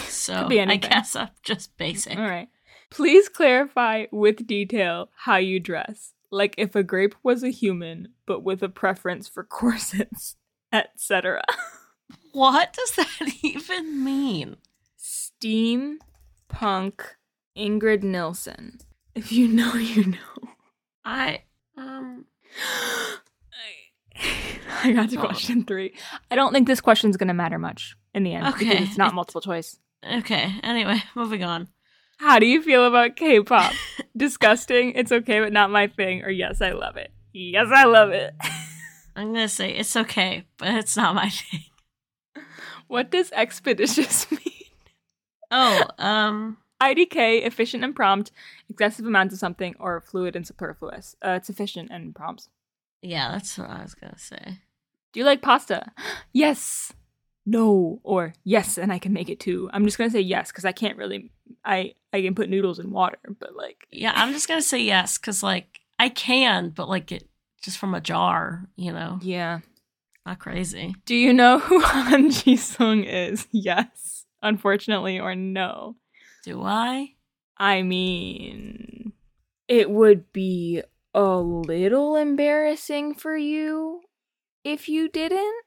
So 0.07 0.33
I 0.33 0.75
guess 0.77 1.15
I'm 1.15 1.29
just 1.43 1.77
basic. 1.77 2.17
All 2.17 2.23
right. 2.23 2.49
Please 2.93 3.27
clarify 3.29 4.05
with 4.11 4.45
detail 4.47 5.09
how 5.15 5.37
you 5.37 5.59
dress. 5.59 6.13
Like 6.31 6.55
if 6.57 6.75
a 6.75 6.83
grape 6.83 7.15
was 7.23 7.43
a 7.43 7.49
human, 7.49 8.09
but 8.25 8.43
with 8.43 8.61
a 8.63 8.69
preference 8.69 9.27
for 9.27 9.43
corsets, 9.59 10.35
etc. 10.71 11.41
What 12.31 12.73
does 12.73 12.91
that 12.95 13.33
even 13.43 14.03
mean? 14.03 14.57
Steam 14.97 15.99
punk 16.49 17.15
Ingrid 17.57 18.03
Nilsson. 18.03 18.79
If 19.15 19.31
you 19.31 19.47
know, 19.47 19.73
you 19.75 20.05
know. 20.05 20.49
I 21.05 21.43
um. 21.77 22.25
I 24.83 24.91
got 24.91 25.09
to 25.11 25.17
Oh. 25.19 25.21
question 25.25 25.63
three. 25.65 25.93
I 26.31 26.35
don't 26.35 26.51
think 26.53 26.67
this 26.67 26.81
question's 26.81 27.17
going 27.17 27.27
to 27.27 27.33
matter 27.33 27.57
much 27.59 27.95
in 28.13 28.23
the 28.23 28.33
end 28.33 28.47
Okay. 28.47 28.69
because 28.69 28.87
it's 28.89 28.97
not 28.97 29.13
multiple 29.13 29.41
choice. 29.41 29.79
Okay. 30.05 30.53
Anyway, 30.63 31.01
moving 31.15 31.43
on. 31.43 31.67
How 32.17 32.39
do 32.39 32.45
you 32.45 32.61
feel 32.61 32.85
about 32.85 33.15
K-pop? 33.15 33.73
Disgusting. 34.15 34.93
It's 34.95 35.11
okay, 35.11 35.39
but 35.39 35.51
not 35.53 35.71
my 35.71 35.87
thing. 35.87 36.23
Or 36.23 36.29
yes, 36.29 36.61
I 36.61 36.71
love 36.71 36.95
it. 36.97 37.11
Yes, 37.33 37.67
I 37.73 37.83
love 37.85 38.11
it. 38.11 38.33
I'm 39.15 39.33
gonna 39.33 39.47
say 39.49 39.71
it's 39.71 39.95
okay, 39.95 40.45
but 40.57 40.69
it's 40.69 40.95
not 40.97 41.13
my 41.15 41.29
thing. 41.29 41.65
what 42.87 43.11
does 43.11 43.31
expeditious 43.33 44.29
mean? 44.31 44.39
Oh, 45.51 45.83
um, 45.99 46.57
IDK, 46.81 47.45
efficient 47.45 47.83
and 47.83 47.95
prompt, 47.95 48.31
excessive 48.69 49.05
amounts 49.05 49.33
of 49.33 49.39
something, 49.39 49.75
or 49.79 50.01
fluid 50.01 50.35
and 50.35 50.47
superfluous. 50.47 51.15
Uh, 51.23 51.31
it's 51.31 51.49
efficient 51.49 51.89
and 51.91 52.15
prompt. 52.15 52.47
yeah, 53.01 53.31
that's 53.31 53.57
what 53.57 53.69
I 53.69 53.83
was 53.83 53.93
gonna 53.93 54.17
say. 54.17 54.59
Do 55.11 55.19
you 55.19 55.25
like 55.25 55.41
pasta? 55.43 55.91
yes. 56.33 56.91
No. 57.45 57.99
Or 58.03 58.33
yes, 58.43 58.77
and 58.77 58.91
I 58.91 58.99
can 58.99 59.13
make 59.13 59.29
it 59.29 59.39
too. 59.39 59.69
I'm 59.73 59.85
just 59.85 59.97
gonna 59.97 60.09
say 60.09 60.21
yes 60.21 60.51
because 60.51 60.65
I 60.65 60.71
can't 60.71 60.97
really. 60.97 61.31
I 61.65 61.93
I 62.11 62.21
can 62.21 62.35
put 62.35 62.49
noodles 62.49 62.79
in 62.79 62.91
water, 62.91 63.19
but 63.39 63.55
like 63.55 63.87
Yeah, 63.91 64.13
I'm 64.15 64.31
just 64.33 64.47
gonna 64.47 64.61
say 64.61 64.81
yes 64.81 65.17
because 65.17 65.43
like 65.43 65.79
I 65.99 66.09
can, 66.09 66.69
but 66.69 66.89
like 66.89 67.11
it 67.11 67.27
just 67.61 67.77
from 67.77 67.93
a 67.95 68.01
jar, 68.01 68.67
you 68.75 68.91
know, 68.91 69.19
yeah. 69.21 69.59
not 70.25 70.39
crazy. 70.39 70.95
Do 71.05 71.15
you 71.15 71.33
know 71.33 71.59
who 71.59 71.79
Han 71.81 72.29
Ji 72.31 72.57
Sung 72.57 73.03
is? 73.03 73.47
Yes, 73.51 74.25
unfortunately, 74.41 75.19
or 75.19 75.35
no. 75.35 75.95
Do 76.43 76.61
I? 76.63 77.13
I 77.57 77.83
mean, 77.83 79.13
it 79.67 79.89
would 79.89 80.31
be 80.33 80.81
a 81.13 81.37
little 81.37 82.15
embarrassing 82.15 83.13
for 83.15 83.37
you 83.37 84.01
if 84.63 84.89
you 84.89 85.07
didn't. 85.09 85.63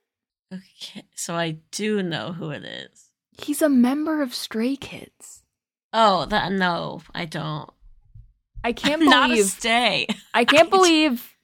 Okay, 0.53 1.05
so 1.14 1.34
I 1.34 1.59
do 1.72 2.03
know 2.03 2.32
who 2.32 2.51
it 2.51 2.64
is. 2.64 3.11
He's 3.38 3.62
a 3.62 3.68
member 3.68 4.22
of 4.22 4.34
Stray 4.34 4.76
Kids. 4.76 5.42
Oh, 5.92 6.24
that 6.26 6.53
no, 6.53 7.03
I 7.14 7.24
don't. 7.24 7.70
I 8.62 8.72
can't 8.74 9.03
Not 9.03 9.26
a 9.26 9.28
believe 9.34 9.47
stay. 9.47 10.07
I 10.34 10.44
can't 10.53 10.70
believe 10.70 11.34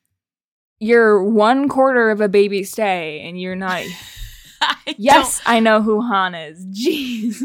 you're 0.78 1.22
one 1.22 1.68
quarter 1.68 2.10
of 2.10 2.20
a 2.20 2.28
baby 2.28 2.62
stay 2.64 3.20
and 3.20 3.40
you're 3.40 3.56
not. 3.56 3.82
I 4.60 4.94
Yes, 4.96 5.42
I 5.44 5.58
know 5.60 5.82
who 5.82 6.00
Han 6.02 6.34
is. 6.34 6.64
Jeez. 6.66 7.42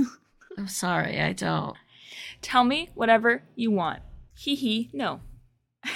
I'm 0.58 0.68
sorry, 0.68 1.20
I 1.20 1.34
don't. 1.34 1.76
Tell 2.42 2.64
me 2.64 2.90
whatever 2.94 3.44
you 3.56 3.72
want. 3.72 4.02
Hee 4.36 4.56
hee. 4.56 4.90
No. 4.94 5.22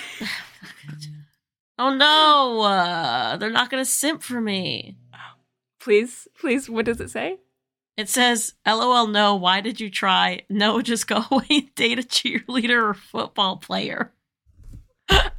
Oh 1.79 1.95
no, 1.95 2.61
uh, 2.61 3.37
they're 3.37 3.49
not 3.49 3.71
gonna 3.71 3.85
simp 3.85 4.21
for 4.21 4.39
me. 4.39 4.97
Please, 5.81 6.27
please. 6.39 6.69
What 6.69 6.85
does 6.85 7.01
it 7.01 7.09
say? 7.09 7.39
It 7.97 8.07
says, 8.07 8.53
"LOL, 8.65 9.07
no. 9.07 9.35
Why 9.35 9.61
did 9.61 9.79
you 9.79 9.89
try? 9.89 10.41
No, 10.49 10.81
just 10.81 11.07
go 11.07 11.23
away 11.31 11.45
and 11.49 11.75
date 11.75 11.99
a 11.99 12.03
cheerleader 12.03 12.89
or 12.89 12.93
football 12.93 13.57
player." 13.57 14.13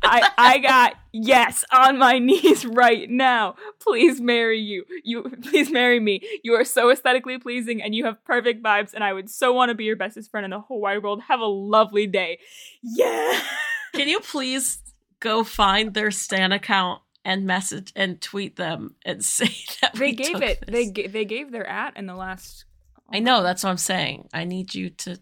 I 0.02 0.28
I 0.36 0.58
got 0.62 0.94
yes 1.12 1.64
on 1.72 1.98
my 1.98 2.18
knees 2.18 2.64
right 2.64 3.08
now. 3.08 3.56
Please 3.80 4.20
marry 4.20 4.58
you. 4.58 4.84
You 5.04 5.22
please 5.42 5.70
marry 5.70 6.00
me. 6.00 6.20
You 6.42 6.54
are 6.54 6.64
so 6.64 6.90
aesthetically 6.90 7.38
pleasing 7.38 7.82
and 7.82 7.94
you 7.94 8.04
have 8.04 8.22
perfect 8.24 8.62
vibes 8.62 8.94
and 8.94 9.02
I 9.02 9.12
would 9.12 9.30
so 9.30 9.52
want 9.52 9.70
to 9.70 9.74
be 9.74 9.84
your 9.84 9.96
bestest 9.96 10.30
friend 10.30 10.44
in 10.44 10.50
the 10.50 10.60
whole 10.60 10.80
wide 10.80 11.02
world. 11.02 11.22
Have 11.22 11.40
a 11.40 11.46
lovely 11.46 12.06
day. 12.06 12.38
Yeah. 12.82 13.40
Can 13.94 14.08
you 14.08 14.20
please 14.20 14.78
go 15.20 15.44
find 15.44 15.94
their 15.94 16.10
Stan 16.10 16.52
account 16.52 17.01
and 17.24 17.46
message 17.46 17.92
and 17.96 18.20
tweet 18.20 18.56
them 18.56 18.94
and 19.04 19.24
say 19.36 19.54
that 19.80 19.94
They 19.94 20.12
gave 20.12 20.42
it. 20.42 20.60
this? 20.66 20.68
They 20.68 20.90
ga- 20.90 21.08
they 21.08 21.24
gave 21.24 21.50
their 21.52 21.66
at 21.66 21.96
in 21.96 22.06
the 22.06 22.14
last 22.16 22.64
I 23.12 23.18
know 23.18 23.42
that's 23.42 23.62
what 23.62 23.70
I'm 23.70 23.76
saying. 23.76 24.28
I 24.32 24.44
need 24.44 24.74
you 24.74 24.88
to 24.90 25.18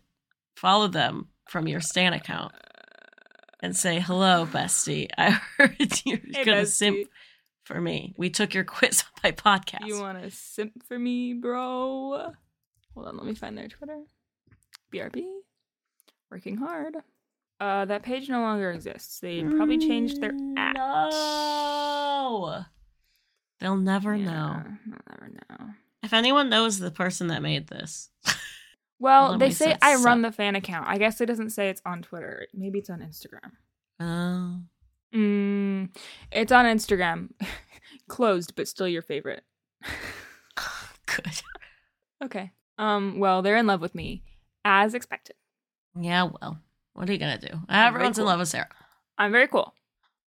follow 0.54 0.86
them 0.86 1.28
from 1.48 1.66
your 1.66 1.80
Stan 1.80 2.12
account 2.12 2.52
and 3.60 3.76
say, 3.76 3.98
"Hello, 3.98 4.46
bestie. 4.46 5.08
I 5.18 5.30
heard 5.30 5.76
you're 6.04 6.18
Hey, 6.32 6.44
gonna 6.44 6.62
bestie. 6.62 6.66
simp 6.68 7.08
for 7.64 7.80
me. 7.80 8.14
We 8.16 8.30
took 8.30 8.54
your 8.54 8.62
quiz 8.64 9.02
on 9.02 9.20
my 9.24 9.32
podcast." 9.32 9.86
You 9.86 9.98
want 10.00 10.22
to 10.22 10.30
simp 10.30 10.84
for 10.86 10.98
me, 10.98 11.34
bro? 11.34 12.32
Hold 12.94 13.06
on, 13.08 13.16
let 13.16 13.26
me 13.26 13.34
find 13.34 13.58
their 13.58 13.66
Twitter. 13.68 14.02
BRB. 14.94 15.24
Working 16.30 16.56
hard. 16.58 16.94
Uh, 17.60 17.84
that 17.84 18.02
page 18.02 18.28
no 18.30 18.40
longer 18.40 18.70
exists. 18.70 19.20
They 19.20 19.42
probably 19.42 19.76
changed 19.78 20.20
their 20.20 20.32
at. 20.56 20.72
No. 20.74 22.64
They'll 23.60 23.76
never 23.76 24.14
Yeah, 24.16 24.24
know. 24.24 24.62
I'll 24.64 25.04
never 25.10 25.32
know. 25.50 25.66
If 26.02 26.14
anyone 26.14 26.48
knows 26.48 26.78
the 26.78 26.90
person 26.90 27.26
that 27.26 27.42
made 27.42 27.66
this, 27.68 28.08
Well, 28.98 29.36
they 29.38 29.50
say 29.50 29.76
I 29.82 29.92
this 29.96 30.04
run 30.04 30.22
the 30.22 30.32
fan 30.32 30.56
account. 30.56 30.86
I 30.88 30.96
guess 30.98 31.20
it 31.20 31.26
doesn't 31.26 31.50
say 31.50 31.68
it's 31.68 31.82
on 31.86 32.02
Twitter. 32.02 32.46
Maybe 32.54 32.78
it's 32.78 32.90
on 32.90 33.00
Instagram. 33.00 33.52
oh, 34.00 34.60
Mm, 35.14 35.88
it's 36.30 36.52
on 36.52 36.64
Instagram. 36.66 37.30
Closed, 38.08 38.54
but 38.56 38.68
still 38.68 38.86
your 38.88 39.02
favorite. 39.02 39.42
good. 41.06 41.42
Okay. 42.24 42.52
Um. 42.78 43.18
Well, 43.18 43.42
they're 43.42 43.56
in 43.56 43.66
love 43.66 43.80
with 43.80 43.94
me, 43.94 44.22
as 44.64 44.94
expected. 44.94 45.34
Yeah, 45.98 46.30
well, 46.40 46.58
what 47.00 47.08
are 47.08 47.12
you 47.12 47.18
gonna 47.18 47.38
do? 47.38 47.58
Everyone's 47.68 48.18
in 48.18 48.24
love 48.26 48.38
with 48.38 48.48
Sarah. 48.48 48.68
I'm 49.18 49.32
very 49.32 49.48
cool. 49.48 49.74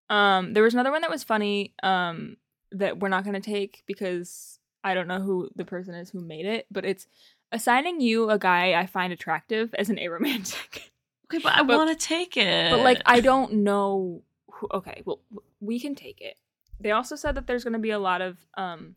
Um. 0.09 0.53
There 0.53 0.63
was 0.63 0.73
another 0.73 0.91
one 0.91 1.01
that 1.01 1.09
was 1.11 1.23
funny. 1.23 1.73
Um. 1.83 2.37
That 2.71 2.99
we're 2.99 3.09
not 3.09 3.25
gonna 3.25 3.41
take 3.41 3.83
because 3.85 4.57
I 4.83 4.93
don't 4.93 5.07
know 5.07 5.19
who 5.19 5.49
the 5.55 5.65
person 5.65 5.93
is 5.95 6.09
who 6.09 6.21
made 6.21 6.45
it, 6.45 6.65
but 6.71 6.85
it's 6.85 7.05
assigning 7.51 7.99
you 7.99 8.29
a 8.29 8.39
guy 8.39 8.79
I 8.79 8.85
find 8.85 9.11
attractive 9.11 9.73
as 9.77 9.89
an 9.89 9.97
aromantic. 9.97 10.81
Okay, 11.33 11.41
but 11.43 11.53
I 11.53 11.61
want 11.61 11.97
to 11.97 12.07
take 12.07 12.35
it. 12.35 12.71
but 12.71 12.81
like 12.81 13.01
I 13.05 13.21
don't 13.21 13.53
know. 13.63 14.21
Who, 14.51 14.67
okay, 14.73 15.01
well 15.05 15.21
we 15.61 15.79
can 15.79 15.95
take 15.95 16.19
it. 16.19 16.35
They 16.81 16.91
also 16.91 17.15
said 17.15 17.35
that 17.35 17.47
there's 17.47 17.63
going 17.63 17.71
to 17.73 17.79
be 17.79 17.91
a 17.91 17.99
lot 17.99 18.19
of 18.21 18.37
um 18.57 18.95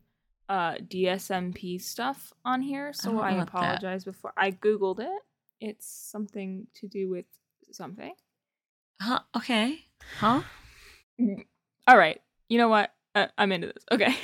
uh 0.49 0.73
DSMP 0.75 1.81
stuff 1.81 2.33
on 2.43 2.61
here, 2.61 2.91
so 2.91 3.21
I, 3.21 3.31
know 3.31 3.37
what 3.37 3.45
that- 3.53 3.57
apologize 3.57 4.03
before 4.03 4.33
I 4.35 4.51
googled 4.51 4.99
it. 4.99 5.21
It's 5.61 5.87
something 5.87 6.67
to 6.75 6.87
do 6.89 7.09
with 7.09 7.25
something. 7.73 8.13
huh? 9.01 9.19
Okay, 9.35 9.79
huh? 10.19 10.41
All 11.87 11.97
right, 11.97 12.21
you 12.49 12.57
know 12.57 12.67
what? 12.69 12.93
Uh, 13.13 13.27
I'm 13.37 13.51
into 13.51 13.67
this. 13.67 13.85
Okay. 13.91 14.15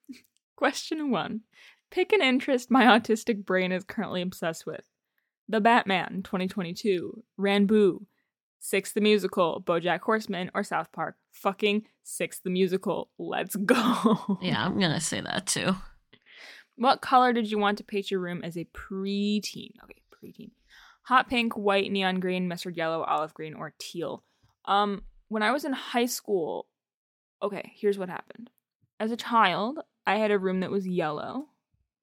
Question 0.56 1.10
one: 1.10 1.40
Pick 1.90 2.12
an 2.12 2.22
interest 2.22 2.70
my 2.70 2.84
autistic 2.84 3.44
brain 3.44 3.72
is 3.72 3.84
currently 3.84 4.22
obsessed 4.22 4.66
with. 4.66 4.84
The 5.48 5.60
Batman 5.60 6.22
2022, 6.24 7.22
Ranboo, 7.38 8.06
Six 8.60 8.92
the 8.92 9.00
Musical, 9.00 9.62
BoJack 9.66 10.00
Horseman, 10.00 10.50
or 10.54 10.64
South 10.64 10.90
Park. 10.92 11.16
Fucking 11.32 11.82
Six 12.02 12.40
the 12.40 12.50
Musical. 12.50 13.10
Let's 13.18 13.56
go. 13.56 14.38
Yeah, 14.42 14.64
I'm 14.64 14.78
gonna 14.78 15.00
say 15.00 15.20
that 15.20 15.46
too. 15.46 15.76
What 16.76 17.00
color 17.02 17.32
did 17.32 17.50
you 17.50 17.58
want 17.58 17.78
to 17.78 17.84
paint 17.84 18.10
your 18.10 18.20
room 18.20 18.42
as 18.42 18.56
a 18.56 18.64
preteen? 18.74 19.72
Okay, 19.84 20.02
preteen. 20.12 20.50
Hot 21.04 21.28
pink, 21.28 21.54
white, 21.54 21.90
neon 21.90 22.20
green, 22.20 22.48
mustard 22.48 22.76
yellow, 22.76 23.02
olive 23.02 23.34
green, 23.34 23.54
or 23.54 23.74
teal. 23.78 24.22
Um, 24.64 25.02
when 25.28 25.42
I 25.42 25.52
was 25.52 25.64
in 25.64 25.72
high 25.72 26.06
school, 26.06 26.66
okay, 27.42 27.72
here's 27.74 27.98
what 27.98 28.08
happened. 28.08 28.50
As 28.98 29.10
a 29.10 29.16
child, 29.16 29.80
I 30.06 30.16
had 30.16 30.30
a 30.30 30.38
room 30.38 30.60
that 30.60 30.70
was 30.70 30.86
yellow. 30.86 31.48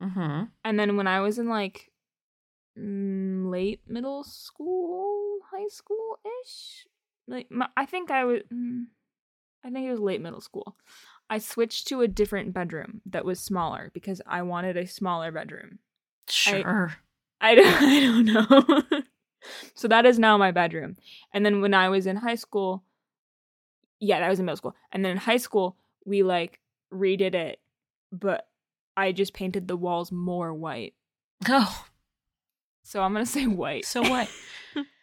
Mm-hmm. 0.01 0.43
And 0.63 0.79
then 0.79 0.97
when 0.97 1.07
I 1.07 1.21
was 1.21 1.39
in 1.39 1.49
like 1.49 1.91
mm, 2.77 3.49
late 3.49 3.81
middle 3.87 4.23
school, 4.23 5.39
high 5.51 5.67
school 5.69 6.19
ish, 6.43 6.87
like 7.27 7.49
my, 7.51 7.67
I 7.77 7.85
think 7.85 8.11
I 8.11 8.25
was, 8.25 8.41
mm, 8.53 8.85
I 9.63 9.69
think 9.69 9.87
it 9.87 9.91
was 9.91 9.99
late 9.99 10.21
middle 10.21 10.41
school. 10.41 10.75
I 11.29 11.37
switched 11.37 11.87
to 11.87 12.01
a 12.01 12.07
different 12.07 12.53
bedroom 12.53 13.01
that 13.05 13.25
was 13.25 13.39
smaller 13.39 13.89
because 13.93 14.21
I 14.27 14.41
wanted 14.41 14.75
a 14.75 14.85
smaller 14.85 15.31
bedroom. 15.31 15.79
Sure. 16.27 16.89
I 16.89 16.95
don't, 17.55 17.65
I 17.81 17.99
don't 17.99 18.25
know. 18.25 19.01
so 19.75 19.87
that 19.87 20.05
is 20.05 20.19
now 20.19 20.37
my 20.37 20.51
bedroom. 20.51 20.97
And 21.33 21.45
then 21.45 21.61
when 21.61 21.73
I 21.73 21.89
was 21.89 22.05
in 22.07 22.15
high 22.17 22.35
school, 22.35 22.83
yeah, 23.99 24.19
that 24.19 24.29
was 24.29 24.39
in 24.39 24.45
middle 24.45 24.57
school. 24.57 24.75
And 24.91 25.03
then 25.03 25.11
in 25.11 25.17
high 25.17 25.37
school, 25.37 25.77
we 26.05 26.23
like 26.23 26.59
redid 26.93 27.35
it, 27.35 27.59
but 28.11 28.47
I 28.97 29.11
just 29.11 29.33
painted 29.33 29.67
the 29.67 29.77
walls 29.77 30.11
more 30.11 30.53
white. 30.53 30.93
oh, 31.47 31.85
So 32.83 33.01
I'm 33.01 33.13
gonna 33.13 33.25
say 33.25 33.47
white. 33.47 33.85
so 33.85 34.01
what? 34.01 34.29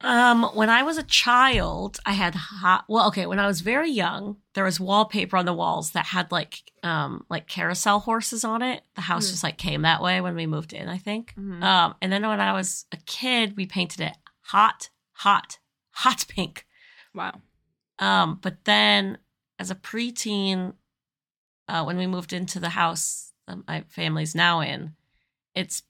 um, 0.00 0.44
when 0.54 0.70
I 0.70 0.82
was 0.84 0.96
a 0.96 1.02
child, 1.02 1.98
I 2.06 2.12
had 2.12 2.34
hot. 2.34 2.84
Well, 2.88 3.08
okay, 3.08 3.26
when 3.26 3.40
I 3.40 3.46
was 3.48 3.60
very 3.62 3.90
young, 3.90 4.36
there 4.54 4.64
was 4.64 4.78
wallpaper 4.78 5.36
on 5.36 5.44
the 5.44 5.52
walls 5.52 5.90
that 5.92 6.06
had 6.06 6.30
like 6.30 6.62
um 6.84 7.24
like 7.28 7.48
carousel 7.48 7.98
horses 8.00 8.44
on 8.44 8.62
it. 8.62 8.82
The 8.94 9.00
house 9.02 9.26
Mm. 9.26 9.30
just 9.30 9.42
like 9.42 9.58
came 9.58 9.82
that 9.82 10.00
way 10.02 10.20
when 10.20 10.36
we 10.36 10.46
moved 10.46 10.72
in. 10.72 10.88
I 10.88 10.98
think. 10.98 11.34
Mhm. 11.36 11.62
Um, 11.62 11.94
and 12.00 12.12
then 12.12 12.22
when 12.26 12.40
I 12.40 12.52
was 12.52 12.86
a 12.92 12.96
kid, 13.06 13.56
we 13.56 13.66
painted 13.66 14.00
it 14.00 14.16
hot, 14.42 14.90
hot, 15.12 15.58
hot 15.90 16.24
pink. 16.28 16.66
wow. 17.14 17.40
Um, 17.98 18.38
but 18.40 18.64
then 18.64 19.18
as 19.58 19.70
a 19.72 19.74
preteen, 19.74 20.74
uh, 21.66 21.82
when 21.84 21.96
we 21.96 22.06
moved 22.06 22.32
into 22.32 22.60
the 22.60 22.68
house 22.70 23.32
that 23.48 23.66
my 23.66 23.82
family's 23.88 24.34
now 24.36 24.60
in, 24.60 24.94
it's 25.56 25.82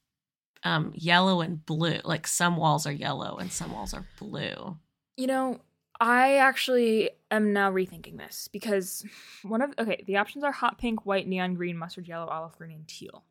um, 0.69 0.93
yellow 0.95 1.41
and 1.41 1.65
blue. 1.65 1.99
Like 2.05 2.27
some 2.27 2.57
walls 2.57 2.87
are 2.87 2.93
yellow 2.93 3.37
and 3.37 3.51
some 3.51 3.73
walls 3.73 3.95
are 3.95 4.05
blue. 4.19 4.77
You 5.17 5.27
know, 5.27 5.61
I 6.01 6.37
actually 6.37 7.11
am 7.31 7.53
now 7.53 7.73
rethinking 7.73 8.19
this 8.19 8.49
because 8.53 9.05
one 9.43 9.63
of 9.63 9.73
okay, 9.79 10.05
the 10.07 10.17
options 10.17 10.45
are 10.45 10.53
hot 10.53 10.79
pink, 10.79 11.07
white, 11.07 11.27
neon 11.27 11.55
green, 11.55 11.77
mustard 11.77 12.07
yellow, 12.07 12.27
olive 12.27 12.57
green, 12.57 12.73
and 12.73 12.87
teal. 12.87 13.25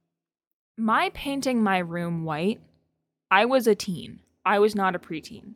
My 0.77 1.11
painting 1.13 1.63
my 1.63 1.77
room 1.79 2.23
white, 2.23 2.59
I 3.31 3.45
was 3.45 3.67
a 3.67 3.75
teen. 3.75 4.19
I 4.45 4.59
was 4.59 4.75
not 4.75 4.95
a 4.95 4.99
preteen. 4.99 5.53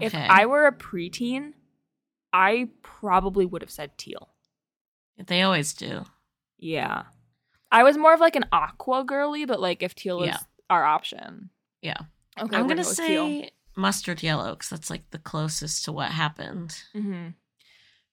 If 0.00 0.14
I 0.14 0.46
were 0.46 0.66
a 0.66 0.72
preteen, 0.72 1.52
I 2.32 2.68
probably 2.82 3.44
would 3.44 3.62
have 3.62 3.70
said 3.70 3.98
teal. 3.98 4.30
They 5.26 5.42
always 5.42 5.74
do. 5.74 6.04
Yeah. 6.58 7.04
I 7.70 7.82
was 7.82 7.96
more 7.96 8.14
of 8.14 8.20
like 8.20 8.36
an 8.36 8.46
aqua 8.50 9.04
girly, 9.04 9.44
but 9.44 9.60
like 9.60 9.82
if 9.82 9.94
teal 9.94 10.24
Yeah. 10.24 10.38
Is 10.70 10.74
our 10.74 10.84
option. 10.84 11.50
Yeah. 11.82 11.96
Okay. 12.38 12.56
I'm 12.56 12.66
gonna 12.66 12.82
go 12.82 12.88
with 12.88 12.96
teal. 12.96 13.26
say 13.26 13.50
mustard 13.76 14.22
yellow 14.22 14.50
because 14.50 14.70
that's 14.70 14.90
like 14.90 15.10
the 15.10 15.18
closest 15.18 15.84
to 15.84 15.92
what 15.92 16.10
happened. 16.10 16.76
Mm-hmm. 16.94 17.28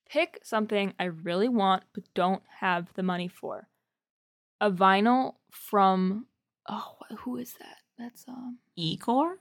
Pick 0.09 0.39
something 0.43 0.93
I 0.99 1.05
really 1.05 1.49
want 1.49 1.83
but 1.93 2.03
don't 2.13 2.43
have 2.59 2.93
the 2.95 3.03
money 3.03 3.27
for. 3.27 3.67
A 4.59 4.71
vinyl 4.71 5.35
from 5.51 6.27
oh 6.67 6.97
who 7.19 7.37
is 7.37 7.53
that? 7.59 7.77
That's 7.97 8.27
um 8.27 8.59
Igor. 8.75 9.39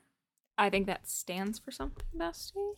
I 0.57 0.69
think 0.69 0.87
that 0.87 1.07
stands 1.07 1.59
for 1.59 1.71
something, 1.71 2.05
Bestie. 2.15 2.73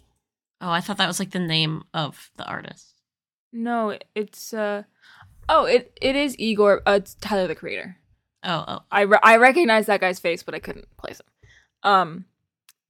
Oh, 0.61 0.69
I 0.69 0.81
thought 0.81 0.97
that 0.97 1.07
was 1.07 1.19
like 1.19 1.31
the 1.31 1.39
name 1.39 1.83
of 1.93 2.31
the 2.35 2.45
artist. 2.45 2.95
No, 3.51 3.97
it's 4.13 4.53
uh 4.53 4.83
oh 5.47 5.65
it 5.65 5.97
it 6.01 6.15
is 6.15 6.35
Igor. 6.37 6.81
Uh, 6.85 6.99
it's 7.01 7.15
Tyler 7.15 7.47
the 7.47 7.55
Creator. 7.55 7.97
Oh, 8.43 8.63
oh, 8.67 8.79
I 8.91 9.01
re- 9.01 9.19
I 9.21 9.37
recognize 9.37 9.87
that 9.87 9.99
guy's 10.01 10.19
face, 10.19 10.43
but 10.43 10.55
I 10.55 10.59
couldn't 10.59 10.95
place 10.97 11.19
him. 11.19 11.25
Um, 11.91 12.25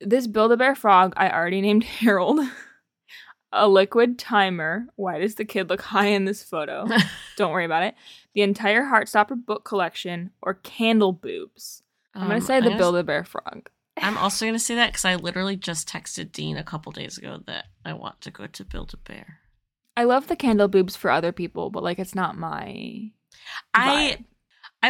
this 0.01 0.27
Build 0.27 0.51
a 0.51 0.57
Bear 0.57 0.75
frog 0.75 1.13
I 1.17 1.29
already 1.29 1.61
named 1.67 1.83
Harold. 1.83 2.39
a 3.51 3.67
liquid 3.67 4.19
timer. 4.19 4.87
Why 4.95 5.19
does 5.19 5.35
the 5.35 5.45
kid 5.45 5.69
look 5.69 5.81
high 5.81 6.07
in 6.07 6.25
this 6.25 6.43
photo? 6.43 6.87
Don't 7.37 7.51
worry 7.51 7.65
about 7.65 7.83
it. 7.83 7.95
The 8.35 8.41
entire 8.43 8.83
Heartstopper 8.83 9.43
book 9.45 9.65
collection 9.65 10.31
or 10.41 10.53
candle 10.55 11.13
boobs. 11.13 11.81
I'm 12.13 12.23
gonna 12.23 12.35
Um, 12.35 12.41
say 12.41 12.61
the 12.61 12.75
Build 12.75 12.95
a 12.95 13.03
Bear 13.03 13.23
frog. 13.23 13.69
I'm 14.01 14.17
also 14.19 14.45
going 14.45 14.53
to 14.55 14.59
say 14.59 14.75
that 14.75 14.91
because 14.91 15.03
I 15.05 15.15
literally 15.15 15.55
just 15.57 15.89
texted 15.89 16.31
Dean 16.31 16.57
a 16.57 16.63
couple 16.63 16.91
days 16.91 17.17
ago 17.17 17.39
that 17.47 17.65
I 17.83 17.93
want 17.93 18.21
to 18.21 18.31
go 18.31 18.47
to 18.47 18.63
Build 18.65 18.93
a 18.93 18.97
Bear. 18.97 19.39
I 19.97 20.05
love 20.05 20.27
the 20.27 20.35
candle 20.37 20.67
boobs 20.69 20.95
for 20.95 21.11
other 21.11 21.31
people, 21.33 21.69
but 21.69 21.83
like 21.83 21.99
it's 21.99 22.15
not 22.15 22.37
my. 22.37 22.67
Vibe. 22.71 23.11
I 23.75 24.17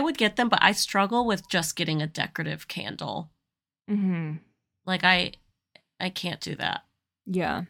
would 0.02 0.18
get 0.18 0.36
them, 0.36 0.50
but 0.50 0.60
I 0.62 0.72
struggle 0.72 1.26
with 1.26 1.50
just 1.50 1.76
getting 1.76 2.02
a 2.02 2.08
decorative 2.08 2.68
candle. 2.68 3.32
Mm-hmm. 3.90 4.34
Like 4.86 5.04
I 5.04 5.34
I 6.00 6.10
can't 6.10 6.40
do 6.42 6.56
that. 6.56 6.82
Yeah. 7.26 7.64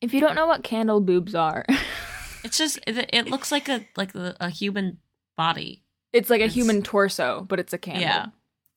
If 0.00 0.12
you 0.12 0.20
don't 0.20 0.34
know 0.34 0.46
what 0.46 0.64
candle 0.64 1.00
boobs 1.00 1.34
are, 1.34 1.64
It's 2.44 2.58
just 2.58 2.78
it, 2.88 3.08
it 3.12 3.28
looks 3.30 3.52
like 3.52 3.68
a 3.68 3.86
like 3.96 4.14
a, 4.14 4.36
a 4.40 4.50
human 4.50 4.98
body. 5.36 5.84
it's 6.12 6.28
like 6.28 6.40
a 6.40 6.44
It's- 6.44 6.54
human 6.56 6.82
torso, 6.82 7.46
but 7.48 7.60
it's 7.60 7.72
a 7.72 7.78
candle. 7.78 8.02
Yeah. 8.02 8.26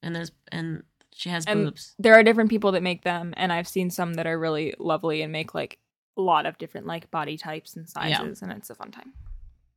And 0.03 0.15
there's 0.15 0.31
and 0.51 0.83
she 1.13 1.29
has 1.29 1.45
And- 1.45 1.65
boobs. 1.65 1.95
there 1.97 2.13
are 2.13 2.23
different 2.23 2.49
people 2.51 2.73
that 2.73 2.83
make 2.83 3.03
them 3.03 3.33
and 3.37 3.51
i've 3.53 3.67
seen 3.69 3.89
some 3.89 4.15
that 4.15 4.27
are 4.27 4.37
really 4.37 4.73
lovely 4.79 5.21
and 5.21 5.31
make 5.31 5.55
like 5.55 5.79
a 6.17 6.21
lot 6.21 6.45
of 6.45 6.57
different 6.57 6.85
like 6.87 7.09
body 7.09 7.37
types 7.37 7.75
and 7.75 7.87
Yeah. 7.95 8.17
sizes 8.19 8.41
and 8.41 8.51
it's 8.51 8.69
a 8.69 8.75
fun 8.75 8.91
time 8.91 9.13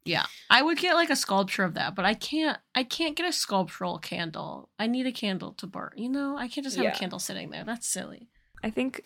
Yeah. 0.08 0.26
I 0.50 0.62
would 0.62 0.78
get 0.78 0.94
like 0.94 1.10
a 1.10 1.16
sculpture 1.16 1.64
of 1.64 1.74
that, 1.74 1.94
but 1.94 2.04
I 2.04 2.14
can't 2.14 2.58
I 2.74 2.82
can't 2.84 3.16
get 3.16 3.28
a 3.28 3.32
sculptural 3.32 3.98
candle. 3.98 4.70
I 4.78 4.86
need 4.86 5.06
a 5.06 5.12
candle 5.12 5.52
to 5.54 5.66
burn. 5.66 5.90
You 5.96 6.08
know, 6.08 6.36
I 6.36 6.48
can't 6.48 6.64
just 6.64 6.76
have 6.76 6.84
Yeah. 6.84 6.94
a 6.94 6.98
candle 6.98 7.18
sitting 7.18 7.50
there. 7.50 7.64
That's 7.64 7.88
silly. 7.88 8.28
i 8.64 8.70
think 8.70 9.04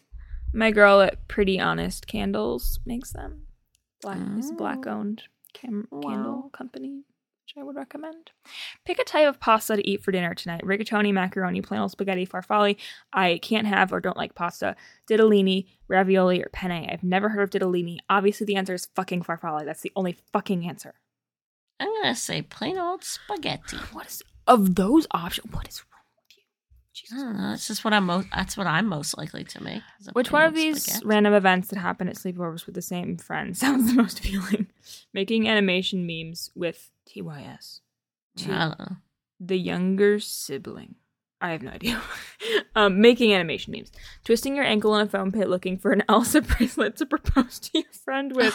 my 0.54 0.70
girl 0.70 1.00
at 1.02 1.28
pretty 1.28 1.60
honest 1.60 2.06
candles 2.06 2.80
makes 2.86 3.12
them 3.12 3.46
black 4.00 4.18
is 4.38 4.50
a 4.50 4.54
Oh. 4.54 4.56
black 4.56 4.86
owned 4.86 5.24
cam- 5.52 5.88
Wow. 5.90 6.00
candle 6.10 6.50
company 6.54 7.02
which 7.54 7.60
i 7.60 7.64
would 7.64 7.76
recommend. 7.76 8.30
Pick 8.84 8.98
a 8.98 9.04
type 9.04 9.28
of 9.28 9.40
pasta 9.40 9.76
to 9.76 9.88
eat 9.88 10.02
for 10.02 10.12
dinner 10.12 10.34
tonight. 10.34 10.62
Rigatoni 10.62 11.12
macaroni 11.12 11.60
plain 11.60 11.80
old 11.80 11.90
spaghetti 11.90 12.26
farfalle. 12.26 12.76
I 13.12 13.38
can't 13.42 13.66
have 13.66 13.92
or 13.92 14.00
don't 14.00 14.16
like 14.16 14.34
pasta. 14.34 14.76
Ditalini 15.08 15.66
ravioli 15.88 16.42
or 16.42 16.48
penne. 16.52 16.88
I've 16.90 17.02
never 17.02 17.28
heard 17.30 17.42
of 17.42 17.50
ditalini 17.50 17.98
obviously 18.08 18.46
the 18.46 18.56
answer 18.56 18.74
is 18.74 18.88
fucking 18.94 19.22
farfalle. 19.22 19.64
That's 19.64 19.82
the 19.82 19.92
only 19.96 20.16
fucking 20.32 20.66
answer. 20.66 20.94
I'm 21.80 21.92
gonna 22.02 22.14
say 22.14 22.42
plain 22.42 22.78
old 22.78 23.04
spaghetti. 23.04 23.76
What 23.92 24.06
is 24.06 24.22
of 24.46 24.74
those 24.74 25.06
options? 25.12 25.52
What 25.52 25.68
is 25.68 25.82
with? 27.10 27.18
I 27.18 27.22
don't 27.22 27.36
know. 27.36 27.50
That's 27.50 27.66
just 27.66 27.84
what 27.84 27.92
I'm 27.92 28.06
most. 28.06 28.28
That's 28.34 28.56
what 28.56 28.66
I'm 28.66 28.86
most 28.86 29.16
likely 29.18 29.44
to 29.44 29.62
make. 29.62 29.82
Which 30.12 30.30
one 30.30 30.44
of 30.44 30.54
these 30.54 30.82
spaghetti. 30.82 31.06
random 31.06 31.34
events 31.34 31.68
that 31.68 31.78
happen 31.78 32.08
at 32.08 32.16
sleepovers 32.16 32.66
with 32.66 32.74
the 32.74 32.82
same 32.82 33.16
friend 33.16 33.56
sounds 33.56 33.88
the 33.90 34.00
most 34.00 34.20
appealing? 34.20 34.68
Making 35.12 35.48
animation 35.48 36.06
memes 36.06 36.50
with 36.54 36.90
TYS. 37.06 37.80
I 38.38 38.46
don't 38.46 38.78
know. 38.78 38.96
the 39.40 39.58
younger 39.58 40.18
sibling. 40.18 40.94
I 41.40 41.50
have 41.50 41.62
no 41.62 41.72
idea. 41.72 42.00
um, 42.76 43.00
making 43.00 43.34
animation 43.34 43.72
memes. 43.72 43.90
Twisting 44.24 44.54
your 44.54 44.64
ankle 44.64 44.94
in 44.96 45.06
a 45.06 45.08
foam 45.10 45.32
pit 45.32 45.48
looking 45.48 45.76
for 45.76 45.90
an 45.90 46.04
Elsa 46.08 46.40
bracelet 46.40 46.96
to 46.96 47.06
propose 47.06 47.58
to 47.58 47.80
your 47.80 47.92
friend 47.92 48.34
with. 48.34 48.54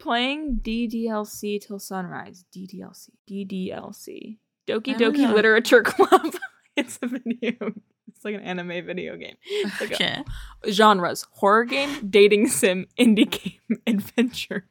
Playing 0.00 0.60
DDLC 0.62 1.64
till 1.64 1.78
sunrise. 1.78 2.44
DDLC. 2.54 3.08
DDLC. 3.30 4.38
Doki 4.66 4.96
Doki 4.96 5.18
know. 5.18 5.34
Literature 5.34 5.82
Club. 5.82 6.34
it's 6.76 6.98
a 7.02 7.06
video. 7.06 7.72
It's 8.08 8.24
like 8.24 8.34
an 8.34 8.40
anime 8.42 8.84
video 8.84 9.16
game. 9.16 9.36
It's 9.46 9.80
like 9.80 9.90
a- 9.92 9.94
okay. 9.94 10.24
genres: 10.70 11.26
horror 11.32 11.64
game, 11.64 12.08
dating 12.08 12.48
sim, 12.48 12.86
indie 12.98 13.30
game, 13.30 13.80
adventure. 13.86 14.66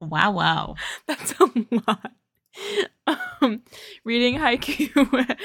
Wow, 0.00 0.32
wow. 0.32 0.74
That's 1.06 1.34
a 1.40 1.50
lot. 1.86 2.12
Um, 3.06 3.62
reading 4.04 4.36
Haikyuu, 4.36 5.36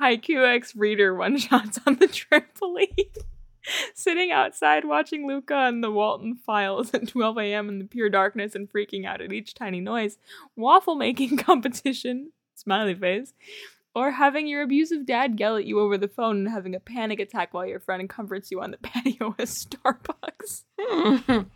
Haikyuu 0.00 0.46
X 0.56 0.76
reader 0.76 1.14
one 1.14 1.38
shots 1.38 1.78
on 1.86 1.96
the 1.96 2.06
trampoline. 2.06 3.16
Sitting 3.94 4.32
outside 4.32 4.84
watching 4.84 5.26
Luca 5.26 5.54
and 5.54 5.82
the 5.84 5.90
Walten 5.90 6.34
Files 6.36 6.92
at 6.94 7.08
12 7.08 7.38
a.m. 7.38 7.68
in 7.68 7.78
the 7.78 7.84
pure 7.84 8.08
darkness 8.08 8.54
and 8.54 8.70
freaking 8.70 9.06
out 9.06 9.20
at 9.20 9.32
each 9.32 9.54
tiny 9.54 9.80
noise. 9.80 10.18
Waffle 10.56 10.96
making 10.96 11.36
competition. 11.36 12.32
Smiley 12.54 12.94
face. 12.94 13.32
Or 13.94 14.12
having 14.12 14.46
your 14.46 14.62
abusive 14.62 15.04
dad 15.04 15.40
yell 15.40 15.56
at 15.56 15.64
you 15.64 15.80
over 15.80 15.98
the 15.98 16.06
phone 16.08 16.38
and 16.38 16.48
having 16.48 16.74
a 16.76 16.80
panic 16.80 17.18
attack 17.18 17.52
while 17.52 17.66
your 17.66 17.80
friend 17.80 18.08
comforts 18.08 18.50
you 18.50 18.60
on 18.62 18.70
the 18.70 18.76
patio 18.82 19.34
at 19.38 19.46
Starbucks. 19.48 20.64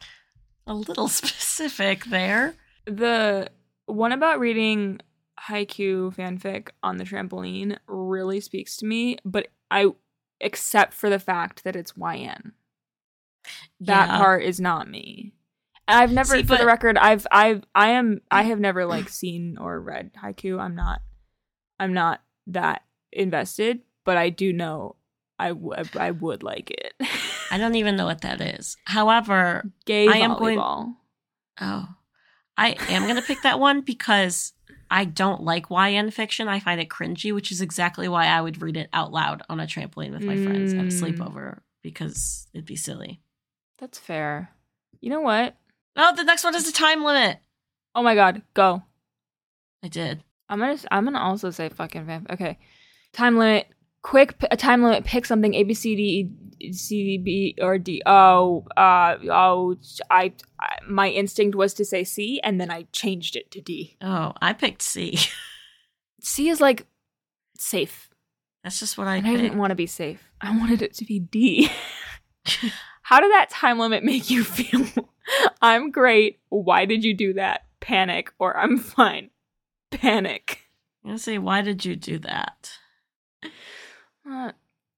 a 0.67 0.75
little 0.75 1.09
specific 1.09 2.05
there. 2.07 2.55
the 2.87 3.49
one 3.87 4.13
about 4.13 4.41
reading 4.41 4.99
Haikyuu 5.49 6.15
fanfic 6.17 6.71
on 6.83 6.97
the 6.97 7.05
trampoline 7.05 7.77
really 7.87 8.41
speaks 8.41 8.77
to 8.79 8.87
me, 8.87 9.19
but 9.25 9.49
I 9.71 9.89
except 10.41 10.93
for 10.95 11.09
the 11.11 11.19
fact 11.19 11.65
that 11.65 11.77
it's 11.77 11.93
YN. 11.97 12.53
That 13.81 14.09
Yeah. 14.09 14.19
part 14.19 14.43
is 14.43 14.59
not 14.59 14.89
me. 14.91 15.35
And 15.87 15.99
I've 16.01 16.13
never 16.13 16.35
See, 16.37 16.43
for 16.43 16.49
but- 16.49 16.61
the 16.61 16.67
record, 16.67 16.97
I've 16.99 17.27
I've 17.31 17.63
I 17.75 17.91
am 17.91 18.23
I 18.31 18.45
have 18.45 18.59
never 18.59 18.87
like 18.87 19.09
seen 19.09 19.57
or 19.61 19.79
read 19.81 20.13
Haikyuu. 20.23 20.59
I'm 20.59 20.75
not 20.75 21.03
I'm 21.85 21.93
not 21.95 22.23
that 22.49 22.83
invested, 23.13 23.81
but 24.05 24.17
I 24.17 24.31
do 24.31 24.53
know 24.53 24.97
I, 25.39 25.49
w- 25.49 25.75
I 25.99 26.11
would 26.11 26.43
like 26.43 26.71
it. 26.71 26.95
I 27.51 27.59
don't 27.59 27.75
even 27.75 27.97
know 27.97 28.07
what 28.07 28.23
that 28.23 28.41
is. 28.41 28.77
However, 28.85 29.65
Gay 29.87 30.09
I 30.09 30.17
am 30.19 30.37
going- 30.39 30.59
volleyball. 30.59 30.95
oh, 31.61 31.89
I 32.57 32.77
am 32.89 33.03
going 33.05 33.17
to 33.17 33.23
pick 33.23 33.43
that 33.43 33.59
one 33.61 33.81
because 33.81 34.53
I 34.91 35.05
don't 35.05 35.43
like 35.43 35.71
YN 35.71 36.11
fiction. 36.13 36.47
I 36.49 36.61
find 36.61 36.81
it 36.81 36.89
cringy, 36.89 37.35
which 37.35 37.51
is 37.51 37.61
exactly 37.61 38.07
why 38.09 38.27
I 38.27 38.41
would 38.41 38.63
read 38.63 38.77
it 38.77 38.89
out 38.93 39.13
loud 39.13 39.43
on 39.49 39.59
a 39.61 39.67
trampoline 39.67 40.13
with 40.13 40.23
my 40.23 40.37
friends 40.37 40.73
at 40.73 40.81
a 40.81 40.83
Mm. 40.85 41.01
sleepover 41.19 41.61
because 41.83 42.47
it'd 42.55 42.65
be 42.67 42.77
silly. 42.77 43.21
That's 43.79 43.99
fair. 43.99 44.51
You 45.01 45.11
know 45.11 45.21
what? 45.21 45.57
Oh, 45.97 46.15
the 46.15 46.23
next 46.25 46.45
one 46.45 46.55
is 46.55 46.69
a 46.69 46.73
time 46.73 47.03
limit. 47.05 47.39
Oh 47.95 48.03
my 48.03 48.15
god, 48.15 48.43
go. 48.55 48.83
I 49.83 49.89
did. 49.89 50.23
I'm 50.49 50.59
gonna 50.59 50.79
I'm 50.91 51.05
gonna 51.05 51.21
also 51.21 51.51
say 51.51 51.69
fucking 51.69 52.07
vamp. 52.07 52.31
Okay, 52.31 52.59
time 53.13 53.37
limit. 53.39 53.67
Quick, 54.03 54.39
p- 54.39 54.47
a 54.51 54.57
time 54.57 54.83
limit. 54.83 55.05
Pick 55.05 55.25
something. 55.25 55.55
A 55.55 55.63
B 55.65 55.73
C 55.73 55.97
D 55.97 56.31
E, 56.61 56.73
C 56.73 57.17
D 57.17 57.19
B 57.19 57.55
or 57.63 57.79
D. 57.79 58.03
Oh, 58.05 58.67
uh, 58.77 59.17
oh. 59.31 59.77
I, 60.11 60.33
I 60.61 60.77
my 60.87 61.09
instinct 61.09 61.57
was 61.57 61.73
to 61.75 61.85
say 61.87 62.05
C, 62.05 62.39
and 62.45 62.61
then 62.61 62.71
I 62.71 62.83
changed 62.93 63.35
it 63.35 63.51
to 63.53 63.63
D. 63.63 63.97
Oh, 64.03 64.33
I 64.43 64.53
picked 64.53 64.83
C. 64.83 65.19
C 66.21 66.49
is 66.49 66.61
like 66.61 66.87
safe, 67.59 68.11
That's 68.63 68.81
just 68.81 68.99
what 68.99 69.07
I 69.07 69.17
and 69.17 69.27
I 69.27 69.37
didn't 69.37 69.59
want 69.59 69.71
to 69.71 69.75
be 69.75 69.87
safe. 69.87 70.31
I 70.41 70.57
wanted 70.57 70.83
it 70.83 70.95
to 70.95 71.05
be 71.05 71.19
D. 71.19 71.71
How 73.03 73.21
did 73.21 73.33
that 73.33 73.51
time 73.51 73.79
limit 73.79 74.05
make 74.05 74.31
you 74.31 74.45
feel? 74.45 74.87
I'm 75.63 75.91
great. 75.91 76.41
Why 76.49 76.85
did 76.85 77.05
you 77.05 77.15
do 77.15 77.35
that? 77.35 77.63
Panic, 77.81 78.33
or 78.39 78.57
I'm 78.57 78.79
fine. 78.79 79.31
Panic. 79.99 80.61
I'm 81.05 81.11
going 81.11 81.19
to 81.19 81.23
say, 81.23 81.39
why 81.39 81.61
did 81.63 81.85
you 81.85 81.97
do 81.97 82.19
that? 82.21 82.73
Uh, 84.29 84.53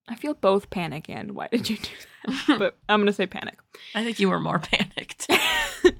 I 0.08 0.14
feel 0.14 0.34
both 0.34 0.70
panic 0.70 1.08
and 1.08 1.32
why 1.32 1.48
did 1.50 1.68
you 1.68 1.76
do 1.76 1.82
that? 1.82 1.96
But 2.58 2.76
I'm 2.88 3.00
gonna 3.00 3.12
say 3.12 3.26
panic. 3.26 3.58
I 3.94 4.02
think 4.04 4.18
you 4.20 4.28
were 4.28 4.38
more 4.40 4.58
panicked. 4.60 5.28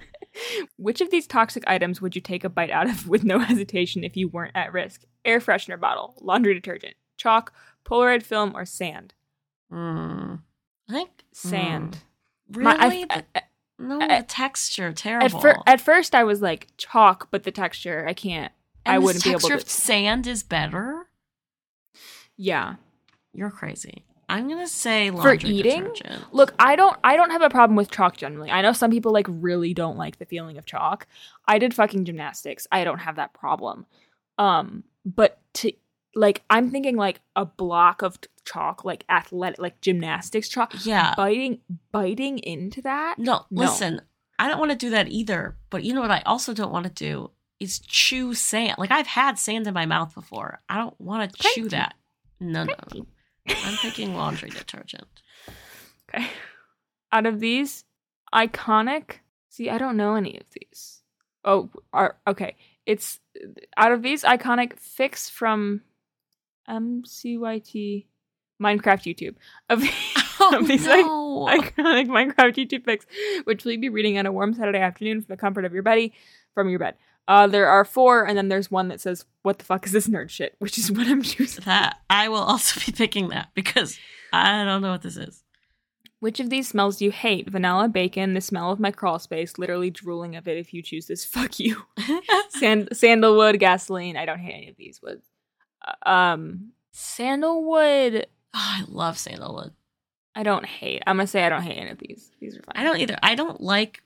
Which 0.76 1.00
of 1.00 1.10
these 1.10 1.26
toxic 1.26 1.64
items 1.66 2.00
would 2.00 2.14
you 2.14 2.20
take 2.20 2.44
a 2.44 2.48
bite 2.48 2.70
out 2.70 2.88
of 2.88 3.08
with 3.08 3.24
no 3.24 3.38
hesitation 3.38 4.04
if 4.04 4.16
you 4.16 4.28
weren't 4.28 4.54
at 4.56 4.72
risk? 4.72 5.02
Air 5.24 5.40
freshener 5.40 5.78
bottle, 5.78 6.14
laundry 6.20 6.54
detergent, 6.54 6.94
chalk, 7.16 7.52
Polaroid 7.84 8.22
film, 8.22 8.56
or 8.56 8.64
sand? 8.64 9.14
Mm. 9.72 10.40
I 10.88 10.92
think 10.92 11.10
Sand. 11.32 11.98
Really? 12.52 12.64
My- 12.64 12.76
I- 12.78 12.88
The- 12.88 13.24
I- 13.38 13.42
no, 13.78 14.00
I- 14.00 14.20
the 14.20 14.26
texture 14.26 14.88
at, 14.88 14.96
terrible. 14.96 15.40
fir- 15.40 15.62
at 15.66 15.80
first, 15.80 16.14
I 16.14 16.22
was 16.24 16.40
like 16.42 16.68
chalk, 16.76 17.28
but 17.30 17.42
the 17.44 17.50
texture, 17.52 18.04
I 18.08 18.14
can't. 18.14 18.52
And 18.86 18.94
I 18.94 18.98
wouldn't 18.98 19.24
be 19.24 19.30
able 19.30 19.40
to. 19.40 19.60
sand 19.60 20.26
is 20.26 20.42
better. 20.42 21.06
Yeah. 22.36 22.76
You're 23.32 23.50
crazy. 23.50 24.04
I'm 24.28 24.48
gonna 24.48 24.66
say 24.66 25.10
laundry 25.10 25.50
eating? 25.50 25.84
detergent. 25.84 26.34
Look, 26.34 26.52
I 26.58 26.74
don't 26.74 26.96
I 27.04 27.16
don't 27.16 27.30
have 27.30 27.42
a 27.42 27.50
problem 27.50 27.76
with 27.76 27.90
chalk 27.90 28.16
generally. 28.16 28.50
I 28.50 28.60
know 28.60 28.72
some 28.72 28.90
people 28.90 29.12
like 29.12 29.26
really 29.28 29.72
don't 29.72 29.96
like 29.96 30.18
the 30.18 30.24
feeling 30.24 30.58
of 30.58 30.66
chalk. 30.66 31.06
I 31.46 31.58
did 31.58 31.74
fucking 31.74 32.04
gymnastics. 32.06 32.66
I 32.72 32.82
don't 32.82 32.98
have 32.98 33.16
that 33.16 33.34
problem. 33.34 33.86
Um, 34.36 34.82
but 35.04 35.38
to 35.54 35.72
like 36.16 36.42
I'm 36.50 36.70
thinking 36.70 36.96
like 36.96 37.20
a 37.36 37.44
block 37.44 38.02
of 38.02 38.18
chalk, 38.44 38.84
like 38.84 39.04
athletic 39.08 39.60
like 39.60 39.80
gymnastics 39.80 40.48
chalk. 40.48 40.74
yeah. 40.84 41.14
Biting 41.16 41.60
biting 41.92 42.38
into 42.38 42.82
that? 42.82 43.18
No, 43.18 43.44
No. 43.50 43.62
listen. 43.62 44.00
I 44.38 44.48
don't 44.48 44.58
want 44.58 44.72
to 44.72 44.76
do 44.76 44.90
that 44.90 45.08
either. 45.08 45.56
But 45.70 45.84
you 45.84 45.94
know 45.94 46.00
what? 46.02 46.10
I 46.10 46.22
also 46.26 46.52
don't 46.52 46.72
want 46.72 46.84
to 46.84 46.92
do 46.92 47.30
is 47.60 47.78
chew 47.78 48.34
sand. 48.34 48.76
Like 48.78 48.90
I've 48.90 49.06
had 49.06 49.38
sand 49.38 49.66
in 49.66 49.74
my 49.74 49.86
mouth 49.86 50.14
before. 50.14 50.60
I 50.68 50.76
don't 50.78 50.98
want 51.00 51.32
to 51.32 51.42
chew 51.54 51.68
that. 51.70 51.94
No, 52.40 52.64
no, 52.64 52.74
no. 52.94 53.06
I'm 53.48 53.76
thinking 53.76 54.14
laundry 54.14 54.50
detergent. 54.50 55.06
Okay. 56.08 56.26
Out 57.12 57.26
of 57.26 57.40
these, 57.40 57.84
iconic. 58.34 59.16
See, 59.48 59.70
I 59.70 59.78
don't 59.78 59.96
know 59.96 60.14
any 60.14 60.36
of 60.38 60.46
these. 60.52 61.02
Oh, 61.44 61.70
are 61.92 62.16
okay. 62.26 62.56
It's 62.84 63.20
out 63.76 63.92
of 63.92 64.02
these 64.02 64.22
iconic 64.22 64.74
fics 64.78 65.30
from 65.30 65.82
MCYT 66.68 68.06
Minecraft 68.62 69.04
YouTube 69.04 69.34
of, 69.68 69.82
Oh 70.40 70.58
of 70.58 70.68
these 70.68 70.86
like, 70.86 71.04
iconic 71.76 72.08
Minecraft 72.08 72.54
YouTube 72.54 72.84
fics, 72.84 73.04
which 73.44 73.64
you 73.64 73.78
be 73.78 73.88
reading 73.88 74.18
on 74.18 74.26
a 74.26 74.32
warm 74.32 74.54
Saturday 74.54 74.78
afternoon 74.78 75.20
from 75.20 75.32
the 75.32 75.36
comfort 75.36 75.64
of 75.64 75.72
your 75.72 75.82
buddy 75.82 76.12
from 76.54 76.68
your 76.68 76.78
bed. 76.78 76.94
Uh, 77.28 77.46
there 77.46 77.68
are 77.68 77.84
four, 77.84 78.24
and 78.26 78.38
then 78.38 78.48
there's 78.48 78.70
one 78.70 78.88
that 78.88 79.00
says, 79.00 79.24
"What 79.42 79.58
the 79.58 79.64
fuck 79.64 79.84
is 79.86 79.92
this 79.92 80.06
nerd 80.08 80.30
shit?" 80.30 80.54
Which 80.58 80.78
is 80.78 80.92
what 80.92 81.06
I'm 81.06 81.22
choosing. 81.22 81.64
that 81.64 81.98
I 82.08 82.28
will 82.28 82.36
also 82.42 82.80
be 82.84 82.92
picking 82.92 83.28
that 83.30 83.48
because 83.54 83.98
I 84.32 84.64
don't 84.64 84.82
know 84.82 84.92
what 84.92 85.02
this 85.02 85.16
is. 85.16 85.42
Which 86.20 86.40
of 86.40 86.48
these 86.48 86.68
smells 86.68 86.96
do 86.96 87.04
you 87.04 87.10
hate? 87.10 87.50
Vanilla, 87.50 87.88
bacon, 87.88 88.34
the 88.34 88.40
smell 88.40 88.70
of 88.72 88.80
my 88.80 88.90
crawl 88.90 89.18
space, 89.18 89.58
literally 89.58 89.90
drooling 89.90 90.34
of 90.34 90.48
it 90.48 90.56
if 90.56 90.72
you 90.72 90.82
choose 90.82 91.06
this. 91.06 91.24
Fuck 91.26 91.58
you. 91.58 91.82
Sand- 92.48 92.88
sandalwood, 92.92 93.58
gasoline. 93.58 94.16
I 94.16 94.24
don't 94.24 94.38
hate 94.38 94.54
any 94.54 94.68
of 94.70 94.76
these. 94.76 95.00
Wood. 95.02 95.20
Uh, 95.86 96.08
um, 96.08 96.72
sandalwood. 96.92 98.26
Oh, 98.54 98.74
I 98.80 98.84
love 98.88 99.18
sandalwood. 99.18 99.72
I 100.34 100.42
don't 100.42 100.66
hate. 100.66 101.02
I'm 101.06 101.16
gonna 101.16 101.26
say 101.26 101.44
I 101.44 101.48
don't 101.48 101.62
hate 101.62 101.78
any 101.78 101.90
of 101.90 101.98
these. 101.98 102.30
These 102.40 102.56
are 102.56 102.62
fine. 102.62 102.74
I 102.76 102.84
don't 102.84 102.98
either. 102.98 103.18
I 103.22 103.34
don't 103.34 103.60
like 103.60 104.02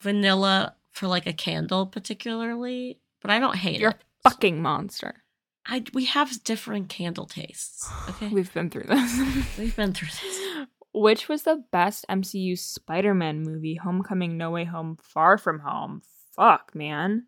vanilla 0.00 0.74
for 0.92 1.06
like 1.06 1.26
a 1.26 1.32
candle 1.32 1.86
particularly, 1.86 3.00
but 3.20 3.30
I 3.30 3.38
don't 3.38 3.56
hate 3.56 3.76
it. 3.76 3.80
You're 3.80 3.90
it. 3.90 4.02
a 4.24 4.30
fucking 4.30 4.60
monster. 4.62 5.22
I 5.66 5.84
we 5.92 6.06
have 6.06 6.42
different 6.44 6.88
candle 6.88 7.26
tastes. 7.26 7.88
Okay, 8.10 8.28
We've 8.28 8.52
been 8.52 8.68
through 8.70 8.84
this. 8.88 9.18
we've 9.58 9.76
been 9.76 9.92
through 9.92 10.08
this. 10.08 10.66
Which 10.94 11.28
was 11.28 11.44
the 11.44 11.64
best 11.72 12.04
MCU 12.10 12.58
Spider-Man 12.58 13.42
movie? 13.42 13.76
Homecoming, 13.76 14.36
No 14.36 14.50
Way 14.50 14.64
Home, 14.64 14.98
Far 15.00 15.38
From 15.38 15.60
Home. 15.60 16.02
Fuck, 16.36 16.74
man. 16.74 17.26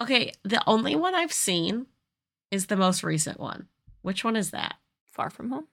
Okay, 0.00 0.32
the 0.44 0.62
only 0.66 0.94
one 0.94 1.14
I've 1.14 1.32
seen 1.32 1.86
is 2.50 2.66
the 2.66 2.76
most 2.76 3.02
recent 3.02 3.40
one. 3.40 3.66
Which 4.02 4.22
one 4.22 4.36
is 4.36 4.50
that? 4.50 4.74
Far 5.12 5.30
From 5.30 5.50
Home. 5.50 5.66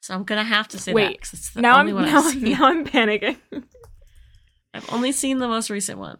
So 0.00 0.14
I'm 0.14 0.24
gonna 0.24 0.42
have 0.42 0.66
to 0.68 0.78
say 0.78 0.92
that 0.92 0.96
Wait, 0.96 1.20
'cause 1.20 1.34
it's 1.34 1.50
the 1.50 1.60
now 1.60 1.76
I'm 1.76 1.92
one 1.94 2.06
now, 2.06 2.18
I've 2.20 2.32
seen. 2.32 2.44
now 2.52 2.64
I'm 2.64 2.84
panicking. 2.86 3.36
I've 4.74 4.90
only 4.92 5.12
seen 5.12 5.38
the 5.38 5.48
most 5.48 5.68
recent 5.68 5.98
one. 5.98 6.18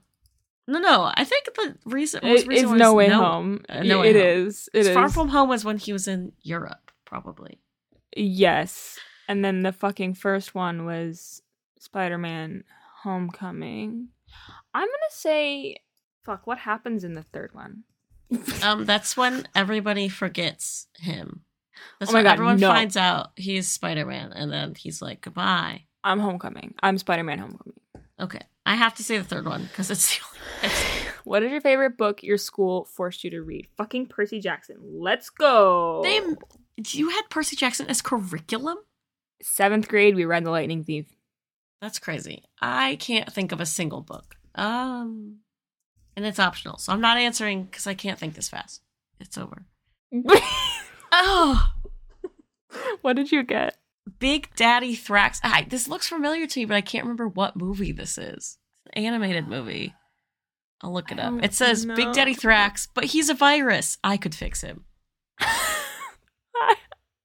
No, 0.71 0.79
no, 0.79 1.11
I 1.15 1.25
think 1.25 1.47
the 1.55 1.77
reason 1.85 2.21
most 2.23 2.43
It 2.45 2.49
recent 2.49 2.73
is 2.75 2.79
No 2.79 2.95
Way 2.95 3.09
no, 3.09 3.23
Home. 3.25 3.63
uh, 3.69 3.83
No 3.83 3.99
It- 3.99 4.01
Way 4.03 4.11
it 4.11 4.17
Home. 4.17 4.47
is. 4.47 4.69
It 4.73 4.87
is. 4.87 4.95
Far 4.95 5.09
From 5.09 5.29
Home 5.29 5.49
was 5.49 5.65
when 5.65 5.79
he 5.79 5.93
was 5.93 6.07
in 6.09 6.33
Europe, 6.43 6.91
probably. 7.05 7.59
Yes. 8.17 8.99
And 9.29 9.45
then 9.45 9.63
the 9.63 9.73
fucking 9.73 10.15
first 10.15 10.55
one 10.55 10.85
was 10.85 11.43
Spider 11.79 12.19
Man 12.19 12.65
Homecoming. 13.03 14.09
I'm 14.75 14.87
going 14.87 14.89
to 15.11 15.17
say, 15.17 15.77
fuck, 16.25 16.47
what 16.47 16.59
happens 16.59 17.05
in 17.05 17.15
the 17.15 17.23
third 17.23 17.51
one? 17.55 17.85
Um, 18.63 18.85
that's 18.85 19.17
when 19.17 19.49
everybody 19.57 20.09
forgets 20.09 20.87
him. 20.99 21.41
That's 21.99 22.11
Oh 22.11 22.13
my 22.13 22.19
when 22.19 22.25
God, 22.25 22.33
everyone 22.35 22.61
no. 22.61 22.69
finds 22.69 22.97
out 22.97 23.31
he's 23.37 23.67
Spider 23.69 24.05
Man, 24.07 24.33
and 24.33 24.53
then 24.53 24.75
he's 24.77 25.01
like, 25.03 25.23
"Goodbye." 25.23 25.85
I'm 26.05 26.21
Homecoming. 26.21 26.75
I'm 26.83 26.97
Spider-Man 26.99 27.39
Homecoming. 27.39 27.81
Okay, 28.21 28.43
I 28.67 28.75
have 28.75 28.95
to 28.95 29.03
say 29.03 29.19
the 29.19 29.25
third 29.25 29.47
one 29.47 29.65
because 29.65 29.91
it's 29.91 30.17
the 30.19 30.25
only. 30.25 30.75
What 31.25 31.43
is 31.43 31.53
your 31.53 31.61
favorite 31.61 31.97
book 31.99 32.23
your 32.23 32.39
school 32.39 32.85
forced 32.87 33.25
you 33.25 33.31
to 33.31 33.43
read? 33.43 33.69
Fucking 33.77 34.07
Percy 34.07 34.41
Jackson. 34.41 34.77
Let's 34.83 35.29
go. 35.31 36.01
they, 36.03 36.21
you 36.89 37.11
had 37.11 37.23
Percy 37.31 37.57
Jackson 37.57 37.87
as 37.89 38.01
curriculum. 38.03 38.79
Seventh 39.43 39.87
grade, 39.87 40.17
we 40.17 40.25
read 40.25 40.45
The 40.45 40.51
Lightning 40.51 40.83
Thief. 40.83 41.07
That's 41.81 41.99
crazy. 41.99 42.45
I 42.61 42.97
can't 42.97 43.31
think 43.33 43.53
of 43.53 43.61
a 43.61 43.67
single 43.67 44.01
book. 44.01 44.37
Um, 44.55 45.41
and 46.17 46.25
it's 46.27 46.39
optional, 46.39 46.79
so 46.79 46.93
I'm 46.93 47.01
not 47.01 47.19
answering 47.19 47.65
because 47.65 47.87
I 47.87 47.95
can't 47.95 48.19
think 48.19 48.35
this 48.35 48.49
fast. 48.49 48.83
It's 49.21 49.39
over. 49.39 49.67
Oh, 51.13 51.69
what 53.03 53.17
did 53.17 53.33
you 53.33 53.43
get? 53.43 53.77
Big 54.19 54.49
Daddy 54.57 54.97
Thrax. 54.97 55.41
I, 55.43 55.67
this 55.69 55.89
looks 55.89 56.09
familiar 56.09 56.47
to 56.47 56.61
me, 56.61 56.65
but 56.65 56.77
I 56.77 56.81
can't 56.81 57.05
remember 57.05 57.29
what 57.29 57.57
movie 57.57 57.93
this 57.93 58.19
is. 58.19 58.59
An 58.93 59.05
animated 59.05 59.49
movie. 59.49 59.95
I'll 60.83 60.93
look 60.93 61.13
it 61.13 61.21
up. 61.21 61.35
It 61.43 61.53
says 61.53 61.85
Big. 61.85 62.13
Daddy 62.13 62.35
Thrax, 62.35 62.89
but 62.95 63.05
he's 63.05 63.29
a 63.29 63.35
virus. 63.35 63.99
I 64.03 64.17
could 64.17 64.35
fix 64.35 64.63
him. 64.63 64.85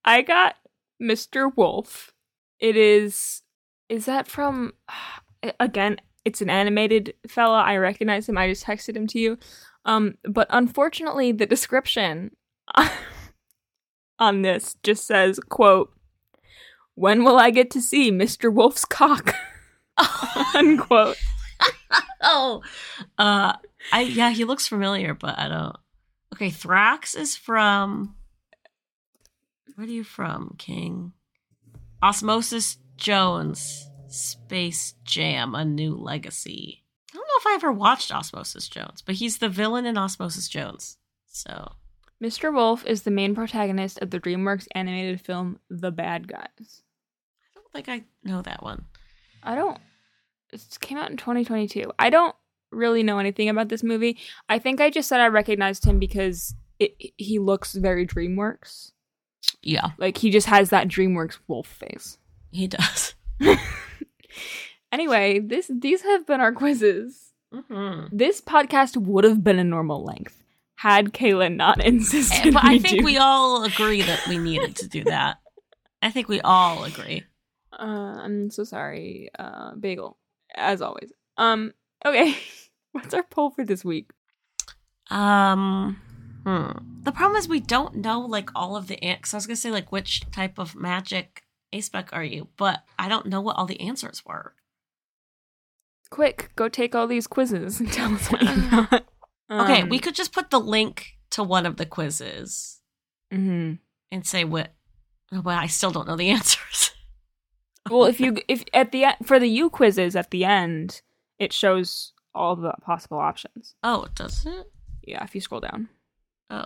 I 0.06 0.22
got 0.22 0.56
Mr. 1.02 1.56
Wolf. 1.56 2.12
It 2.60 2.76
is. 2.76 3.42
Is 3.90 4.06
that 4.06 4.28
from. 4.28 4.74
Again, 5.60 5.98
it's 6.26 6.42
an 6.42 6.50
animated 6.50 7.14
fella. 7.28 7.62
I 7.62 7.78
recognize 7.78 8.28
him. 8.28 8.38
I 8.38 8.50
just 8.50 8.66
texted 8.66 8.98
him 8.98 9.08
to 9.08 9.20
you. 9.20 9.38
Um, 9.86 10.16
but 10.24 10.48
unfortunately, 10.50 11.32
the 11.32 11.46
description 11.46 12.36
on 14.20 14.42
this 14.42 14.76
just 14.82 15.06
says, 15.06 15.40
quote, 15.50 15.94
When 16.96 17.24
will 17.24 17.38
I 17.38 17.52
get 17.52 17.72
to 17.72 17.82
see 17.82 18.12
Mr. 18.12 18.52
Wolf's 18.52 18.86
cock? 18.86 19.36
Unquote. 20.56 21.18
oh, 22.22 22.62
uh, 23.18 23.54
I 23.92 24.02
yeah, 24.02 24.32
he 24.32 24.46
looks 24.46 24.68
familiar, 24.68 25.14
but 25.14 25.38
I 25.38 25.48
don't. 25.48 25.76
Okay, 26.34 26.50
Thrax 26.50 27.18
is 27.18 27.36
from. 27.36 28.16
Where 29.76 29.86
are 29.86 29.90
you 29.90 30.04
from, 30.04 30.56
King? 30.58 31.14
Osmosis 32.02 32.78
Jones, 32.98 33.90
Space 34.08 34.96
Jam: 35.04 35.54
A 35.56 35.66
New 35.66 35.96
Legacy. 35.96 36.84
I 37.12 37.18
don't 37.18 37.28
know 37.28 37.40
if 37.40 37.48
I 37.48 37.56
ever 37.56 37.72
watched 37.72 38.14
Osmosis 38.14 38.68
Jones, 38.68 39.02
but 39.02 39.16
he's 39.16 39.38
the 39.38 39.50
villain 39.50 39.86
in 39.86 39.98
Osmosis 39.98 40.48
Jones. 40.48 40.98
So 41.28 41.74
Mr. 42.24 42.54
Wolf 42.54 42.86
is 42.86 43.04
the 43.04 43.12
main 43.12 43.36
protagonist 43.36 44.00
of 44.00 44.10
the 44.10 44.20
DreamWorks 44.20 44.68
animated 44.74 45.22
film 45.22 45.60
The 45.70 45.92
Bad 45.92 46.28
Guys. 46.28 46.82
I 47.76 47.84
I 47.88 48.04
know 48.24 48.42
that 48.42 48.64
one. 48.64 48.86
I 49.44 49.56
don't. 49.56 49.78
It 50.52 50.64
came 50.80 50.98
out 50.98 51.12
in 51.12 51.18
2022. 51.18 51.92
I 52.00 52.10
don't 52.10 52.36
really 52.72 53.04
know 53.04 53.20
anything 53.20 53.50
about 53.50 53.70
this 53.70 53.84
movie. 53.84 54.18
I 54.50 54.60
think 54.60 54.82
I 54.82 54.90
just 54.90 55.10
said 55.10 55.20
I 55.20 55.28
recognized 55.28 55.86
him 55.86 56.00
because 56.00 56.56
it, 56.80 56.96
he 57.18 57.40
looks 57.40 57.74
very 57.74 58.06
DreamWorks. 58.08 58.92
Yeah, 59.62 59.92
Like 59.98 60.18
he 60.18 60.32
just 60.32 60.48
has 60.48 60.70
that 60.70 60.88
DreamWorks 60.88 61.38
wolf 61.48 61.68
face. 61.68 62.18
he 62.52 62.68
does. 62.68 63.16
Anyway, 64.92 65.40
this 65.40 65.70
these 65.74 66.04
have 66.04 66.26
been 66.26 66.40
our 66.40 66.54
quizzes. 66.54 67.34
Mm-hmm. 67.54 68.16
This 68.16 68.40
podcast 68.40 68.96
would 68.96 69.26
have 69.26 69.44
been 69.44 69.60
a 69.60 69.64
normal 69.64 70.06
length 70.06 70.42
had 70.76 71.14
Kayla 71.14 71.54
not 71.54 71.84
insisted. 71.84 72.54
But 72.54 72.64
I 72.64 72.80
think 72.80 73.00
do. 73.00 73.06
we 73.06 73.18
all 73.18 73.64
agree 73.64 74.02
that 74.04 74.26
we 74.28 74.38
needed 74.38 74.76
to 74.78 74.88
do 74.88 75.04
that. 75.06 75.38
I 76.02 76.12
think 76.12 76.30
we 76.30 76.40
all 76.42 76.84
agree. 76.84 77.24
Uh, 77.78 78.20
I'm 78.22 78.50
so 78.50 78.64
sorry, 78.64 79.30
uh, 79.38 79.76
Bagel, 79.76 80.18
as 80.56 80.82
always. 80.82 81.12
Um, 81.38 81.74
okay, 82.06 82.36
what's 82.92 83.14
our 83.14 83.24
poll 83.24 83.52
for 83.52 83.66
this 83.66 83.84
week? 83.84 84.12
Um, 85.12 86.02
hmm. 86.44 86.72
The 87.04 87.12
problem 87.12 87.38
is 87.38 87.48
we 87.48 87.60
don't 87.60 87.96
know 87.96 88.22
like 88.22 88.50
all 88.56 88.76
of 88.76 88.88
the 88.88 89.02
answers. 89.04 89.34
I 89.34 89.38
was 89.38 89.48
gonna 89.48 89.58
say 89.58 89.72
like 89.72 89.92
which 89.92 90.22
type 90.32 90.58
of 90.58 90.76
magic 90.76 91.44
aspec 91.74 92.10
are 92.12 92.24
you, 92.24 92.48
but 92.58 92.84
I 92.98 93.08
don't 93.10 93.28
know 93.28 93.42
what 93.42 93.58
all 93.58 93.66
the 93.66 93.82
answers 93.82 94.24
were. 94.26 94.54
Quick, 96.10 96.52
go 96.56 96.70
take 96.70 96.96
all 96.96 97.08
these 97.08 97.28
quizzes 97.28 97.80
and 97.80 97.92
tell 97.94 98.14
us 98.14 98.32
what 98.32 98.42
you 98.42 98.70
got. 98.72 99.06
Okay, 99.52 99.82
Um, 99.82 99.90
we 99.90 100.00
could 100.00 100.16
just 100.16 100.34
put 100.34 100.50
the 100.50 100.60
link 100.60 101.18
to 101.32 101.44
one 101.44 101.66
of 101.66 101.78
the 101.78 101.86
quizzes 101.86 102.82
mhm. 103.32 103.80
and 104.12 104.26
say 104.26 104.44
what. 104.44 104.74
Well, 105.32 105.58
I 105.58 105.68
still 105.68 105.92
don't 105.92 106.08
know 106.08 106.16
the 106.16 106.30
answers. 106.30 106.92
Well, 107.90 108.06
if 108.06 108.20
you 108.20 108.38
if 108.48 108.64
at 108.74 108.92
the 108.92 109.06
end 109.06 109.16
for 109.24 109.40
the 109.40 109.60
uQuizzes 109.60 110.16
at 110.16 110.32
the 110.32 110.44
end, 110.46 111.02
it 111.40 111.54
shows 111.54 112.14
all 112.34 112.56
the 112.56 112.74
possible 112.82 113.18
options. 113.20 113.76
Oh, 113.84 114.08
does 114.16 114.46
it? 114.46 114.72
Yeah, 115.04 115.24
if 115.24 115.36
you 115.36 115.42
scroll 115.42 115.62
down. 115.62 115.90
Oh, 116.50 116.66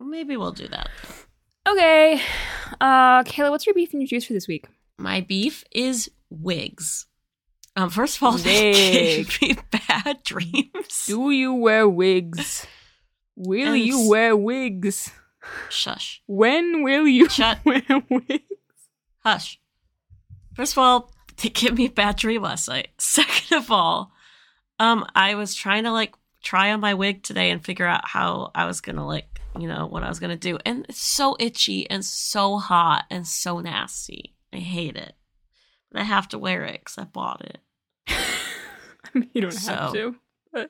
maybe 0.00 0.36
we'll 0.36 0.52
do 0.52 0.68
that. 0.68 0.88
Okay, 1.68 2.20
uh, 2.80 3.24
Kayla, 3.24 3.50
what's 3.50 3.66
your 3.66 3.74
beef 3.74 3.92
and 3.92 4.00
your 4.00 4.06
juice 4.08 4.24
for 4.24 4.34
this 4.34 4.46
week? 4.46 4.66
My 4.98 5.20
beef 5.20 5.64
is 5.72 6.10
wigs. 6.30 7.06
Um, 7.74 7.90
first 7.90 8.16
of 8.18 8.22
all, 8.22 8.32
they 8.38 8.72
gave 9.24 9.42
me 9.42 9.56
bad 9.88 10.22
dreams. 10.22 11.04
Do 11.06 11.30
you 11.30 11.54
wear 11.54 11.88
wigs? 11.88 12.66
Will 13.34 13.74
And 13.74 13.82
you 13.82 14.08
wear 14.08 14.36
wigs? 14.36 15.10
Shush. 15.68 16.22
When 16.26 16.82
will 16.82 17.06
you 17.06 17.28
Shut. 17.28 17.58
wear 17.64 17.82
wigs? 18.08 18.42
Hush. 19.24 19.58
First 20.56 20.72
of 20.72 20.78
all, 20.78 21.12
they 21.42 21.50
gave 21.50 21.74
me 21.76 21.86
a 21.86 21.90
bad 21.90 22.16
dream 22.16 22.42
last 22.42 22.68
night. 22.68 22.88
Second 22.98 23.58
of 23.58 23.70
all, 23.70 24.12
um, 24.78 25.04
I 25.14 25.34
was 25.34 25.54
trying 25.54 25.84
to 25.84 25.92
like 25.92 26.14
try 26.42 26.72
on 26.72 26.80
my 26.80 26.94
wig 26.94 27.22
today 27.22 27.50
and 27.50 27.64
figure 27.64 27.86
out 27.86 28.06
how 28.08 28.50
I 28.54 28.66
was 28.66 28.80
gonna 28.80 29.06
like, 29.06 29.40
you 29.58 29.68
know, 29.68 29.86
what 29.86 30.02
I 30.02 30.08
was 30.08 30.18
gonna 30.18 30.36
do. 30.36 30.58
And 30.64 30.86
it's 30.88 31.00
so 31.02 31.36
itchy 31.40 31.88
and 31.90 32.04
so 32.04 32.58
hot 32.58 33.04
and 33.10 33.26
so 33.26 33.60
nasty. 33.60 34.34
I 34.52 34.58
hate 34.58 34.96
it. 34.96 35.14
But 35.92 36.00
I 36.00 36.04
have 36.04 36.28
to 36.28 36.38
wear 36.38 36.64
it 36.64 36.80
because 36.80 36.98
I 36.98 37.04
bought 37.04 37.44
it. 37.44 37.58
I 38.08 39.18
mean, 39.18 39.30
you 39.34 39.40
don't 39.42 39.52
have 39.54 39.90
So- 39.90 39.92
to. 39.94 40.16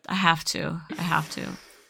I 0.08 0.14
have 0.14 0.44
to. 0.46 0.80
I 0.98 1.02
have 1.02 1.30
to. 1.30 1.46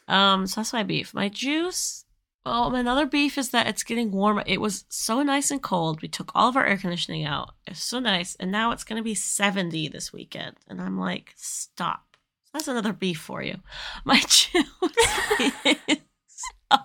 Um, 0.07 0.45
so 0.45 0.61
that's 0.61 0.71
my 0.71 0.83
beef. 0.83 1.15
My 1.15 1.29
juice. 1.29 2.05
Well, 2.47 2.69
my 2.69 2.79
other 2.79 3.05
beef 3.05 3.37
is 3.37 3.49
that 3.49 3.67
it's 3.67 3.83
getting 3.83 4.11
warmer. 4.11 4.43
It 4.45 4.61
was 4.61 4.85
so 4.87 5.21
nice 5.21 5.51
and 5.51 5.61
cold. 5.61 6.01
We 6.01 6.07
took 6.07 6.31
all 6.33 6.47
of 6.47 6.55
our 6.55 6.65
air 6.65 6.77
conditioning 6.77 7.25
out. 7.25 7.55
It's 7.65 7.83
so 7.83 7.99
nice, 7.99 8.35
and 8.39 8.51
now 8.51 8.71
it's 8.71 8.85
gonna 8.85 9.03
be 9.03 9.15
seventy 9.15 9.89
this 9.89 10.13
weekend. 10.13 10.55
And 10.67 10.81
I'm 10.81 10.97
like, 10.97 11.33
stop. 11.35 12.15
That's 12.53 12.69
another 12.69 12.93
beef 12.93 13.19
for 13.19 13.43
you. 13.43 13.57
My 14.05 14.21
is 14.23 15.97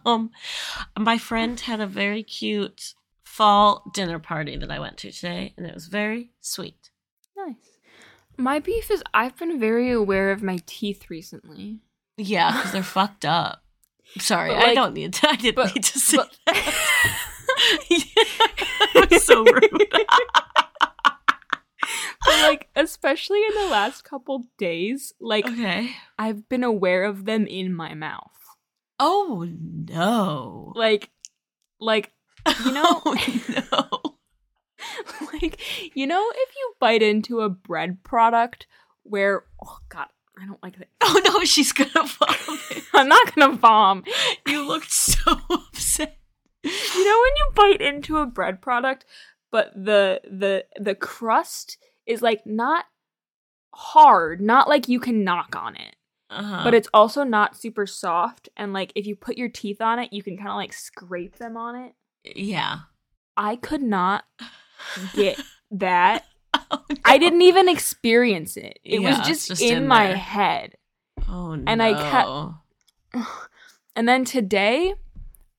um, 0.05 0.31
my 0.99 1.19
friend 1.19 1.59
had 1.59 1.81
a 1.81 1.87
very 1.87 2.23
cute 2.23 2.95
fall 3.25 3.85
dinner 3.95 4.19
party 4.19 4.57
that 4.57 4.71
I 4.71 4.79
went 4.79 4.97
to 4.99 5.13
today, 5.13 5.55
and 5.57 5.67
it 5.67 5.75
was 5.75 5.87
very 5.87 6.31
sweet. 6.41 6.91
Nice. 7.37 7.79
My 8.37 8.59
beef 8.59 8.91
is 8.91 9.03
I've 9.15 9.37
been 9.37 9.61
very 9.61 9.91
aware 9.93 10.33
of 10.33 10.43
my 10.43 10.59
teeth 10.67 11.09
recently. 11.09 11.81
Yeah, 12.17 12.53
because 12.53 12.73
they're 12.73 12.83
fucked 12.83 13.25
up. 13.25 13.63
Sorry, 14.19 14.51
But, 14.55 14.65
I 14.65 14.75
don't 14.75 14.95
need 14.95 15.13
to. 15.15 15.29
I 15.31 15.37
didn't 15.37 15.57
but- 15.57 15.75
need 15.75 15.85
to 15.85 15.99
say 15.99 16.17
but- 16.19 16.37
that. 16.47 17.19
that 18.95 19.09
was 19.11 19.25
so 19.25 19.43
rude. 19.45 19.89
But 22.25 22.41
like 22.43 22.69
especially 22.77 23.41
in 23.45 23.55
the 23.55 23.69
last 23.71 24.05
couple 24.05 24.45
days, 24.57 25.13
like 25.21 25.45
okay. 25.47 25.91
I've 26.19 26.49
been 26.49 26.63
aware 26.63 27.03
of 27.05 27.25
them 27.25 27.47
in 27.49 27.75
my 27.75 27.95
mouth. 27.95 28.31
Oh 29.01 29.47
no. 29.51 30.73
Like 30.77 31.11
like 31.81 32.13
You 32.65 32.73
know- 32.73 33.03
Oh, 33.05 33.17
no. 33.73 34.17
like 35.33 35.61
you 35.97 36.07
know 36.07 36.25
if 36.35 36.49
you 36.57 36.75
bite 36.79 37.03
into 37.03 37.41
a 37.41 37.49
bread 37.49 38.03
product 38.05 38.67
where 39.03 39.45
oh 39.65 39.79
god, 39.89 40.07
I 40.41 40.47
don't 40.47 40.63
like 40.63 40.79
that. 40.79 40.89
Oh 41.03 41.21
no, 41.25 41.45
she's 41.45 41.73
gonna 41.73 41.91
vomit. 42.07 42.85
I'm 42.95 43.09
not 43.09 43.35
gonna 43.35 43.57
vom. 43.57 44.05
You 44.47 44.67
looked 44.67 44.91
so 44.91 45.37
upset. 45.51 46.17
You 46.65 47.05
know 47.05 47.21
when 47.23 47.33
you 47.37 47.49
bite 47.55 47.81
into 47.81 48.17
a 48.19 48.27
bread 48.27 48.63
product, 48.63 49.05
but 49.51 49.73
the 49.75 50.21
the 50.25 50.65
the 50.81 50.95
crust 50.95 51.77
is 52.07 52.23
like 52.23 52.47
not 52.47 52.87
hard, 53.75 54.41
not 54.41 54.69
like 54.69 54.89
you 54.89 55.01
can 55.01 55.25
knock 55.25 55.55
on 55.57 55.77
it. 55.77 55.97
Uh-huh. 56.31 56.61
But 56.65 56.73
it's 56.73 56.89
also 56.95 57.25
not 57.25 57.57
super 57.57 57.85
soft 57.87 58.49
and 58.57 58.73
like 58.73 58.93
if 58.95 59.07
you 59.07 59.15
put 59.17 59.37
your 59.37 59.51
teeth 59.51 59.83
on 59.83 59.99
it, 59.99 60.13
you 60.15 60.23
can 60.23 60.37
kind 60.39 60.49
of 60.49 60.57
like 60.57 60.73
scrape 60.73 61.37
them 61.37 61.57
on 61.59 61.77
it. 61.77 61.93
yeah. 62.37 62.79
I 63.37 63.57
could 63.57 63.83
not 63.83 64.25
get 65.15 65.41
that. 65.71 66.25
Oh, 66.73 66.83
no. 66.91 66.97
I 67.05 67.19
didn't 67.19 67.43
even 67.43 67.69
experience 67.69 68.57
it. 68.57 68.79
It 68.83 69.01
Yeah, 69.03 69.11
was 69.19 69.27
just, 69.29 69.49
just 69.49 69.63
in, 69.63 69.79
in 69.79 69.89
my 69.89 70.05
head. 70.15 70.75
Oh 71.29 71.55
no. 71.55 71.65
and 71.67 71.83
I 71.83 71.93
kept- 73.15 73.27
And 73.97 74.09
then 74.09 74.25
today, 74.25 74.95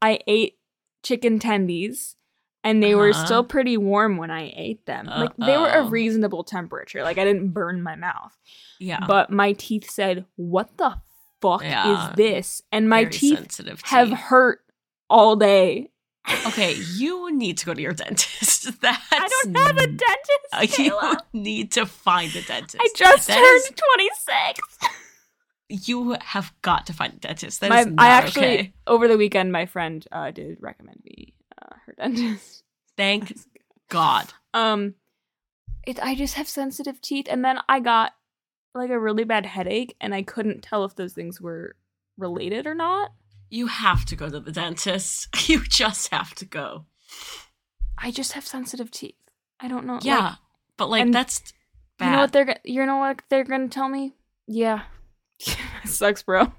I 0.01 0.20
ate 0.26 0.57
chicken 1.03 1.38
tendies, 1.39 2.16
and 2.64 2.82
they 2.82 2.95
were 2.95 3.11
Uh-huh. 3.11 3.26
still 3.26 3.43
pretty 3.43 3.78
warm 3.78 4.18
when 4.18 4.32
I 4.32 4.51
ate 4.55 4.86
them. 4.88 5.05
Like 5.05 5.36
they 5.38 5.55
were 5.57 5.70
a 5.70 5.84
reasonable 5.84 6.43
temperature. 6.43 7.03
Like 7.03 7.20
I 7.20 7.26
didn't 7.26 7.49
burn 7.49 7.84
my 7.84 7.95
mouth, 7.95 8.36
Yeah. 8.80 9.05
but 9.05 9.30
my 9.30 9.53
teeth 9.53 9.88
said, 9.89 10.26
"What 10.36 10.78
the 10.78 10.97
fuck 11.41 11.61
Yeah. 11.61 12.09
is 12.11 12.16
this?" 12.16 12.61
And 12.72 12.89
my 12.89 13.03
Very 13.03 13.11
teeth 13.14 13.38
sensitive 13.38 13.82
have 13.84 14.09
hurt 14.11 14.61
all 15.11 15.36
day. 15.36 15.91
Okay, 16.47 16.74
you 16.95 17.34
need 17.36 17.57
to 17.59 17.65
go 17.65 17.74
to 17.74 17.82
your 17.82 17.93
dentist. 17.93 18.80
That's 18.82 19.03
I 19.11 19.28
don't 19.43 19.57
have 19.57 19.78
a 19.78 19.88
dentist. 19.88 20.53
Uh, 20.53 20.67
you 20.84 21.17
need 21.34 21.71
to 21.74 21.86
find 21.86 22.34
a 22.36 22.41
dentist. 22.41 22.78
I 22.80 22.88
just 22.95 23.28
That 23.28 23.36
turned 23.38 23.76
is- 23.76 24.19
26. 25.69 25.88
you 25.88 26.15
have 26.21 26.53
got 26.61 26.86
to 26.88 26.93
find 26.93 27.13
a 27.13 27.17
dentist. 27.17 27.61
That 27.61 27.71
is 27.71 27.88
My, 27.88 28.05
I 28.05 28.07
actually 28.09 28.45
okay. 28.45 28.74
over 28.88 29.07
the 29.07 29.17
weekend 29.17 29.51
my 29.51 29.65
friend 29.65 30.05
uh, 30.11 30.32
did 30.32 30.57
recommend 30.61 31.01
me 31.03 31.34
uh, 31.61 31.76
her 31.86 31.93
dentist. 31.97 32.63
Thank 32.95 33.34
God. 33.89 34.28
Um, 34.53 34.95
it 35.86 35.99
I 36.01 36.15
just 36.15 36.36
have 36.36 36.47
sensitive 36.47 37.01
teeth, 37.01 37.28
and 37.30 37.43
then 37.43 37.59
I 37.67 37.80
got 37.80 38.13
like 38.76 38.91
a 38.91 38.99
really 38.99 39.24
bad 39.24 39.45
headache, 39.45 39.95
and 39.99 40.13
I 40.15 40.21
couldn't 40.24 40.61
tell 40.61 40.86
if 40.86 40.95
those 40.95 41.13
things 41.13 41.41
were 41.41 41.76
related 42.17 42.65
or 42.67 42.76
not. 42.76 43.11
You 43.54 43.68
have 43.68 44.04
to 44.06 44.16
go 44.16 44.30
to 44.30 44.39
the 44.39 44.51
dentist. 44.51 45.28
You 45.47 45.64
just 45.64 46.12
have 46.12 46.34
to 46.36 46.45
go. 46.45 46.86
I 47.97 48.10
just 48.10 48.32
have 48.32 48.47
sensitive 48.47 48.89
teeth. 48.89 49.14
I 49.60 49.68
don't 49.68 49.86
know. 49.86 49.99
Yeah, 50.01 50.18
like, 50.18 50.36
but 50.78 50.89
like 50.89 51.12
that's 51.12 51.54
bad. 51.99 52.06
you 52.06 52.12
know 52.14 52.22
what 52.22 52.32
they're 52.32 52.60
you 52.64 52.86
know 52.86 52.97
what 52.97 53.22
they're 53.30 53.43
gonna 53.43 53.68
tell 53.68 53.89
me? 53.89 54.16
Yeah, 54.47 54.84
sucks, 55.86 56.24
bro. 56.24 56.51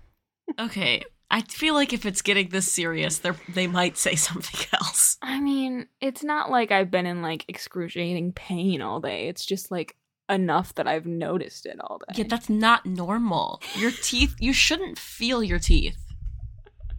okay, 0.60 1.02
I 1.30 1.40
feel 1.40 1.74
like 1.74 1.92
if 1.92 2.06
it's 2.06 2.22
getting 2.22 2.50
this 2.50 2.70
serious, 2.70 3.18
they 3.18 3.32
they 3.48 3.66
might 3.66 3.96
say 3.96 4.14
something 4.28 4.66
else. 4.74 5.16
I 5.20 5.40
mean, 5.40 5.88
it's 6.00 6.22
not 6.22 6.48
like 6.48 6.70
I've 6.70 6.92
been 6.92 7.06
in 7.06 7.22
like 7.22 7.44
excruciating 7.48 8.34
pain 8.34 8.80
all 8.82 9.00
day. 9.00 9.26
It's 9.26 9.44
just 9.44 9.72
like 9.72 9.96
enough 10.28 10.74
that 10.76 10.86
I've 10.86 11.06
noticed 11.06 11.66
it 11.66 11.80
all 11.80 11.98
day. 11.98 12.22
Yeah, 12.22 12.26
that's 12.28 12.48
not 12.48 12.86
normal. 12.86 13.60
Your 13.74 13.90
teeth. 13.90 14.36
You 14.38 14.52
shouldn't 14.52 14.98
feel 14.98 15.42
your 15.42 15.58
teeth. 15.58 16.03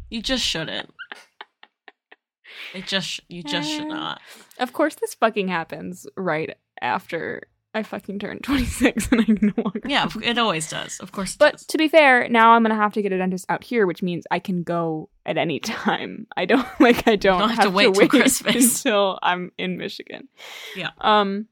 You 0.10 0.22
just 0.22 0.44
shouldn't. 0.44 0.90
It 2.74 2.88
just 2.88 3.22
you 3.30 3.44
just 3.44 3.70
should 3.70 3.88
not. 3.88 4.22
Of 4.60 4.74
course, 4.74 4.96
this 4.96 5.14
fucking 5.16 5.48
happens 5.48 6.08
right 6.18 6.56
after 6.82 7.48
I 7.74 7.84
fucking 7.84 8.20
turn 8.20 8.40
26 8.40 9.12
and 9.12 9.22
I 9.22 9.26
no 9.42 9.52
longer. 9.58 9.82
Yeah, 9.86 10.08
it 10.24 10.38
always 10.38 10.70
does. 10.70 11.00
Of 11.00 11.12
course, 11.12 11.36
But 11.36 11.54
does. 11.54 11.66
to 11.68 11.78
be 11.78 11.90
fair, 11.90 12.30
now 12.30 12.52
I'm 12.52 12.64
gonna 12.64 12.76
have 12.76 12.94
to 12.94 13.02
get 13.02 13.12
a 13.12 13.18
dentist 13.18 13.46
out 13.50 13.64
here, 13.64 13.86
which 13.86 14.02
means 14.02 14.26
I 14.32 14.40
can 14.40 14.64
go 14.64 15.10
at 15.26 15.38
any 15.38 15.60
time. 15.60 16.28
I 16.38 16.46
don't 16.46 16.66
like 16.80 17.08
I 17.08 17.18
don't, 17.18 17.40
don't 17.40 17.50
have, 17.50 17.58
have 17.60 17.66
to 17.68 17.72
wait 17.72 17.94
till 17.94 18.08
Christmas. 18.08 18.56
until 18.86 19.20
I'm 19.22 19.52
in 19.58 19.78
Michigan. 19.78 20.30
Yeah. 20.76 20.92
Um. 21.00 21.48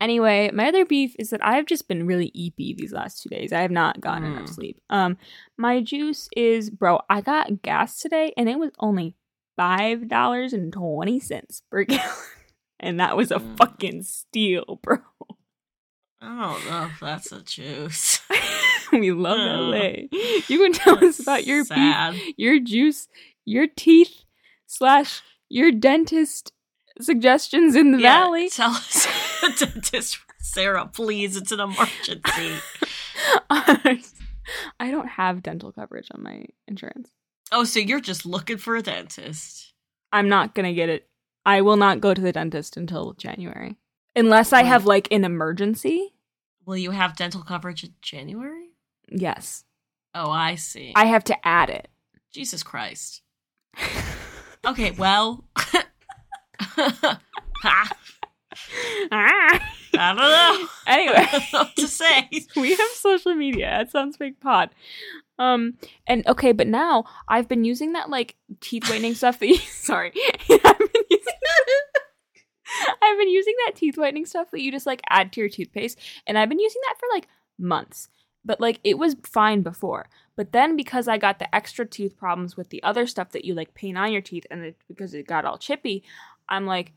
Anyway, 0.00 0.50
my 0.54 0.68
other 0.68 0.84
beef 0.86 1.14
is 1.18 1.28
that 1.30 1.44
I've 1.46 1.66
just 1.66 1.86
been 1.86 2.06
really 2.06 2.30
eepy 2.30 2.74
these 2.76 2.92
last 2.92 3.22
two 3.22 3.28
days. 3.28 3.52
I 3.52 3.60
have 3.60 3.70
not 3.70 4.00
gotten 4.00 4.24
enough 4.24 4.46
Mm. 4.46 4.54
sleep. 4.54 4.80
Um, 4.88 5.18
my 5.58 5.80
juice 5.82 6.28
is 6.36 6.70
bro. 6.70 7.00
I 7.10 7.20
got 7.20 7.60
gas 7.62 8.00
today, 8.00 8.32
and 8.36 8.48
it 8.48 8.58
was 8.58 8.70
only 8.78 9.14
five 9.56 10.08
dollars 10.08 10.52
and 10.54 10.72
twenty 10.72 11.20
cents 11.20 11.62
per 11.70 11.84
gallon, 11.84 12.08
and 12.80 12.98
that 12.98 13.14
was 13.16 13.30
a 13.30 13.40
Mm. 13.40 13.56
fucking 13.58 14.02
steal, 14.04 14.80
bro. 14.82 14.98
I 16.22 16.40
don't 16.42 16.64
know 16.66 16.90
if 16.92 17.00
that's 17.00 17.32
a 17.32 17.42
juice. 17.42 18.20
we 18.92 19.12
love 19.12 19.38
Oh. 19.38 19.70
LA. 19.70 20.08
You 20.48 20.58
can 20.58 20.72
tell 20.72 21.02
us 21.04 21.18
about 21.20 21.46
your 21.46 21.64
beef, 21.64 22.34
your 22.36 22.58
juice, 22.58 23.08
your 23.44 23.66
teeth 23.66 24.24
slash 24.66 25.22
your 25.48 25.72
dentist 25.72 26.52
suggestions 27.00 27.74
in 27.74 27.92
the 27.92 27.98
Yeah, 27.98 28.24
valley. 28.24 28.48
Tell 28.50 28.70
us, 28.72 29.06
the 29.58 29.66
dentist, 29.66 30.18
Sarah, 30.38 30.86
please. 30.92 31.36
It's 31.36 31.52
an 31.52 31.60
emergency. 31.60 32.58
I 33.50 34.90
don't 34.90 35.08
have 35.08 35.42
dental 35.42 35.72
coverage 35.72 36.08
on 36.12 36.22
my 36.22 36.46
insurance. 36.66 37.10
oh, 37.52 37.64
so 37.64 37.78
you're 37.78 38.00
just 38.00 38.26
looking 38.26 38.58
for 38.58 38.76
a 38.76 38.82
dentist? 38.82 39.72
I'm 40.12 40.28
not 40.28 40.54
gonna 40.54 40.72
get 40.72 40.88
it. 40.88 41.08
I 41.46 41.60
will 41.62 41.76
not 41.76 42.00
go 42.00 42.14
to 42.14 42.20
the 42.20 42.32
dentist 42.32 42.76
until 42.76 43.12
January. 43.14 43.76
Unless 44.16 44.52
I 44.52 44.64
have 44.64 44.86
like 44.86 45.08
an 45.12 45.24
emergency. 45.24 46.14
Will 46.66 46.76
you 46.76 46.90
have 46.90 47.16
dental 47.16 47.42
coverage 47.42 47.84
in 47.84 47.94
January? 48.02 48.70
Yes. 49.08 49.64
Oh, 50.14 50.30
I 50.30 50.56
see. 50.56 50.92
I 50.96 51.06
have 51.06 51.24
to 51.24 51.46
add 51.46 51.70
it. 51.70 51.88
Jesus 52.32 52.62
Christ. 52.62 53.22
Okay, 54.66 54.90
well. 54.90 55.44
Ah. 59.12 59.72
I 59.98 60.14
don't 60.14 60.16
know. 60.16 60.68
Anyway. 60.86 61.14
I 61.18 61.26
don't 61.30 61.52
know 61.52 61.58
what 61.60 61.76
to 61.76 61.88
say. 61.88 62.28
we 62.56 62.70
have 62.70 62.90
social 62.94 63.34
media 63.34 63.66
at 63.66 63.90
Sounds 63.90 64.16
Fake 64.16 64.40
Pod. 64.40 64.70
Um 65.38 65.74
and 66.06 66.26
okay, 66.26 66.52
but 66.52 66.66
now 66.66 67.04
I've 67.28 67.48
been 67.48 67.64
using 67.64 67.92
that 67.92 68.10
like 68.10 68.36
teeth 68.60 68.88
whitening 68.90 69.14
stuff 69.14 69.38
that 69.38 69.48
you 69.48 69.56
sorry. 69.56 70.12
I've 70.50 70.78
been 70.78 71.04
using 71.10 71.34
I've 73.02 73.18
been 73.18 73.30
using 73.30 73.54
that 73.66 73.76
teeth 73.76 73.96
whitening 73.96 74.26
stuff 74.26 74.50
that 74.50 74.60
you 74.60 74.70
just 74.70 74.86
like 74.86 75.00
add 75.08 75.32
to 75.32 75.40
your 75.40 75.48
toothpaste 75.48 75.98
and 76.26 76.38
I've 76.38 76.48
been 76.48 76.60
using 76.60 76.80
that 76.88 76.98
for 76.98 77.06
like 77.12 77.28
months. 77.58 78.08
But 78.44 78.60
like 78.60 78.80
it 78.84 78.98
was 78.98 79.16
fine 79.24 79.62
before. 79.62 80.08
But 80.36 80.52
then 80.52 80.76
because 80.76 81.08
I 81.08 81.18
got 81.18 81.38
the 81.38 81.54
extra 81.54 81.84
tooth 81.84 82.16
problems 82.16 82.56
with 82.56 82.70
the 82.70 82.82
other 82.82 83.06
stuff 83.06 83.30
that 83.30 83.44
you 83.44 83.54
like 83.54 83.74
paint 83.74 83.98
on 83.98 84.12
your 84.12 84.22
teeth 84.22 84.46
and 84.50 84.64
it, 84.64 84.76
because 84.88 85.14
it 85.14 85.26
got 85.26 85.44
all 85.44 85.58
chippy, 85.58 86.02
I'm 86.48 86.66
like 86.66 86.92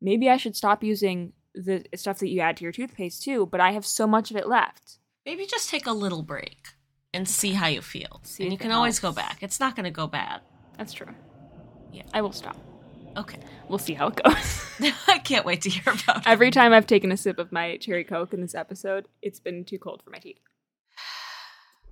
maybe 0.00 0.28
I 0.28 0.36
should 0.36 0.56
stop 0.56 0.82
using 0.82 1.32
the 1.54 1.84
stuff 1.94 2.18
that 2.18 2.28
you 2.28 2.40
add 2.40 2.56
to 2.58 2.64
your 2.64 2.72
toothpaste 2.72 3.22
too, 3.22 3.46
but 3.46 3.60
I 3.60 3.72
have 3.72 3.84
so 3.84 4.06
much 4.06 4.30
of 4.30 4.36
it 4.36 4.46
left. 4.48 4.98
Maybe 5.26 5.46
just 5.46 5.68
take 5.68 5.86
a 5.86 5.92
little 5.92 6.22
break 6.22 6.68
and 7.12 7.28
see 7.28 7.52
how 7.52 7.66
you 7.66 7.82
feel. 7.82 8.20
See 8.24 8.44
and 8.44 8.52
you 8.52 8.58
can 8.58 8.70
always 8.70 9.00
go 9.00 9.12
back. 9.12 9.38
It's 9.42 9.60
not 9.60 9.76
going 9.76 9.84
to 9.84 9.90
go 9.90 10.06
bad. 10.06 10.40
That's 10.78 10.92
true. 10.92 11.12
Yeah. 11.92 12.04
I 12.14 12.22
will 12.22 12.32
stop. 12.32 12.56
Okay. 13.16 13.38
We'll 13.68 13.78
see 13.78 13.94
how 13.94 14.08
it 14.08 14.20
goes. 14.22 14.66
I 15.08 15.18
can't 15.18 15.44
wait 15.44 15.62
to 15.62 15.70
hear 15.70 15.92
about 15.92 16.18
it. 16.18 16.26
Every 16.26 16.50
time 16.50 16.72
I've 16.72 16.86
taken 16.86 17.12
a 17.12 17.16
sip 17.16 17.38
of 17.38 17.52
my 17.52 17.76
cherry 17.76 18.04
coke 18.04 18.32
in 18.32 18.40
this 18.40 18.54
episode, 18.54 19.08
it's 19.20 19.40
been 19.40 19.64
too 19.64 19.78
cold 19.78 20.02
for 20.02 20.10
my 20.10 20.18
teeth. 20.18 20.40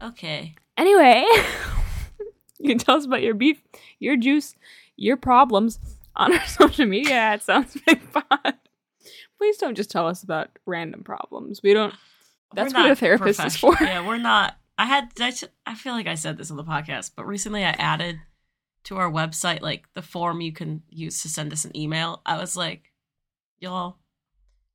Okay. 0.00 0.54
Anyway, 0.76 1.26
you 2.60 2.68
can 2.68 2.78
tell 2.78 2.94
us 2.94 3.04
about 3.04 3.20
your 3.20 3.34
beef, 3.34 3.60
your 3.98 4.16
juice, 4.16 4.54
your 4.96 5.16
problems 5.16 5.80
on 6.16 6.32
our 6.36 6.46
social 6.46 6.86
media 6.86 7.14
at 7.14 7.42
Sounds 7.42 7.76
Big 7.86 8.00
Pod. 8.12 8.54
Please 9.38 9.56
don't 9.58 9.76
just 9.76 9.90
tell 9.90 10.06
us 10.08 10.22
about 10.22 10.50
random 10.66 11.04
problems. 11.04 11.60
We 11.62 11.72
don't. 11.74 11.94
That's 12.54 12.72
what 12.74 12.90
a 12.90 12.96
therapist 12.96 13.44
is 13.44 13.56
for. 13.56 13.76
Yeah, 13.80 14.06
we're 14.06 14.16
not. 14.18 14.56
I 14.78 14.86
had. 14.86 15.10
I 15.66 15.74
feel 15.74 15.92
like 15.92 16.06
I 16.06 16.14
said 16.14 16.36
this 16.38 16.50
on 16.50 16.56
the 16.56 16.64
podcast, 16.64 17.12
but 17.16 17.26
recently 17.26 17.64
I 17.64 17.70
added 17.70 18.18
to 18.84 18.96
our 18.96 19.10
website 19.10 19.60
like 19.60 19.84
the 19.94 20.02
form 20.02 20.40
you 20.40 20.52
can 20.52 20.82
use 20.88 21.22
to 21.22 21.28
send 21.28 21.52
us 21.52 21.64
an 21.64 21.76
email. 21.76 22.22
I 22.24 22.38
was 22.38 22.56
like, 22.56 22.90
y'all, 23.60 23.98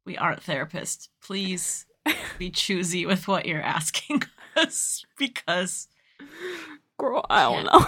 we 0.05 0.17
aren't 0.17 0.43
therapists. 0.43 1.07
Please 1.21 1.85
be 2.37 2.49
choosy 2.51 3.05
with 3.05 3.27
what 3.27 3.45
you're 3.45 3.61
asking 3.61 4.23
us 4.55 5.03
because 5.17 5.87
Girl, 6.99 7.25
I 7.29 7.41
don't 7.43 7.65
Yeah. 7.65 7.71
know. 7.71 7.85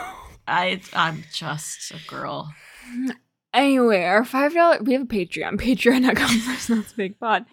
I 0.48 0.82
I'm 0.94 1.24
just 1.32 1.92
a 1.92 2.00
girl. 2.08 2.52
Anyway, 3.56 4.04
our 4.04 4.26
five 4.26 4.54
dollar 4.54 4.80
we 4.84 4.92
have 4.92 5.04
a 5.04 5.06
Patreon, 5.06 5.54
patreon.com 5.62 6.40
slash 6.40 6.60
Sounds 6.60 6.92
big 6.92 7.18
pod. 7.18 7.46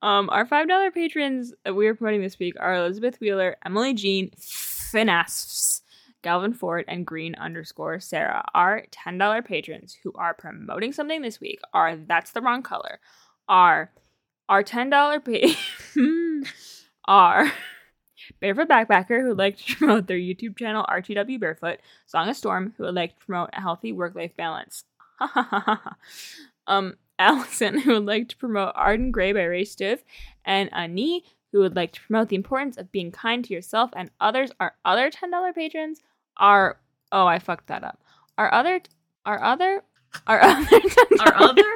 Um, 0.00 0.30
our 0.30 0.46
five 0.46 0.68
dollar 0.68 0.90
patrons 0.90 1.52
that 1.64 1.74
we 1.74 1.86
are 1.86 1.94
promoting 1.94 2.22
this 2.22 2.38
week 2.38 2.54
are 2.58 2.74
Elizabeth 2.74 3.20
Wheeler, 3.20 3.56
Emily 3.64 3.92
Jean, 3.92 4.30
Finasfs, 4.40 5.82
Galvin 6.22 6.54
Ford, 6.54 6.86
and 6.88 7.06
Green 7.06 7.34
underscore 7.34 8.00
Sarah. 8.00 8.42
Our 8.54 8.84
ten 8.90 9.18
dollar 9.18 9.42
patrons 9.42 9.98
who 10.02 10.12
are 10.14 10.32
promoting 10.32 10.92
something 10.92 11.20
this 11.20 11.40
week 11.40 11.60
are 11.74 11.94
that's 11.94 12.32
the 12.32 12.40
wrong 12.40 12.62
color. 12.62 12.98
Are 13.46 13.92
our 14.48 14.62
ten 14.62 14.88
dollar 14.88 15.20
pa- 15.20 15.54
are 17.04 17.52
Barefoot 18.40 18.68
Backpacker, 18.68 19.20
who 19.20 19.28
would 19.28 19.38
like 19.38 19.58
to 19.58 19.76
promote 19.76 20.06
their 20.06 20.16
YouTube 20.16 20.56
channel 20.56 20.86
RTW 20.88 21.38
Barefoot, 21.38 21.80
Song 22.06 22.30
of 22.30 22.36
Storm, 22.36 22.72
who 22.78 22.84
would 22.84 22.94
like 22.94 23.18
to 23.18 23.26
promote 23.26 23.50
a 23.52 23.60
healthy 23.60 23.92
work 23.92 24.14
life 24.14 24.34
balance. 24.36 24.84
um, 26.66 26.94
Allison, 27.18 27.78
who 27.80 27.94
would 27.94 28.06
like 28.06 28.28
to 28.28 28.36
promote 28.36 28.72
Arden 28.74 29.10
Grey 29.10 29.32
by 29.32 29.44
Ray 29.44 29.64
Stoeve, 29.64 30.04
and 30.44 30.72
Ani, 30.72 31.24
who 31.52 31.60
would 31.60 31.76
like 31.76 31.92
to 31.92 32.00
promote 32.00 32.28
the 32.28 32.36
importance 32.36 32.76
of 32.76 32.92
being 32.92 33.12
kind 33.12 33.44
to 33.44 33.54
yourself 33.54 33.90
and 33.94 34.10
others. 34.20 34.50
Our 34.60 34.74
other 34.84 35.10
$10 35.10 35.54
patrons 35.54 36.00
are 36.36 36.78
oh, 37.12 37.26
I 37.26 37.38
fucked 37.38 37.68
that 37.68 37.84
up. 37.84 38.02
Our 38.36 38.52
other 38.52 38.80
our 39.24 39.42
other 39.42 39.82
our 40.26 40.40
other 40.42 40.80
$10 40.80 41.20
Our 41.20 41.34
other 41.34 41.72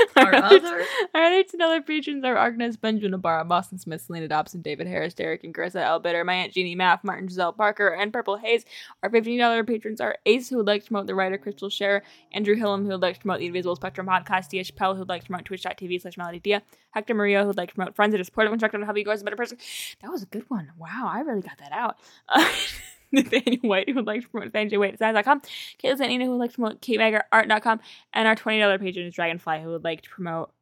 Our 0.16 0.34
other 0.34 0.84
Our 1.14 1.22
other 1.24 1.44
$10 1.44 1.86
patrons 1.86 2.24
are 2.24 2.36
Agnes, 2.36 2.76
Benjamin 2.76 3.14
Ibarra, 3.14 3.44
Boston 3.44 3.78
Smith, 3.78 4.02
Selena 4.02 4.28
Dobson, 4.28 4.62
David 4.62 4.86
Harris, 4.86 5.14
Derek 5.14 5.44
and 5.44 5.54
Carissa 5.54 5.82
Elbitter, 5.82 6.24
my 6.24 6.34
Aunt 6.34 6.52
Jeannie 6.52 6.74
Math, 6.74 7.04
Martin 7.04 7.28
Giselle 7.28 7.52
Parker, 7.52 7.88
and 7.88 8.12
Purple 8.12 8.36
Haze. 8.36 8.64
Our 9.02 9.10
$15 9.10 9.66
patrons 9.66 10.00
are 10.00 10.16
Ace, 10.26 10.48
who 10.48 10.56
would 10.56 10.66
like 10.66 10.82
to 10.82 10.88
promote 10.88 11.06
the 11.06 11.14
writer 11.14 11.38
Crystal 11.38 11.68
Share, 11.68 12.02
Andrew 12.32 12.56
Hillam, 12.56 12.82
who 12.82 12.88
would 12.88 13.02
like 13.02 13.14
to 13.14 13.20
promote 13.20 13.40
the 13.40 13.46
Invisible 13.46 13.76
Spectrum 13.76 14.06
podcast, 14.06 14.48
Dia 14.48 14.64
Chappelle, 14.64 14.94
who 14.94 15.00
would 15.00 15.08
like 15.08 15.22
to 15.22 15.28
promote 15.28 15.44
twitch.tv 15.44 16.02
slash 16.02 16.16
melody 16.16 16.38
Dia, 16.40 16.62
Hector 16.90 17.14
Maria, 17.14 17.42
who 17.42 17.48
would 17.48 17.56
like 17.56 17.70
to 17.70 17.74
promote 17.74 17.94
friends 17.94 18.12
that 18.12 18.20
are 18.20 18.24
supportive 18.24 18.52
and 18.52 18.56
instructive 18.56 18.80
and 18.80 18.86
help 18.86 18.96
you 18.96 19.04
grow 19.04 19.12
as 19.12 19.22
a 19.22 19.24
better 19.24 19.36
person. 19.36 19.58
That 20.02 20.10
was 20.10 20.22
a 20.22 20.26
good 20.26 20.44
one. 20.48 20.72
Wow, 20.78 21.10
I 21.12 21.20
really 21.20 21.42
got 21.42 21.58
that 21.58 21.72
out. 21.72 21.96
Uh, 22.28 22.48
Nathaniel 23.24 23.68
White, 23.68 23.88
who 23.88 23.94
would 23.96 24.06
like 24.06 24.22
to 24.22 24.28
promote 24.28 24.46
Nathaniel 24.46 24.80
White 24.80 24.92
Designs.com, 24.92 25.40
Kayla 25.82 25.96
Santina, 25.98 26.24
who 26.24 26.30
would 26.32 26.38
like 26.38 26.50
to 26.50 26.56
promote 26.56 26.80
KateMaggerArt.com, 26.82 27.80
and 28.14 28.28
our 28.28 28.36
$20 28.36 28.80
patron 28.80 29.06
is 29.06 29.14
Dragonfly, 29.14 29.62
who 29.62 29.70
would 29.70 29.84
like 29.84 30.02
to 30.02 30.10
promote 30.10 30.52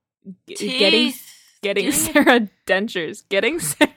g- 0.49 0.79
getting 0.79 1.13
getting 1.63 1.93
Sarah 1.93 2.49
dentures. 2.67 3.23
Getting 3.29 3.59
Sarah. 3.61 3.93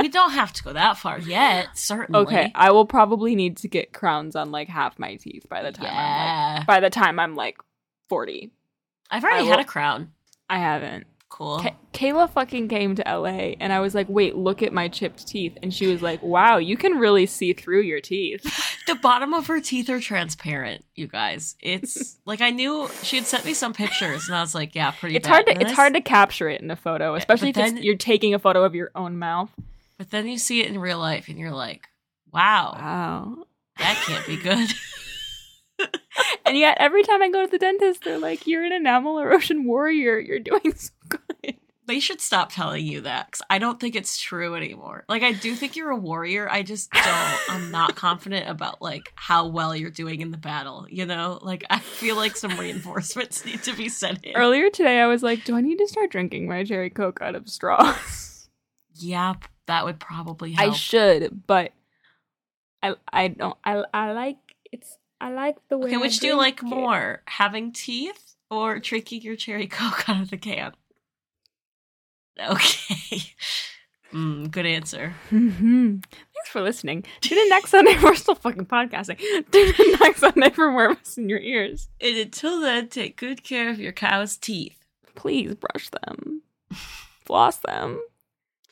we 0.00 0.08
don't 0.08 0.30
have 0.30 0.52
to 0.52 0.62
go 0.62 0.72
that 0.72 0.96
far 0.98 1.18
yet. 1.18 1.66
Certainly. 1.76 2.20
Okay, 2.20 2.52
I 2.54 2.70
will 2.70 2.86
probably 2.86 3.34
need 3.34 3.56
to 3.58 3.68
get 3.68 3.92
crowns 3.92 4.36
on 4.36 4.50
like 4.52 4.68
half 4.68 4.98
my 4.98 5.16
teeth 5.16 5.46
by 5.48 5.62
the 5.62 5.72
time 5.72 5.86
I'm 5.86 5.92
Yeah. 5.94 6.54
like 6.58 6.66
by 6.66 6.80
the 6.80 6.90
time 6.90 7.18
I'm 7.18 7.34
like 7.34 7.58
40. 8.08 8.52
I've 9.10 9.24
already 9.24 9.40
I 9.40 9.46
had 9.48 9.56
will- 9.56 9.62
a 9.62 9.64
crown. 9.64 10.12
I 10.48 10.58
haven't. 10.58 11.06
Cool. 11.30 11.60
Ka- 11.60 11.76
Kayla 11.92 12.30
fucking 12.30 12.68
came 12.68 12.94
to 12.94 13.02
LA 13.06 13.54
and 13.60 13.70
I 13.72 13.80
was 13.80 13.94
like, 13.94 14.08
"Wait, 14.08 14.34
look 14.34 14.62
at 14.62 14.72
my 14.72 14.88
chipped 14.88 15.26
teeth." 15.28 15.56
And 15.62 15.72
she 15.74 15.86
was 15.86 16.00
like, 16.00 16.22
"Wow, 16.22 16.56
you 16.56 16.76
can 16.76 16.94
really 16.98 17.26
see 17.26 17.52
through 17.52 17.82
your 17.82 18.00
teeth." 18.00 18.44
The 18.88 18.94
bottom 18.94 19.34
of 19.34 19.48
her 19.48 19.60
teeth 19.60 19.90
are 19.90 20.00
transparent, 20.00 20.82
you 20.94 21.08
guys. 21.08 21.56
It's 21.60 22.16
like 22.24 22.40
I 22.40 22.48
knew 22.48 22.88
she 23.02 23.16
had 23.16 23.26
sent 23.26 23.44
me 23.44 23.52
some 23.52 23.74
pictures, 23.74 24.26
and 24.28 24.34
I 24.34 24.40
was 24.40 24.54
like, 24.54 24.74
"Yeah, 24.74 24.92
pretty." 24.92 25.14
It's 25.16 25.28
bad. 25.28 25.32
hard 25.34 25.46
to 25.46 25.60
it's 25.60 25.72
I 25.72 25.74
hard 25.74 25.92
to 25.92 26.00
capture 26.00 26.48
it 26.48 26.62
in 26.62 26.70
a 26.70 26.76
photo, 26.76 27.14
especially 27.14 27.50
if 27.50 27.54
then- 27.56 27.76
you're 27.82 27.96
taking 27.98 28.32
a 28.32 28.38
photo 28.38 28.64
of 28.64 28.74
your 28.74 28.90
own 28.94 29.18
mouth. 29.18 29.50
But 29.98 30.10
then 30.10 30.26
you 30.26 30.38
see 30.38 30.62
it 30.62 30.68
in 30.68 30.78
real 30.78 30.98
life, 30.98 31.28
and 31.28 31.38
you're 31.38 31.50
like, 31.52 31.86
"Wow, 32.32 32.72
Wow. 32.80 33.44
that 33.76 34.02
can't 34.06 34.26
be 34.26 34.36
good." 34.38 34.70
And 36.44 36.56
yet 36.56 36.78
every 36.80 37.02
time 37.02 37.22
I 37.22 37.28
go 37.30 37.44
to 37.44 37.50
the 37.50 37.58
dentist, 37.58 38.02
they're 38.04 38.18
like, 38.18 38.46
"You're 38.46 38.64
an 38.64 38.72
enamel 38.72 39.18
erosion 39.18 39.64
warrior. 39.66 40.18
You're 40.18 40.38
doing 40.40 40.72
so 40.74 40.90
good." 41.08 41.56
they 41.88 42.00
should 42.00 42.20
stop 42.20 42.52
telling 42.52 42.86
you 42.86 43.00
that 43.00 43.26
because 43.26 43.42
I 43.48 43.58
don't 43.58 43.80
think 43.80 43.96
it's 43.96 44.18
true 44.18 44.54
anymore. 44.54 45.04
Like 45.08 45.22
I 45.22 45.32
do 45.32 45.54
think 45.54 45.74
you're 45.74 45.90
a 45.90 45.96
warrior. 45.96 46.48
I 46.48 46.62
just 46.62 46.92
don't. 46.92 47.38
I'm 47.48 47.70
not 47.70 47.96
confident 47.96 48.48
about 48.48 48.82
like 48.82 49.10
how 49.14 49.48
well 49.48 49.74
you're 49.74 49.90
doing 49.90 50.20
in 50.20 50.30
the 50.30 50.36
battle. 50.36 50.86
You 50.88 51.06
know, 51.06 51.38
like 51.42 51.64
I 51.70 51.78
feel 51.78 52.14
like 52.14 52.36
some 52.36 52.60
reinforcements 52.60 53.44
need 53.44 53.62
to 53.62 53.74
be 53.74 53.88
sent 53.88 54.22
in. 54.24 54.36
Earlier 54.36 54.68
today, 54.70 55.00
I 55.00 55.06
was 55.06 55.22
like, 55.22 55.44
"Do 55.44 55.56
I 55.56 55.62
need 55.62 55.78
to 55.78 55.88
start 55.88 56.10
drinking 56.10 56.46
my 56.46 56.62
cherry 56.62 56.90
coke 56.90 57.20
out 57.22 57.34
of 57.34 57.48
straws?" 57.48 58.48
Yep, 59.00 59.44
that 59.66 59.84
would 59.84 59.98
probably 59.98 60.52
help. 60.52 60.72
I 60.72 60.74
should, 60.74 61.46
but 61.46 61.72
I 62.82 62.94
I 63.10 63.28
don't. 63.28 63.56
I 63.64 63.82
I 63.94 64.12
like 64.12 64.36
it's. 64.70 64.98
I 65.20 65.30
like 65.30 65.56
the 65.68 65.78
way. 65.78 65.86
okay, 65.88 65.96
which 65.96 66.20
do 66.20 66.28
you 66.28 66.36
like 66.36 66.58
it. 66.58 66.64
more, 66.64 67.22
having 67.26 67.72
teeth 67.72 68.34
or 68.50 68.78
drinking 68.78 69.22
your 69.22 69.36
cherry 69.36 69.66
coke 69.66 70.08
out 70.08 70.20
of 70.20 70.30
the 70.30 70.36
can? 70.36 70.72
Okay, 72.50 73.22
mm, 74.12 74.50
good 74.50 74.64
answer. 74.66 75.14
Mhm. 75.30 76.02
Thanks 76.04 76.48
for 76.50 76.60
listening. 76.62 77.04
Tune 77.20 77.38
in 77.38 77.48
next 77.48 77.70
Sunday. 77.70 77.96
We're 78.02 78.14
still 78.14 78.36
fucking 78.36 78.66
podcasting. 78.66 79.18
Tune 79.50 79.74
in 79.78 79.98
next 80.00 80.20
Sunday 80.20 80.50
for 80.50 80.70
more 80.70 80.90
of 80.92 80.98
us 81.00 81.18
in 81.18 81.28
your 81.28 81.40
ears. 81.40 81.88
And 82.00 82.16
until 82.16 82.60
then, 82.60 82.88
take 82.88 83.16
good 83.16 83.42
care 83.42 83.68
of 83.70 83.78
your 83.80 83.92
cow's 83.92 84.36
teeth. 84.36 84.76
Please 85.14 85.54
brush 85.56 85.90
them, 85.90 86.42
floss 87.24 87.56
them, 87.56 88.00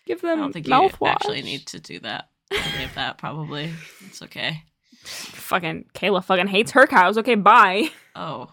give 0.06 0.20
them 0.22 0.38
I 0.38 0.42
don't 0.42 0.52
think 0.52 0.68
you 0.68 0.90
actually 1.04 1.42
need 1.42 1.66
to 1.66 1.80
do 1.80 1.98
that. 2.00 2.28
Of 2.52 2.94
that, 2.94 3.18
probably. 3.18 3.72
It's 4.06 4.22
okay. 4.22 4.62
Fucking 5.02 5.86
Kayla 5.94 6.22
fucking 6.24 6.46
hates 6.46 6.70
her 6.70 6.86
cows. 6.86 7.18
Okay, 7.18 7.34
bye. 7.34 7.88
Oh, 8.14 8.48